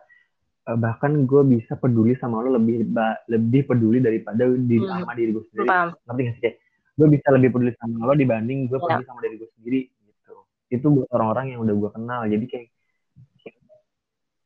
eh, 0.67 0.75
bahkan 0.75 1.23
gue 1.23 1.41
bisa 1.47 1.79
peduli 1.79 2.19
sama 2.19 2.43
lo 2.43 2.59
lebih 2.59 2.91
lebih 3.31 3.71
peduli 3.71 4.03
daripada 4.03 4.51
di, 4.51 4.83
Hmm. 4.83 4.99
sama 4.99 5.15
diri 5.15 5.31
gue 5.31 5.43
sendiri 5.47 5.67
Paham. 5.71 5.87
ngerti 6.11 6.21
gak 6.27 6.35
sih 6.35 6.43
kayak 6.43 6.57
gue 6.93 7.07
bisa 7.09 7.27
lebih 7.29 7.49
peduli 7.49 7.73
sama 7.75 8.05
lo 8.05 8.13
dibanding 8.13 8.67
gue 8.67 8.77
Ya. 8.77 8.83
peduli 8.95 9.05
sama 9.05 9.19
diri 9.21 9.35
gue 9.37 9.49
sendiri 9.53 9.79
gitu. 10.05 10.33
Itu 10.69 10.87
orang-orang 11.09 11.45
yang 11.51 11.59
udah 11.61 11.75
gue 11.75 11.89
kenal. 11.91 12.21
Jadi 12.25 12.45
kayak 12.45 12.67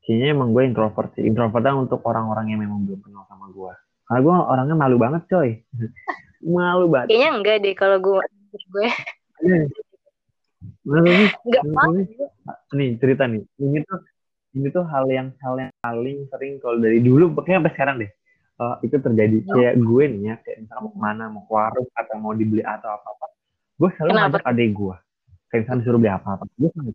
kayaknya 0.02 0.28
emang 0.32 0.50
gue 0.52 0.64
introvert 0.64 1.10
sih. 1.14 1.24
Introvertnya 1.24 1.76
untuk 1.76 2.00
orang-orang 2.04 2.52
yang 2.52 2.60
memang 2.62 2.84
belum 2.84 3.02
kenal 3.02 3.24
sama 3.28 3.48
gue 3.50 3.74
karena 4.08 4.20
gue 4.24 4.36
orangnya 4.40 4.76
malu 4.76 4.96
banget 4.96 5.24
coy. 5.28 5.50
Malu 6.48 6.88
banget. 6.88 7.12
Kayaknya 7.12 7.32
enggak 7.34 7.56
deh 7.60 7.76
kalau 7.76 7.98
gue. 8.08 8.24
Gue 8.72 8.88
Malu 10.88 11.12
nih. 11.12 11.30
enggak 11.44 11.64
nih 12.72 12.90
cerita 12.98 13.24
nih. 13.28 13.44
Ini 13.60 13.80
tuh 13.84 14.00
ini 14.56 14.68
tuh 14.72 14.84
hal 14.88 15.06
yang 15.12 15.28
hal 15.38 15.60
yang 15.60 15.72
paling 15.78 16.24
sering 16.32 16.58
kalau 16.58 16.80
dari 16.80 17.04
dulu 17.04 17.36
pokoknya 17.36 17.60
sampai 17.60 17.74
sekarang 17.76 17.96
deh 18.00 18.12
eh, 18.58 18.76
itu 18.86 18.96
terjadi. 18.98 19.38
Kayak 19.46 19.76
gue 19.82 20.04
nih 20.10 20.22
ya 20.22 20.36
kayak 20.42 20.58
misalnya 20.66 20.82
mau 20.84 20.92
ke 20.92 21.00
mana 21.00 21.24
mau 21.30 21.42
ke 21.46 21.52
warung 21.54 21.88
atau 21.94 22.16
mau 22.18 22.34
dibeli 22.34 22.64
atau 22.66 22.90
apa 22.92 23.08
apa 23.14 23.26
gue 23.78 23.90
selalu 23.94 24.10
Kenapa? 24.10 24.26
ngajak 24.26 24.44
adik 24.50 24.70
gue. 24.74 24.96
Kayak 25.48 25.60
misalnya 25.64 25.80
disuruh 25.82 26.00
beli 26.02 26.12
apa 26.12 26.28
apa 26.36 26.44
gue 26.48 26.70
selalu 26.74 26.92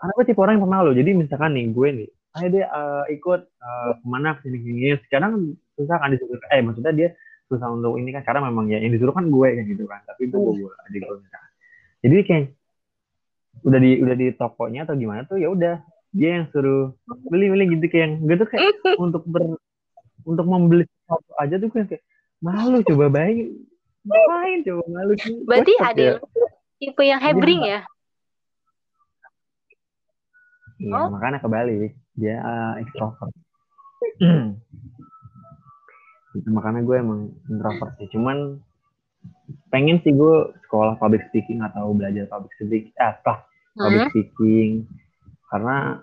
karena 0.00 0.12
gue 0.16 0.24
tipe 0.24 0.40
orang 0.40 0.54
yang 0.56 0.64
pernah 0.64 0.80
lo 0.80 0.92
jadi 0.96 1.10
misalkan 1.12 1.52
nih 1.52 1.66
gue 1.76 1.88
nih 1.92 2.08
ayo 2.40 2.46
deh 2.56 2.64
eh, 2.64 3.04
ikut 3.20 3.40
eh, 3.44 3.90
ke 4.00 4.06
mana 4.08 4.28
ke 4.32 4.48
sini 4.48 4.58
sini 4.64 4.96
sekarang 5.04 5.52
susah 5.76 5.96
kan 6.00 6.08
disuruh 6.08 6.40
eh 6.48 6.60
maksudnya 6.64 6.92
dia 6.96 7.08
susah 7.50 7.68
untuk 7.68 7.98
ini 7.98 8.14
kan. 8.14 8.22
Karena 8.24 8.48
memang 8.48 8.70
ya 8.70 8.80
yang 8.80 8.96
disuruh 8.96 9.12
kan 9.12 9.28
gue 9.28 9.48
kan 9.50 9.64
gitu 9.66 9.84
kan. 9.84 10.00
Tapi 10.08 10.30
itu 10.30 10.36
gue 10.40 10.52
gue 10.64 10.72
adik 10.88 11.00
gue 11.04 11.16
misalkan 11.20 11.50
jadi 12.00 12.16
kayak 12.24 12.44
udah 13.60 13.80
di 13.82 13.90
udah 14.00 14.16
di 14.16 14.26
tokonya 14.38 14.80
atau 14.88 14.94
gimana 14.96 15.20
tuh 15.28 15.36
ya 15.36 15.48
udah 15.52 15.74
dia 16.10 16.30
yang 16.40 16.46
suruh 16.50 16.96
beli 17.28 17.52
beli 17.52 17.64
gitu 17.76 17.86
kayak 17.92 18.02
yang 18.08 18.12
gue 18.24 18.36
tuh 18.40 18.48
kayak 18.48 18.62
untuk 19.04 19.22
ber 19.28 19.58
untuk 20.24 20.46
membeli 20.46 20.84
sesuatu 20.84 21.30
aja 21.36 21.54
tuh 21.56 21.68
kayak, 21.68 21.86
kayak 21.90 22.02
malu 22.40 22.78
coba 22.82 23.06
baik 23.08 23.52
ngapain 24.00 24.58
coba 24.64 24.82
malu 24.88 25.12
Berarti 25.44 25.72
Kocak 25.76 25.90
ada 25.92 26.02
ya. 26.02 26.14
tipe 26.80 27.02
yang 27.04 27.20
hebring 27.20 27.62
ya? 27.64 27.80
Iya, 30.80 30.96
Oh. 30.96 31.08
makanya 31.12 31.38
kebalik. 31.38 31.92
Dia 32.16 32.40
uh, 32.40 32.72
extrovert. 32.80 33.32
Itu 36.32 36.48
makanya 36.48 36.80
gue 36.80 36.96
emang 36.96 37.20
introvert 37.52 37.92
sih. 38.00 38.08
Cuman 38.08 38.56
pengen 39.68 40.00
sih 40.00 40.16
gue 40.16 40.56
sekolah 40.64 40.96
public 40.96 41.28
speaking 41.28 41.60
atau 41.60 41.92
belajar 41.92 42.24
public 42.32 42.48
speaking, 42.56 42.96
eh, 42.96 43.12
apa, 43.12 43.44
public 43.76 44.00
Hmm? 44.00 44.10
speaking. 44.14 44.70
Karena 45.52 46.00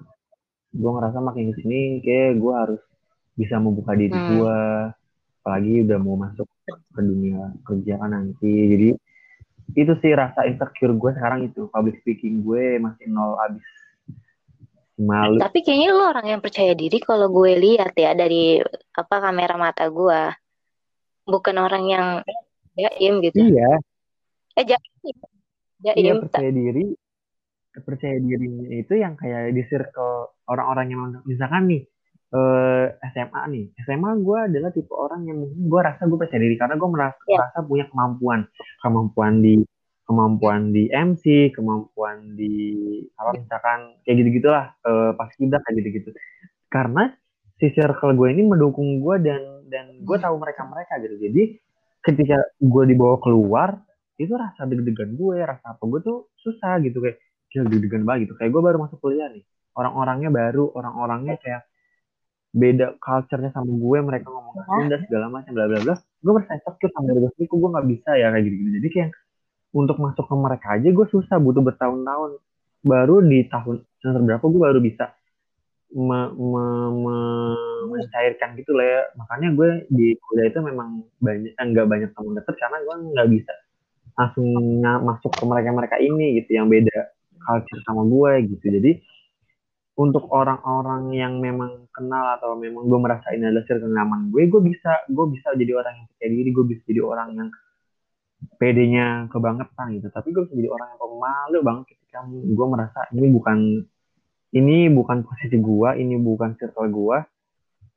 gue 0.69 0.89
ngerasa 0.93 1.17
makin 1.23 1.49
ke 1.49 1.63
sini 1.63 1.81
kayak 2.05 2.37
gue 2.37 2.53
harus 2.53 2.81
bisa 3.37 3.61
membuka 3.61 3.93
diri 3.93 4.11
Hmm. 4.11 4.29
gue. 4.33 4.59
Apalagi 5.39 5.73
udah 5.87 5.99
mau 6.01 6.17
masuk 6.17 6.43
ke 6.67 6.99
dunia 6.99 7.55
kerja 7.63 7.93
kan 7.95 8.11
nanti. 8.11 8.51
Jadi 8.67 8.89
itu 9.73 9.93
sih 10.01 10.11
rasa 10.11 10.43
insecure 10.43 10.91
gue 10.91 11.11
sekarang 11.13 11.45
itu. 11.45 11.69
Public 11.69 12.01
speaking 12.01 12.43
gue 12.43 12.75
masih 12.77 13.07
nol 13.07 13.37
abis. 13.39 13.63
Malu. 14.97 15.37
Tapi 15.37 15.61
kayaknya 15.61 15.93
lu 15.93 16.03
orang 16.03 16.25
yang 16.27 16.41
percaya 16.41 16.73
diri 16.73 16.97
kalau 16.97 17.29
gue 17.29 17.53
lihat 17.53 17.93
ya 17.93 18.11
dari 18.11 18.57
apa 18.91 19.15
kamera 19.21 19.55
mata 19.55 19.85
gue. 19.87 20.21
Bukan 21.23 21.55
orang 21.55 21.83
yang 21.85 22.07
jaim 22.73 23.21
gitu. 23.21 23.37
Iya, 23.37 23.77
Eh 24.57 24.65
jaim. 24.65 25.15
iya 25.85 25.93
Jaim. 25.93 26.25
percaya 26.25 26.49
diri. 26.49 26.85
Percaya 27.77 28.17
dirinya 28.17 28.73
itu 28.73 28.93
yang 28.97 29.13
kayak 29.13 29.53
di 29.53 29.61
circle 29.69 30.33
orang-orang 30.49 30.87
yang 30.89 31.01
misalkan 31.23 31.69
nih 31.69 31.85
eh, 32.27 32.85
SMA 33.13 33.41
nih. 33.47 33.65
SMA 33.83 34.11
gue 34.19 34.39
adalah 34.51 34.69
tipe 34.71 34.91
orang 34.91 35.23
yang 35.25 35.37
mungkin 35.39 35.61
gue 35.67 35.81
rasa 35.81 36.01
gue 36.03 36.17
percaya 36.19 36.41
diri 36.41 36.55
karena 36.59 36.75
gue 36.75 36.89
merasa, 36.89 37.19
Iya. 37.23 37.37
merasa 37.39 37.57
punya 37.63 37.85
kemampuan, 37.87 38.39
kemampuan 38.83 39.33
di 39.39 39.55
kemampuan 40.07 40.71
di 40.71 40.87
MC, 40.87 41.51
kemampuan 41.51 42.39
di 42.39 42.51
apa 43.19 43.35
misalkan 43.35 43.79
kayak 44.07 44.15
gitu 44.23 44.29
gitulah 44.39 44.71
eh, 44.87 45.11
pas 45.15 45.29
kita 45.31 45.57
kayak 45.59 45.75
gitu 45.83 45.89
gitu. 45.99 46.09
Karena 46.67 47.11
si 47.59 47.67
circle 47.75 48.15
gue 48.15 48.27
ini 48.31 48.43
mendukung 48.47 49.03
gue 49.03 49.15
dan 49.19 49.41
dan 49.67 49.85
gue 50.03 50.17
tahu 50.19 50.35
mereka 50.39 50.63
mereka 50.63 50.95
gitu. 51.03 51.15
Jadi 51.19 51.43
ketika 52.03 52.39
gue 52.55 52.83
dibawa 52.87 53.19
keluar 53.19 53.83
itu 54.15 54.31
rasa 54.33 54.63
deg-degan 54.63 55.13
gue, 55.13 55.37
rasa 55.43 55.75
apa 55.75 55.83
gue 55.83 55.99
tuh 56.01 56.31
susah 56.39 56.79
gitu 56.81 57.03
kayak 57.03 57.19
gila 57.51 57.67
deg-degan 57.67 58.03
banget 58.07 58.31
gitu. 58.31 58.33
Kayak 58.39 58.51
gue 58.55 58.61
baru 58.63 58.77
masuk 58.87 58.97
kuliah 59.03 59.27
nih, 59.27 59.43
orang-orangnya 59.75 60.29
baru, 60.31 60.71
orang-orangnya 60.71 61.35
kayak 61.37 61.67
beda 62.57 62.97
culture-nya 62.97 63.53
sama 63.53 63.69
gue, 63.69 63.97
mereka 64.01 64.27
ngomong 64.33 64.55
Sunda 64.65 64.97
segala 65.05 65.25
macam 65.29 65.51
bla 65.53 65.65
bla 65.69 65.79
bla. 65.85 65.95
Gue 66.25 66.31
merasa 66.33 66.57
insecure 66.57 66.91
sama 66.91 67.05
diri 67.13 67.19
gue 67.21 67.31
sendiri, 67.37 67.53
gue 67.53 67.69
nggak 67.77 67.87
bisa 67.93 68.09
ya 68.17 68.27
kayak 68.33 68.43
gitu-gitu. 68.49 68.69
Jadi 68.81 68.87
kayak 68.89 69.09
untuk 69.77 69.97
masuk 70.01 70.25
ke 70.25 70.35
mereka 70.35 70.67
aja 70.73 70.89
gue 70.89 71.07
susah, 71.13 71.37
butuh 71.37 71.61
bertahun-tahun. 71.61 72.31
Baru 72.81 73.15
di 73.21 73.45
tahun 73.45 73.85
semester 74.01 74.21
berapa 74.25 74.45
gue 74.45 74.61
baru 74.61 74.79
bisa 74.81 75.05
me- 75.93 76.33
me- 76.33 76.93
me- 77.05 77.85
mencairkan 77.93 78.57
gitu 78.57 78.73
lah 78.73 78.85
ya. 78.85 79.01
Makanya 79.21 79.49
gue 79.53 79.69
di 79.93 80.17
kuliah 80.17 80.49
itu 80.49 80.59
memang 80.65 81.05
banyak 81.21 81.53
eh, 81.53 81.65
nggak 81.71 81.87
banyak 81.87 82.09
teman 82.17 82.33
deket 82.41 82.55
karena 82.57 82.77
gue 82.81 82.95
nggak 83.13 83.29
bisa 83.31 83.53
langsung 84.17 84.47
masuk 84.81 85.29
ke 85.29 85.43
mereka-mereka 85.45 86.01
ini 86.01 86.41
gitu 86.41 86.57
yang 86.57 86.65
beda 86.65 87.13
culture 87.45 87.81
sama 87.85 88.01
gue 88.09 88.31
gitu. 88.49 88.65
Jadi 88.81 88.91
untuk 89.97 90.29
orang-orang 90.29 91.09
yang 91.17 91.41
memang 91.41 91.89
kenal 91.89 92.37
atau 92.37 92.53
memang 92.53 92.85
gue 92.85 92.99
merasa 93.01 93.33
ini 93.33 93.49
adalah 93.49 93.65
circle 93.65 93.89
nyaman 93.89 94.29
gue 94.29 94.45
gue 94.45 94.61
bisa 94.61 95.01
gue 95.09 95.25
bisa 95.33 95.57
jadi 95.57 95.73
orang 95.73 95.93
yang 95.97 96.05
percaya 96.13 96.29
diri 96.29 96.49
gue 96.53 96.65
bisa 96.69 96.81
jadi 96.85 97.01
orang 97.01 97.29
yang 97.33 97.49
pedenya 98.61 99.25
kebangetan 99.33 99.97
gitu. 99.97 100.13
Tapi 100.13 100.29
gue 100.29 100.45
bisa 100.45 100.53
jadi 100.53 100.69
orang 100.69 100.87
yang 100.93 101.01
pemalu 101.01 101.59
banget 101.65 101.83
ketika 101.97 102.19
gue 102.29 102.67
merasa 102.69 102.99
ini 103.09 103.27
bukan 103.33 103.57
ini 104.53 104.77
bukan 104.93 105.17
posisi 105.25 105.57
gue 105.57 105.89
ini 105.97 106.15
bukan 106.21 106.53
circle 106.55 106.87
gue 106.93 107.17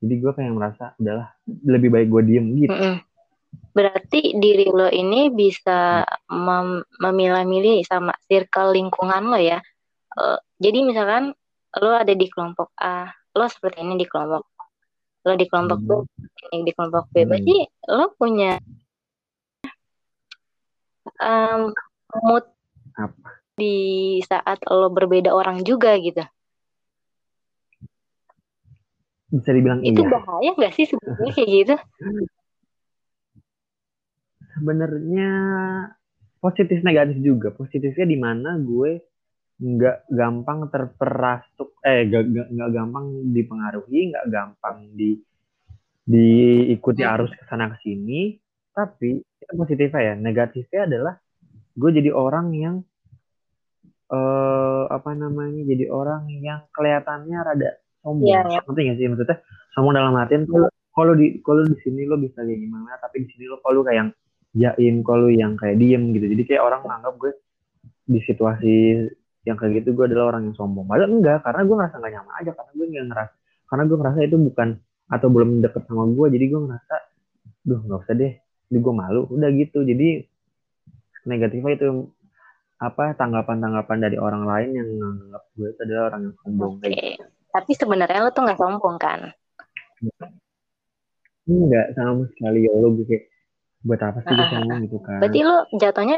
jadi 0.01 0.13
gue 0.17 0.31
kayak 0.33 0.53
merasa 0.57 0.97
adalah 0.97 1.37
lebih 1.45 1.93
baik 1.93 2.09
gue 2.09 2.21
diem 2.25 2.45
gitu. 2.57 2.73
Berarti 3.71 4.35
diri 4.41 4.67
lo 4.73 4.89
ini 4.89 5.29
bisa 5.29 6.01
mem 6.33 6.81
memilah-milih 6.97 7.85
sama 7.85 8.17
circle 8.25 8.73
lingkungan 8.73 9.29
lo 9.29 9.37
ya? 9.37 9.61
Uh, 10.11 10.41
jadi 10.59 10.83
misalkan 10.83 11.37
lo 11.79 11.95
ada 11.95 12.11
di 12.11 12.27
kelompok 12.27 12.75
A. 12.75 13.07
Lo 13.31 13.47
seperti 13.47 13.79
ini 13.79 13.95
di 13.95 14.07
kelompok 14.09 14.51
lo 15.21 15.37
di 15.37 15.45
kelompok 15.45 15.79
B 15.85 15.89
hmm. 16.01 16.53
ini 16.57 16.61
di 16.65 16.73
kelompok 16.73 17.05
B. 17.13 17.15
Hmm. 17.21 17.29
berarti 17.29 17.57
lo 17.93 18.05
punya 18.17 18.57
um, 21.21 21.69
mood 22.25 22.45
apa? 22.97 23.29
di 23.53 23.75
saat 24.25 24.57
lo 24.65 24.89
berbeda 24.89 25.29
orang 25.29 25.61
juga 25.61 25.93
gitu. 26.01 26.25
Bisa 29.31 29.53
dibilang 29.53 29.85
itu 29.85 30.01
iya. 30.01 30.09
bahaya 30.11 30.51
nggak 30.57 30.73
sih 30.75 30.85
sebenarnya 30.89 31.31
kayak 31.31 31.49
gitu? 31.53 31.75
Sebenarnya 34.57 35.31
positif 36.41 36.83
negatif 36.83 37.17
juga. 37.21 37.47
Positifnya 37.53 38.05
di 38.09 38.17
mana 38.19 38.57
gue 38.59 38.99
nggak 39.61 40.09
gampang 40.09 40.73
terperasuk 40.73 41.77
eh 41.85 42.09
nggak 42.09 42.69
gampang 42.73 43.29
dipengaruhi 43.29 44.09
nggak 44.09 44.25
gampang 44.33 44.89
di 44.97 45.21
diikuti 46.01 47.05
hmm. 47.05 47.13
arus 47.13 47.31
ke 47.37 47.43
sana 47.45 47.69
ke 47.69 47.77
sini 47.85 48.41
tapi 48.73 49.21
itu 49.21 49.53
positifnya 49.53 50.01
ya 50.01 50.13
negatifnya 50.17 50.81
adalah 50.89 51.13
gue 51.77 51.89
jadi 51.93 52.09
orang 52.09 52.47
yang 52.57 52.75
eh 54.11 54.83
apa 54.89 55.13
namanya 55.13 55.61
jadi 55.61 55.93
orang 55.93 56.25
yang 56.41 56.65
kelihatannya 56.73 57.37
rada 57.45 57.71
sombong 58.01 58.33
yeah, 58.33 58.43
yeah. 58.49 58.65
ngerti 58.65 58.81
gak 58.89 58.97
sih 58.97 59.07
maksudnya 59.13 59.37
sombong 59.77 59.93
dalam 59.93 60.17
artian 60.17 60.43
tuh 60.49 60.73
kalau 60.91 61.13
di 61.13 61.37
kalau 61.45 61.63
di 61.69 61.77
sini 61.85 62.09
lo 62.09 62.17
bisa 62.17 62.41
kayak 62.41 62.59
gimana 62.59 62.97
tapi 62.97 63.23
di 63.23 63.27
sini 63.29 63.45
lo 63.45 63.61
kalau 63.61 63.85
kayak 63.85 63.97
yang 64.01 64.09
jaim 64.51 64.95
kalau 65.05 65.29
yang 65.29 65.53
kayak 65.55 65.77
diem 65.77 66.11
gitu 66.17 66.25
jadi 66.33 66.43
kayak 66.49 66.63
orang 66.65 66.81
menganggap 66.81 67.13
gue 67.21 67.31
di 68.09 68.19
situasi 68.25 68.75
yang 69.41 69.57
kayak 69.57 69.81
gitu 69.81 69.97
gue 69.97 70.05
adalah 70.05 70.35
orang 70.35 70.49
yang 70.49 70.55
sombong. 70.55 70.85
Padahal 70.85 71.09
enggak 71.09 71.41
karena 71.41 71.61
gue 71.65 71.75
ngerasa 71.75 71.95
gak 71.97 72.13
nyaman 72.13 72.33
aja 72.37 72.51
karena 72.53 72.71
gue 72.71 72.85
nggak 72.85 73.05
ngerasa 73.09 73.33
karena 73.71 73.83
gue 73.87 73.97
ngerasa 73.97 74.19
itu 74.27 74.37
bukan 74.51 74.69
atau 75.11 75.27
belum 75.27 75.49
deket 75.63 75.83
sama 75.87 76.03
gue 76.07 76.27
jadi 76.31 76.45
gue 76.51 76.61
ngerasa 76.67 76.95
duh 77.61 77.79
nggak 77.83 77.99
usah 78.05 78.15
deh 78.15 78.33
jadi 78.69 78.79
gue 78.79 78.93
malu. 78.93 79.21
Udah 79.33 79.49
gitu 79.53 79.79
jadi 79.81 80.09
negatifnya 81.25 81.73
itu 81.77 81.87
apa 82.81 83.13
tanggapan-tanggapan 83.13 83.97
dari 84.01 84.17
orang 84.17 84.43
lain 84.49 84.69
yang 84.73 84.87
menganggap 84.97 85.43
gue 85.53 85.67
itu 85.69 85.81
adalah 85.85 86.03
orang 86.09 86.21
yang 86.25 86.35
sombong 86.41 86.73
okay. 86.81 86.89
gitu. 86.89 87.25
tapi 87.53 87.71
sebenarnya 87.77 88.19
lo 88.25 88.29
tuh 88.33 88.41
nggak 88.41 88.57
sombong 88.57 88.97
kan? 88.97 89.19
Enggak 91.45 91.87
sama 91.93 92.25
sekali. 92.33 92.65
Ya 92.65 92.73
lo 92.73 92.89
gue 92.97 93.05
kayak 93.05 93.23
buat 93.85 94.01
apa 94.01 94.19
sih 94.25 94.33
gue 94.33 94.47
sombong? 94.49 94.77
gitu 94.89 94.97
kan. 95.01 95.19
Berarti 95.21 95.39
lo 95.45 95.57
jatuhnya 95.77 96.17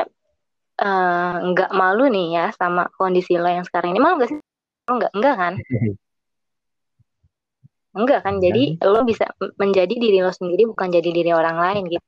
nggak 0.74 1.71
uh, 1.71 1.78
malu 1.78 2.09
nih 2.09 2.28
ya 2.34 2.45
sama 2.57 2.89
kondisi 2.97 3.38
lo 3.38 3.47
yang 3.47 3.65
sekarang 3.65 3.93
ini. 3.93 4.01
Malu 4.01 4.21
gak 4.21 4.30
sih? 4.34 4.39
Lo 4.89 4.93
nggak? 4.97 5.11
Enggak 5.13 5.36
kan? 5.38 5.53
Enggak 7.99 8.19
kan? 8.26 8.36
Jadi 8.41 8.82
kan? 8.82 8.89
lo 8.89 9.05
bisa 9.05 9.30
menjadi 9.61 9.93
diri 9.93 10.17
lo 10.26 10.34
sendiri 10.34 10.65
bukan 10.65 10.89
jadi 10.89 11.09
diri 11.13 11.30
orang 11.30 11.61
lain 11.61 11.93
gitu. 11.93 12.07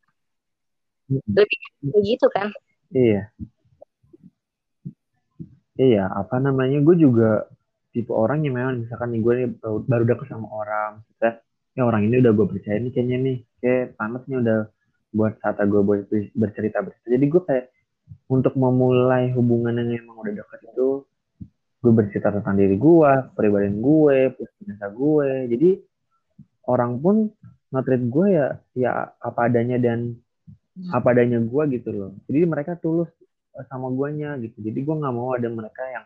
Lebih 1.29 1.61
begitu 1.93 2.25
kan? 2.33 2.49
Iya. 2.89 3.29
Iya 5.77 6.09
apa 6.09 6.41
namanya? 6.41 6.81
Gue 6.81 6.97
juga 6.97 7.45
tipe 7.95 8.11
orang 8.11 8.43
yang 8.43 8.59
memang 8.59 8.83
misalkan 8.83 9.15
nih 9.15 9.23
gue 9.23 9.33
nih 9.39 9.47
baru 9.63 10.03
deket 10.03 10.27
sama 10.27 10.51
orang 10.51 10.99
kita 11.15 11.39
ya 11.79 11.87
orang 11.87 12.11
ini 12.11 12.19
udah 12.19 12.33
gue 12.35 12.47
percaya 12.51 12.77
nih 12.83 12.91
kayaknya 12.91 13.17
nih 13.23 13.37
kayak 13.63 13.95
panasnya 13.95 14.35
udah 14.43 14.59
buat 15.15 15.33
saat 15.39 15.63
gue 15.63 15.79
buat 15.79 16.11
bercerita 16.35 16.83
bercerita 16.83 17.07
jadi 17.07 17.25
gue 17.31 17.41
kayak 17.47 17.65
untuk 18.25 18.57
memulai 18.57 19.29
hubungan 19.33 19.77
yang 19.77 20.01
emang 20.01 20.17
udah 20.21 20.33
dekat 20.33 20.59
itu 20.73 21.05
gue 21.85 21.93
bercerita 21.93 22.33
tentang 22.33 22.57
diri 22.57 22.81
gue, 22.81 23.11
kepribadian 23.29 23.77
gue, 23.77 24.33
biasa 24.33 24.85
gue. 24.89 25.29
Jadi 25.53 25.69
orang 26.65 26.97
pun 26.97 27.29
nge 27.69 28.01
gue 28.09 28.27
ya 28.33 28.47
ya 28.73 28.91
apa 29.21 29.51
adanya 29.51 29.77
dan 29.77 30.17
apa 30.89 31.13
adanya 31.13 31.37
gue 31.37 31.63
gitu 31.77 31.89
loh. 31.93 32.11
Jadi 32.25 32.39
mereka 32.49 32.73
tulus 32.73 33.13
sama 33.69 33.93
guanya 33.93 34.33
gitu. 34.41 34.65
Jadi 34.65 34.79
gue 34.81 34.95
nggak 34.97 35.13
mau 35.13 35.37
ada 35.37 35.47
mereka 35.47 35.85
yang 35.85 36.05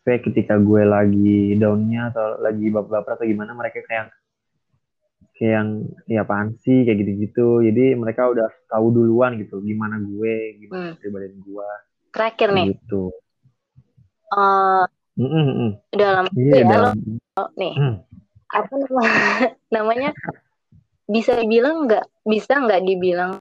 kayak 0.00 0.24
ketika 0.24 0.56
gue 0.56 0.82
lagi 0.88 1.54
downnya 1.60 2.08
atau 2.08 2.40
lagi 2.40 2.72
baper-baper 2.72 3.20
atau 3.20 3.26
gimana 3.28 3.52
mereka 3.52 3.84
kayak 3.84 4.08
kayak 5.40 5.52
yang 5.56 5.70
ya 6.04 6.20
apaan 6.20 6.52
sih? 6.60 6.84
kayak 6.84 7.00
gitu-gitu. 7.00 7.64
Jadi 7.64 7.96
mereka 7.96 8.28
udah 8.28 8.52
tahu 8.68 8.92
duluan 8.92 9.40
gitu 9.40 9.64
gimana 9.64 9.96
gue 9.96 10.60
gimana 10.60 10.92
hmm. 10.92 11.00
pribadi 11.00 11.32
gue 11.40 11.68
terakhir 12.12 12.48
nih. 12.52 12.76
gitu. 12.76 13.08
Uh, 14.30 14.86
mm 15.16 15.26
-mm. 15.26 15.70
dalam 15.90 16.26
iya, 16.38 16.62
ya 16.62 16.64
dalam... 16.70 16.94
Lo, 17.34 17.44
nih 17.58 17.74
mm. 17.74 17.94
apa 18.52 18.74
namanya 18.78 19.26
namanya? 19.74 20.10
Bisa 21.10 21.34
dibilang 21.34 21.88
nggak 21.90 22.06
bisa 22.22 22.52
nggak 22.54 22.82
dibilang 22.86 23.32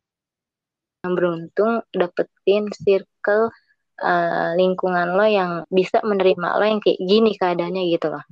yang 1.06 1.14
beruntung 1.14 1.86
dapetin 1.94 2.74
circle 2.74 3.54
uh, 4.02 4.58
lingkungan 4.58 5.14
lo 5.14 5.26
yang 5.30 5.52
bisa 5.70 6.02
menerima 6.02 6.58
lo 6.58 6.66
yang 6.66 6.82
kayak 6.82 6.98
gini 6.98 7.38
keadaannya 7.38 7.84
gitu 7.94 8.08
loh. 8.10 8.26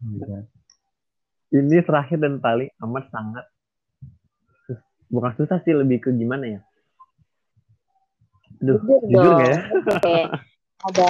Iya 0.00 0.59
ini 1.50 1.82
terakhir 1.82 2.18
dan 2.22 2.38
paling 2.38 2.70
amat 2.82 3.04
sangat 3.10 3.44
bukan 5.10 5.32
susah 5.34 5.58
sih 5.66 5.74
lebih 5.74 5.98
ke 5.98 6.10
gimana 6.14 6.58
ya 6.58 6.60
Aduh, 8.60 8.76
jujur, 8.76 9.00
jujur 9.08 9.32
gak 9.40 9.48
ya? 9.48 9.60
Oke, 9.88 10.16
ada. 10.84 11.08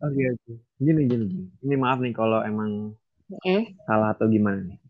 Oke, 0.00 0.22
oke. 0.32 0.52
Gini, 0.80 1.00
gini, 1.04 1.24
gini. 1.28 1.48
Ini 1.60 1.74
maaf 1.76 2.00
nih 2.00 2.16
kalau 2.16 2.40
emang 2.40 2.96
mm. 3.28 3.76
salah 3.84 4.16
atau 4.16 4.24
gimana 4.32 4.64
nih. 4.64 4.80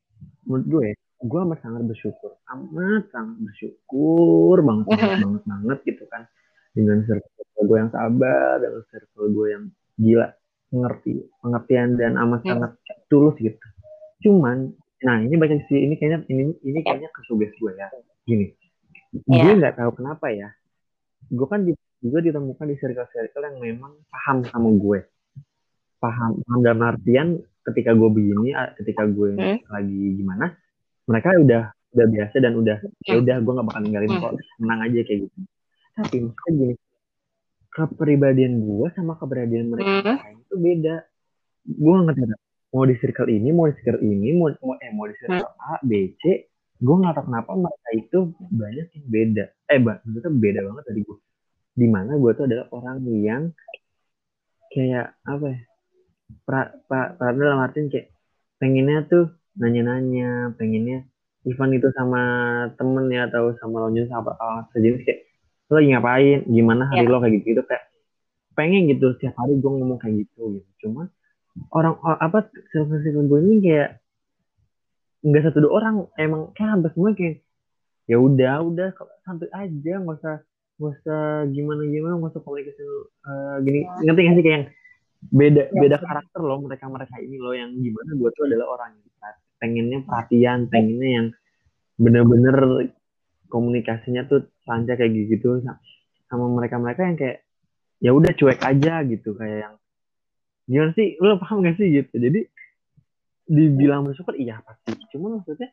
Menurut 0.47 0.67
gue, 0.71 0.87
gue 1.27 1.41
amat 1.43 1.59
sangat 1.59 1.83
bersyukur. 1.91 2.39
Amat 2.55 3.11
sangat 3.11 3.39
bersyukur 3.43 4.63
banget, 4.63 4.87
banget, 4.95 5.03
mm-hmm. 5.03 5.25
banget, 5.27 5.43
banget 5.43 5.79
gitu 5.91 6.05
kan. 6.07 6.23
Dengan 6.71 6.99
circle 7.03 7.63
gue 7.67 7.79
yang 7.83 7.91
sabar, 7.91 8.53
dengan 8.63 8.83
circle 8.95 9.27
gue 9.35 9.47
yang 9.51 9.65
gila 9.99 10.29
mengerti 10.75 11.23
pengertian 11.39 11.95
dan 11.95 12.19
amat 12.19 12.43
hmm. 12.43 12.51
sangat 12.51 12.73
tulus 13.07 13.39
gitu 13.39 13.67
cuman 14.27 14.75
nah 15.05 15.21
ini 15.23 15.39
baca 15.39 15.55
sih 15.71 15.79
ini 15.87 15.95
kayaknya 15.95 16.27
ini 16.27 16.43
ini 16.67 16.79
kayaknya 16.83 17.13
kesuges 17.15 17.55
gue 17.61 17.73
ya 17.79 17.87
gini 18.27 18.51
yeah. 19.31 19.47
gue 19.47 19.61
nggak 19.63 19.77
tahu 19.79 19.91
kenapa 19.95 20.27
ya 20.35 20.51
gue 21.31 21.47
kan 21.47 21.63
juga 22.05 22.19
ditemukan 22.21 22.67
di 22.69 22.77
circle-circle 22.77 23.45
yang 23.45 23.59
memang 23.63 23.93
paham 24.11 24.45
sama 24.49 24.69
gue 24.75 25.01
paham 26.03 26.41
paham 26.45 26.61
dalam 26.61 26.83
artian 26.85 27.29
ketika 27.65 27.97
gue 27.97 28.09
begini 28.13 28.53
ketika 28.77 29.09
gue 29.09 29.39
hmm. 29.39 29.59
lagi 29.71 30.03
gimana 30.21 30.53
mereka 31.09 31.33
udah 31.37 31.63
udah 31.95 32.07
biasa 32.11 32.37
dan 32.43 32.53
udah 32.59 32.77
hmm. 32.83 33.07
ya 33.07 33.15
udah 33.23 33.37
gue 33.41 33.53
nggak 33.55 33.67
bakal 33.71 33.81
ninggalin 33.81 34.11
hmm. 34.11 34.21
kok 34.21 34.33
tenang 34.59 34.81
aja 34.83 35.01
kayak 35.07 35.21
gitu 35.25 35.39
tapi 35.95 36.17
maksudnya 36.27 36.53
gini 36.59 36.75
kepribadian 37.75 38.55
gue 38.63 38.87
sama 38.95 39.13
kepribadian 39.17 39.67
mereka 39.73 39.91
hmm. 40.13 40.44
Itu 40.55 40.57
beda 40.63 40.97
gue 41.67 41.95
nggak 42.07 42.15
tahu 42.15 42.39
mau 42.75 42.85
di 42.87 42.95
circle 43.03 43.31
ini 43.31 43.51
mau 43.51 43.67
di 43.67 43.75
circle 43.83 44.03
ini 44.07 44.29
mau 44.39 44.47
mau 44.63 44.79
eh 44.79 44.91
mau 44.95 45.11
di 45.11 45.15
circle 45.19 45.43
hmm. 45.43 45.67
A 45.67 45.75
B 45.83 45.91
C 46.23 46.23
gue 46.79 46.95
nggak 46.95 47.15
tahu 47.19 47.27
kenapa 47.27 47.51
mereka 47.59 47.91
itu 47.99 48.19
banyak 48.39 48.87
yang 48.95 49.07
beda 49.11 49.45
eh 49.67 49.79
maksudnya 49.83 50.31
beda 50.31 50.61
banget 50.63 50.85
dari 50.87 51.01
gue 51.03 51.19
di 51.75 51.87
mana 51.91 52.13
gue 52.15 52.31
tuh 52.39 52.45
adalah 52.47 52.67
orang 52.71 52.97
yang 53.19 53.43
kayak 54.71 55.19
apa 55.27 55.47
ya 55.51 55.61
pra, 56.47 56.61
pra, 56.87 57.15
pra 57.19 57.31
dalam 57.35 57.63
artian 57.63 57.91
kayak 57.91 58.15
pengennya 58.63 59.07
tuh 59.11 59.35
nanya-nanya 59.59 60.55
pengennya 60.55 61.07
event 61.47 61.73
itu 61.75 61.89
sama 61.95 62.23
temen 62.79 63.11
ya 63.11 63.27
atau 63.31 63.55
sama 63.59 63.87
lonjong 63.87 64.07
sama 64.11 64.35
apa 64.39 64.71
sejenis 64.75 65.03
kayak 65.03 65.21
lo 65.71 65.81
lagi 65.81 65.89
ngapain 65.95 66.41
gimana 66.47 66.83
hari 66.91 67.07
yeah. 67.07 67.11
lo 67.11 67.19
kayak 67.23 67.35
gitu 67.39 67.47
gitu 67.55 67.63
kayak 67.67 67.85
pengen 68.55 68.91
gitu 68.91 69.15
setiap 69.19 69.35
hari 69.39 69.59
gue 69.59 69.71
ngomong 69.71 69.99
kayak 70.01 70.27
gitu 70.27 70.59
gitu. 70.59 70.71
Cuman 70.87 71.11
orang 71.71 71.95
apa 72.03 72.51
circle 72.73 73.27
gue 73.31 73.41
ini 73.47 73.57
kayak 73.63 73.91
nggak 75.25 75.43
satu 75.49 75.59
dua 75.65 75.73
orang 75.81 75.95
emang 76.21 76.53
kayak 76.53 76.71
hampir 76.77 76.91
semua 76.93 77.17
kayak 77.17 77.41
ya 78.05 78.17
udah 78.21 78.61
udah 78.61 78.89
santai 79.25 79.49
aja 79.55 79.93
nggak 80.03 80.19
usah 80.21 80.37
nggak 80.75 80.91
gak 80.91 81.01
usah 81.01 81.23
gimana 81.55 81.83
gimana 81.87 82.13
gak 82.19 82.33
usah 82.35 82.43
komunikasi 82.43 82.83
uh, 82.83 83.57
gini. 83.63 83.87
Ngerti 84.03 84.21
gak 84.27 84.35
sih 84.35 84.45
kayak 84.45 84.57
yang 84.59 84.67
beda 85.25 85.63
ya, 85.73 85.81
beda 85.81 85.97
karakter 86.03 86.41
loh 86.45 86.59
mereka 86.61 86.85
mereka 86.91 87.17
ini 87.17 87.37
loh 87.41 87.55
yang 87.57 87.73
gimana 87.73 88.11
gue 88.13 88.31
tuh 88.37 88.45
adalah 88.45 88.67
orang 88.77 88.91
yang 88.93 89.09
pengennya 89.57 89.99
perhatian 90.05 90.69
pengennya 90.69 91.11
yang 91.17 91.27
bener-bener 91.97 92.91
komunikasinya 93.49 94.29
tuh 94.29 94.51
lancar 94.69 94.99
kayak 95.01 95.15
gitu 95.31 95.63
sama 96.29 96.45
mereka 96.53 96.77
mereka 96.77 97.07
yang 97.07 97.17
kayak 97.17 97.44
ya 98.05 98.13
udah 98.13 98.37
cuek 98.37 98.61
aja 98.61 99.01
gitu 99.09 99.33
kayak 99.33 99.59
yang 99.65 99.75
gimana 100.69 100.93
sih? 100.93 101.17
Lo 101.25 101.41
paham 101.41 101.65
gak 101.65 101.81
sih 101.81 101.89
gitu? 101.89 102.13
Jadi 102.21 102.45
dibilang 103.49 104.05
bersyukur 104.05 104.37
iya 104.37 104.61
pasti. 104.61 104.93
Cuma 105.09 105.41
maksudnya 105.41 105.73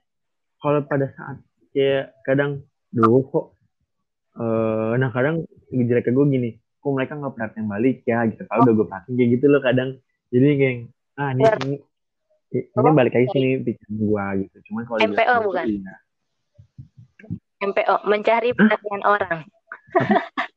kalau 0.64 0.80
pada 0.88 1.12
saat 1.12 1.44
kayak 1.76 2.16
kadang 2.24 2.64
duh 2.96 3.24
kok 3.28 3.56
uh, 4.40 4.96
nah 4.96 5.12
kadang 5.12 5.44
jelek 5.72 6.08
ke 6.08 6.12
gue 6.12 6.26
gini 6.28 6.50
kok 6.82 6.92
mereka 6.92 7.20
nggak 7.20 7.36
perhatian 7.36 7.68
balik 7.68 8.08
ya? 8.08 8.24
Gitu. 8.24 8.48
Kalau 8.48 8.64
udah 8.64 8.74
gue 8.80 8.88
perhatiin 8.88 9.16
kayak 9.20 9.30
gitu 9.36 9.46
loh 9.52 9.62
kadang. 9.64 9.90
Jadi 10.32 10.48
kayak 10.56 10.76
ah 11.20 11.30
ini 11.36 11.44
ini, 11.44 11.78
ini 12.56 12.90
balik 12.96 13.12
lagi 13.12 13.28
sini 13.36 13.60
pikiran 13.60 13.94
gue 14.00 14.26
gitu. 14.48 14.58
Cuman 14.72 14.82
kalau 14.88 15.00
MPO 15.04 15.36
bukan? 15.44 15.66
Iya. 15.68 15.96
MPO 17.62 17.96
mencari 18.08 18.50
perhatian 18.56 19.02
Hah? 19.04 19.12
orang 19.20 19.40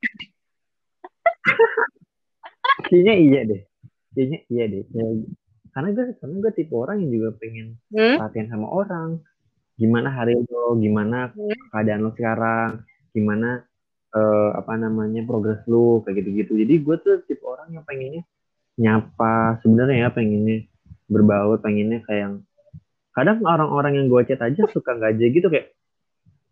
kayaknya 2.88 3.14
iya 3.20 3.40
deh 3.44 3.62
kayaknya 4.14 4.38
iya 4.48 4.64
deh 4.70 4.82
karena 5.74 5.88
gue 5.90 6.04
karena 6.22 6.34
gue 6.38 6.52
tipe 6.54 6.74
orang 6.78 6.96
yang 7.02 7.10
juga 7.10 7.28
pengen 7.36 7.66
hmm? 7.90 8.16
perhatian 8.22 8.46
sama 8.46 8.66
orang 8.70 9.18
gimana 9.74 10.08
hari 10.14 10.38
lo 10.38 10.78
gimana 10.78 11.34
hmm? 11.34 11.74
keadaan 11.74 12.00
lo 12.06 12.10
sekarang 12.14 12.86
gimana 13.10 13.66
uh, 14.14 14.50
apa 14.54 14.78
namanya 14.78 15.26
progres 15.26 15.60
lu 15.66 16.00
kayak 16.06 16.22
gitu-gitu 16.22 16.54
jadi 16.62 16.74
gue 16.78 16.96
tuh 17.02 17.16
tipe 17.26 17.42
orang 17.42 17.74
yang 17.74 17.82
pengennya 17.82 18.22
nyapa 18.78 19.58
sebenarnya 19.62 20.06
ya 20.06 20.08
pengennya 20.14 20.66
berbaur 21.10 21.58
pengennya 21.58 22.02
kayak 22.06 22.20
yang 22.22 22.34
kadang 23.14 23.38
orang-orang 23.46 23.98
yang 23.98 24.06
gue 24.10 24.22
chat 24.26 24.42
aja 24.42 24.66
suka 24.70 24.94
nggak 24.94 25.18
aja 25.18 25.26
gitu 25.30 25.46
kayak 25.50 25.73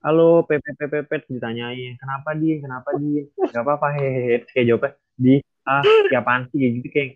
halo 0.03 0.43
ppppp 0.51 1.31
ditanyain 1.31 1.95
kenapa 1.95 2.35
dia 2.35 2.59
kenapa 2.59 2.91
dia 2.99 3.23
nggak 3.39 3.63
apa-apa 3.63 3.87
hehehe 3.95 4.43
kayak 4.51 4.67
jawabnya 4.67 4.91
di 5.15 5.35
ah 5.63 5.79
siapaan 6.11 6.51
sih 6.51 6.59
kayak 6.59 6.73
gitu 6.83 6.89
kayak 6.91 7.09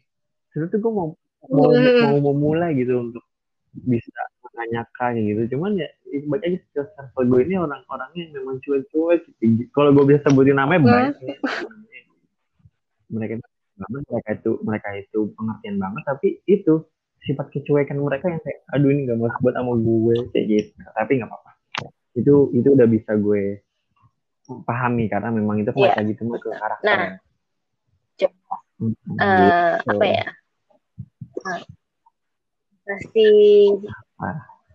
sebenarnya 0.55 0.78
gue 0.78 0.93
mau 0.95 1.09
mau 1.51 1.70
mau 1.74 2.18
memulai 2.30 2.78
gitu 2.78 3.11
untuk 3.11 3.26
bisa 3.74 4.22
menanyakan 4.55 5.18
gitu 5.18 5.59
cuman 5.59 5.82
ya 5.82 5.89
baik 6.30 6.47
aja 6.47 6.59
circle 6.95 7.26
gue 7.26 7.41
ini 7.51 7.59
orang-orangnya 7.59 8.22
yang 8.22 8.32
memang 8.39 8.57
cuek-cuek 8.62 9.20
kalau 9.74 9.91
gue 9.91 10.05
bisa 10.07 10.22
sebutin 10.22 10.55
namanya 10.55 10.78
hmm. 10.78 10.87
banyak 10.87 11.14
mereka 13.11 13.34
mereka 13.91 14.30
itu 14.30 14.51
mereka 14.62 14.89
itu 14.95 15.18
pengertian 15.34 15.76
banget 15.82 16.03
tapi 16.07 16.28
itu 16.47 16.87
sifat 17.26 17.51
kecuekan 17.51 17.99
mereka 17.99 18.30
yang 18.30 18.39
kayak 18.47 18.62
aduh 18.70 18.95
ini 18.95 19.11
gak 19.11 19.18
mau 19.18 19.26
sebut 19.34 19.53
sama 19.59 19.74
gue 19.74 20.14
kayak 20.30 20.47
gitu 20.47 20.70
tapi 20.95 21.18
nggak 21.18 21.26
apa-apa 21.34 21.56
itu 22.17 22.35
itu 22.57 22.69
udah 22.73 22.89
bisa 22.89 23.12
gue 23.14 23.61
pahami 24.64 25.11
karena 25.11 25.29
memang 25.29 25.61
itu 25.61 25.71
mereka 25.77 26.01
yeah. 26.01 26.09
gitu 26.09 26.23
mah 26.25 26.39
ke 26.41 26.49
karakter 26.55 26.87
nah 26.87 27.05
coba 28.17 28.55
uh, 29.21 29.73
apa 29.85 30.05
ya 30.07 30.27
kasih 32.87 33.83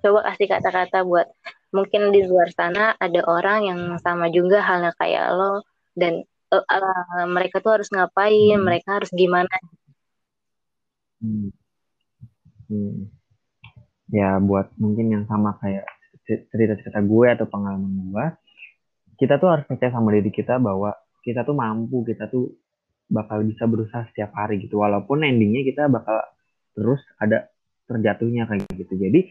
coba 0.04 0.20
kasih 0.32 0.48
kata-kata 0.52 1.02
buat 1.08 1.28
mungkin 1.72 2.12
di 2.12 2.28
luar 2.28 2.52
sana 2.52 2.94
ada 3.00 3.24
orang 3.26 3.60
yang 3.66 3.82
sama 4.04 4.28
juga 4.28 4.60
halnya 4.60 4.92
kayak 5.00 5.32
lo 5.34 5.64
dan 5.96 6.28
uh, 6.52 6.60
uh, 6.60 7.26
mereka 7.32 7.64
tuh 7.64 7.80
harus 7.80 7.90
ngapain 7.90 8.60
hmm. 8.60 8.66
mereka 8.68 9.00
harus 9.00 9.12
gimana 9.16 9.56
hmm. 11.24 11.50
Hmm. 12.68 13.08
ya 14.12 14.36
buat 14.44 14.68
mungkin 14.76 15.16
yang 15.16 15.24
sama 15.32 15.56
kayak 15.64 15.88
cerita-cerita 16.50 17.00
gue 17.04 17.28
atau 17.34 17.46
pengalaman 17.50 17.92
gue 18.12 18.26
kita 19.22 19.38
tuh 19.38 19.54
harus 19.54 19.66
percaya 19.70 19.94
sama 19.94 20.10
diri 20.18 20.34
kita 20.34 20.58
bahwa 20.58 20.98
kita 21.22 21.46
tuh 21.46 21.54
mampu 21.54 22.02
kita 22.02 22.26
tuh 22.26 22.58
bakal 23.06 23.46
bisa 23.46 23.70
berusaha 23.70 24.10
setiap 24.10 24.34
hari 24.34 24.66
gitu. 24.66 24.82
Walaupun 24.82 25.22
endingnya 25.22 25.62
kita 25.62 25.86
bakal 25.92 26.26
terus 26.74 26.98
ada 27.22 27.54
terjatuhnya 27.86 28.50
kayak 28.50 28.66
gitu. 28.74 28.98
Jadi 28.98 29.30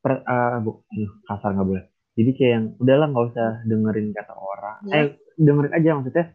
per, 0.00 0.24
uh, 0.24 0.64
bu, 0.64 0.80
kasar 1.28 1.52
nggak 1.52 1.68
boleh. 1.68 1.84
Jadi 2.16 2.30
kayak 2.40 2.52
yang 2.56 2.66
udahlah 2.80 3.06
nggak 3.12 3.26
usah 3.36 3.50
dengerin 3.68 4.08
kata 4.16 4.32
orang. 4.32 4.78
Ya. 4.88 4.94
eh 4.96 5.06
dengerin 5.36 5.72
aja 5.76 5.88
maksudnya 6.00 6.26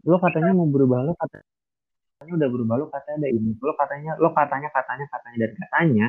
lo 0.00 0.16
katanya 0.16 0.52
mau 0.56 0.68
berubah 0.68 1.04
lo 1.04 1.12
katanya 1.14 2.34
udah 2.34 2.48
berubah 2.50 2.74
lo 2.82 2.86
katanya 2.90 3.16
ada 3.22 3.28
ini. 3.30 3.54
Lo 3.62 3.72
katanya 3.78 4.18
lo 4.18 4.34
katanya 4.34 4.68
katanya 4.74 5.06
katanya 5.06 5.36
dan 5.38 5.52
katanya 5.54 6.06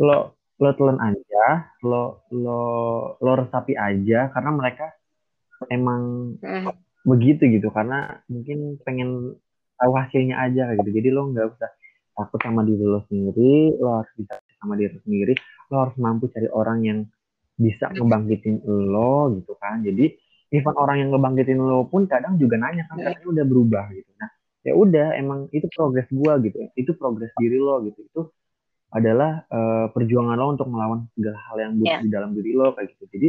lo 0.00 0.39
lo 0.60 0.70
telan 0.76 1.00
aja 1.00 1.72
lo 1.80 2.28
lo 2.28 2.60
lo 3.16 3.32
resapi 3.32 3.72
aja 3.72 4.28
karena 4.28 4.50
mereka 4.52 4.92
emang 5.72 6.36
hmm. 6.36 6.68
begitu 7.08 7.48
gitu 7.48 7.72
karena 7.72 8.20
mungkin 8.28 8.76
pengen 8.84 9.40
tahu 9.80 9.92
hasilnya 9.96 10.36
aja 10.36 10.76
gitu. 10.76 10.90
Jadi 10.92 11.08
lo 11.08 11.32
nggak 11.32 11.46
usah 11.56 11.70
takut 12.12 12.40
sama 12.44 12.60
diri 12.68 12.84
lo 12.84 13.00
sendiri 13.08 13.80
lo 13.80 14.04
harus 14.04 14.12
bisa 14.20 14.36
sama 14.60 14.76
diri 14.76 14.92
lo 14.92 15.00
sendiri 15.08 15.34
lo 15.72 15.76
harus 15.88 15.96
mampu 15.96 16.28
cari 16.28 16.48
orang 16.52 16.78
yang 16.84 16.98
bisa 17.56 17.88
ngebangkitin 17.88 18.60
lo 18.68 19.32
gitu 19.40 19.56
kan. 19.56 19.80
Jadi 19.80 20.12
even 20.52 20.76
orang 20.76 21.00
yang 21.00 21.08
ngebangkitin 21.16 21.56
lo 21.56 21.88
pun 21.88 22.04
kadang 22.04 22.36
juga 22.36 22.60
nanya 22.60 22.84
kan 22.92 23.00
katanya 23.00 23.28
udah 23.32 23.44
berubah 23.48 23.84
gitu. 23.96 24.12
Nah 24.20 24.28
ya 24.60 24.76
udah 24.76 25.16
emang 25.16 25.48
itu 25.56 25.64
progres 25.72 26.04
gua 26.12 26.36
gitu 26.44 26.68
itu 26.76 26.92
progres 27.00 27.32
diri 27.40 27.56
lo 27.56 27.80
gitu. 27.88 28.04
Itu 28.04 28.20
adalah 28.90 29.46
uh, 29.48 29.86
perjuangan 29.94 30.34
lo 30.34 30.54
untuk 30.54 30.66
melawan 30.66 31.06
segala 31.14 31.38
hal 31.46 31.56
yang 31.62 31.72
buruk 31.78 31.90
yeah. 31.90 32.00
di 32.02 32.10
dalam 32.10 32.30
diri 32.34 32.50
lo 32.58 32.74
kayak 32.74 32.90
gitu 32.94 33.04
jadi 33.10 33.28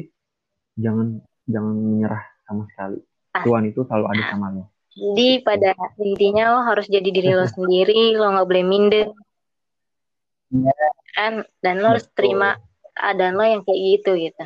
jangan 0.82 1.08
jangan 1.46 1.74
menyerah 1.78 2.24
sama 2.50 2.64
sekali 2.74 3.00
ah. 3.38 3.44
Tuhan 3.46 3.64
itu 3.70 3.80
selalu 3.86 4.06
ada 4.10 4.24
sama 4.34 4.48
lo 4.52 4.64
jadi 4.92 5.40
pada 5.40 5.72
intinya 6.04 6.52
lo 6.52 6.60
harus 6.68 6.92
jadi 6.92 7.08
diri 7.08 7.32
lo 7.32 7.48
sendiri, 7.56 8.16
lo 8.20 8.28
nggak 8.36 8.48
boleh 8.48 8.66
minder. 8.68 9.08
Ya. 10.52 10.76
Kan 11.16 11.34
dan 11.64 11.80
lo 11.80 11.96
harus 11.96 12.08
terima 12.12 12.60
keadaan 12.92 13.40
lo 13.40 13.44
yang 13.48 13.64
kayak 13.64 13.80
gitu 13.80 14.12
gitu. 14.20 14.46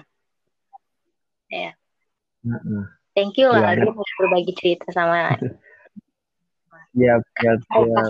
Ya. 1.49 1.73
Thank 3.17 3.41
you 3.41 3.49
lah 3.49 3.73
ya, 3.73 3.89
udah 3.89 4.05
berbagi 4.21 4.53
cerita 4.57 4.89
sama. 4.93 5.33
Iya, 6.95 7.19
iya, 7.43 7.59
iya. 7.59 8.03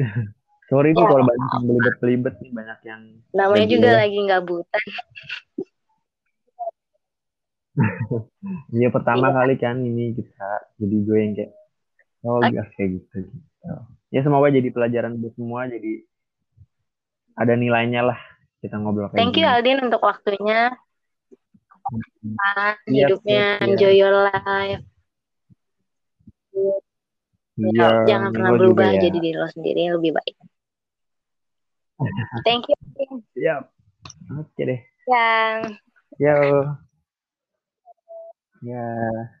Sorry 0.66 0.90
ya. 0.90 0.98
kalau 0.98 1.22
banyak 1.22 1.50
yang 1.54 1.64
belibet-belibet 1.70 2.34
nih 2.42 2.50
banyak 2.50 2.78
yang. 2.82 3.02
Namanya 3.30 3.66
juga 3.70 3.90
ya. 3.94 3.96
lagi 4.02 4.18
nggak 4.18 4.42
buta. 4.42 4.78
Iya 8.72 8.88
pertama 8.88 9.28
kali 9.36 9.60
kan 9.60 9.76
ini 9.76 10.16
kita 10.16 10.48
jadi 10.80 10.96
gue 10.96 11.18
yang 11.20 11.32
kayak 11.36 11.52
oh 12.24 12.40
gas 12.40 12.72
kayak 12.72 12.88
gitu, 12.96 13.28
gitu. 13.28 13.36
Ya 14.08 14.20
semoga 14.24 14.48
jadi 14.48 14.72
pelajaran 14.72 15.20
buat 15.20 15.36
semua 15.36 15.68
jadi 15.68 16.00
ada 17.36 17.52
nilainya 17.52 18.00
lah 18.00 18.16
kita 18.64 18.80
ngobrol 18.80 19.12
kayak 19.12 19.20
Thank 19.20 19.36
you 19.36 19.44
Aldin 19.44 19.84
untuk 19.84 20.00
waktunya. 20.00 20.72
Hmm. 21.86 22.74
hidupnya, 22.90 23.62
yep, 23.62 23.66
enjoy 23.76 23.94
your 23.94 24.10
life. 24.10 24.82
Iya, 27.56 27.88
jangan 28.10 28.34
pernah 28.34 28.52
berubah 28.58 28.88
ya. 28.96 29.06
jadi 29.06 29.18
diri 29.22 29.38
lo 29.38 29.46
sendiri 29.46 29.86
yang 29.86 30.02
lebih 30.02 30.18
baik. 30.18 30.34
Thank 32.44 32.68
you. 32.68 32.76
Siap. 33.36 33.72
Oke 34.36 34.62
deh. 34.62 34.80
Yang. 35.08 35.80
Yo. 36.20 36.36
Yeah. 38.64 39.35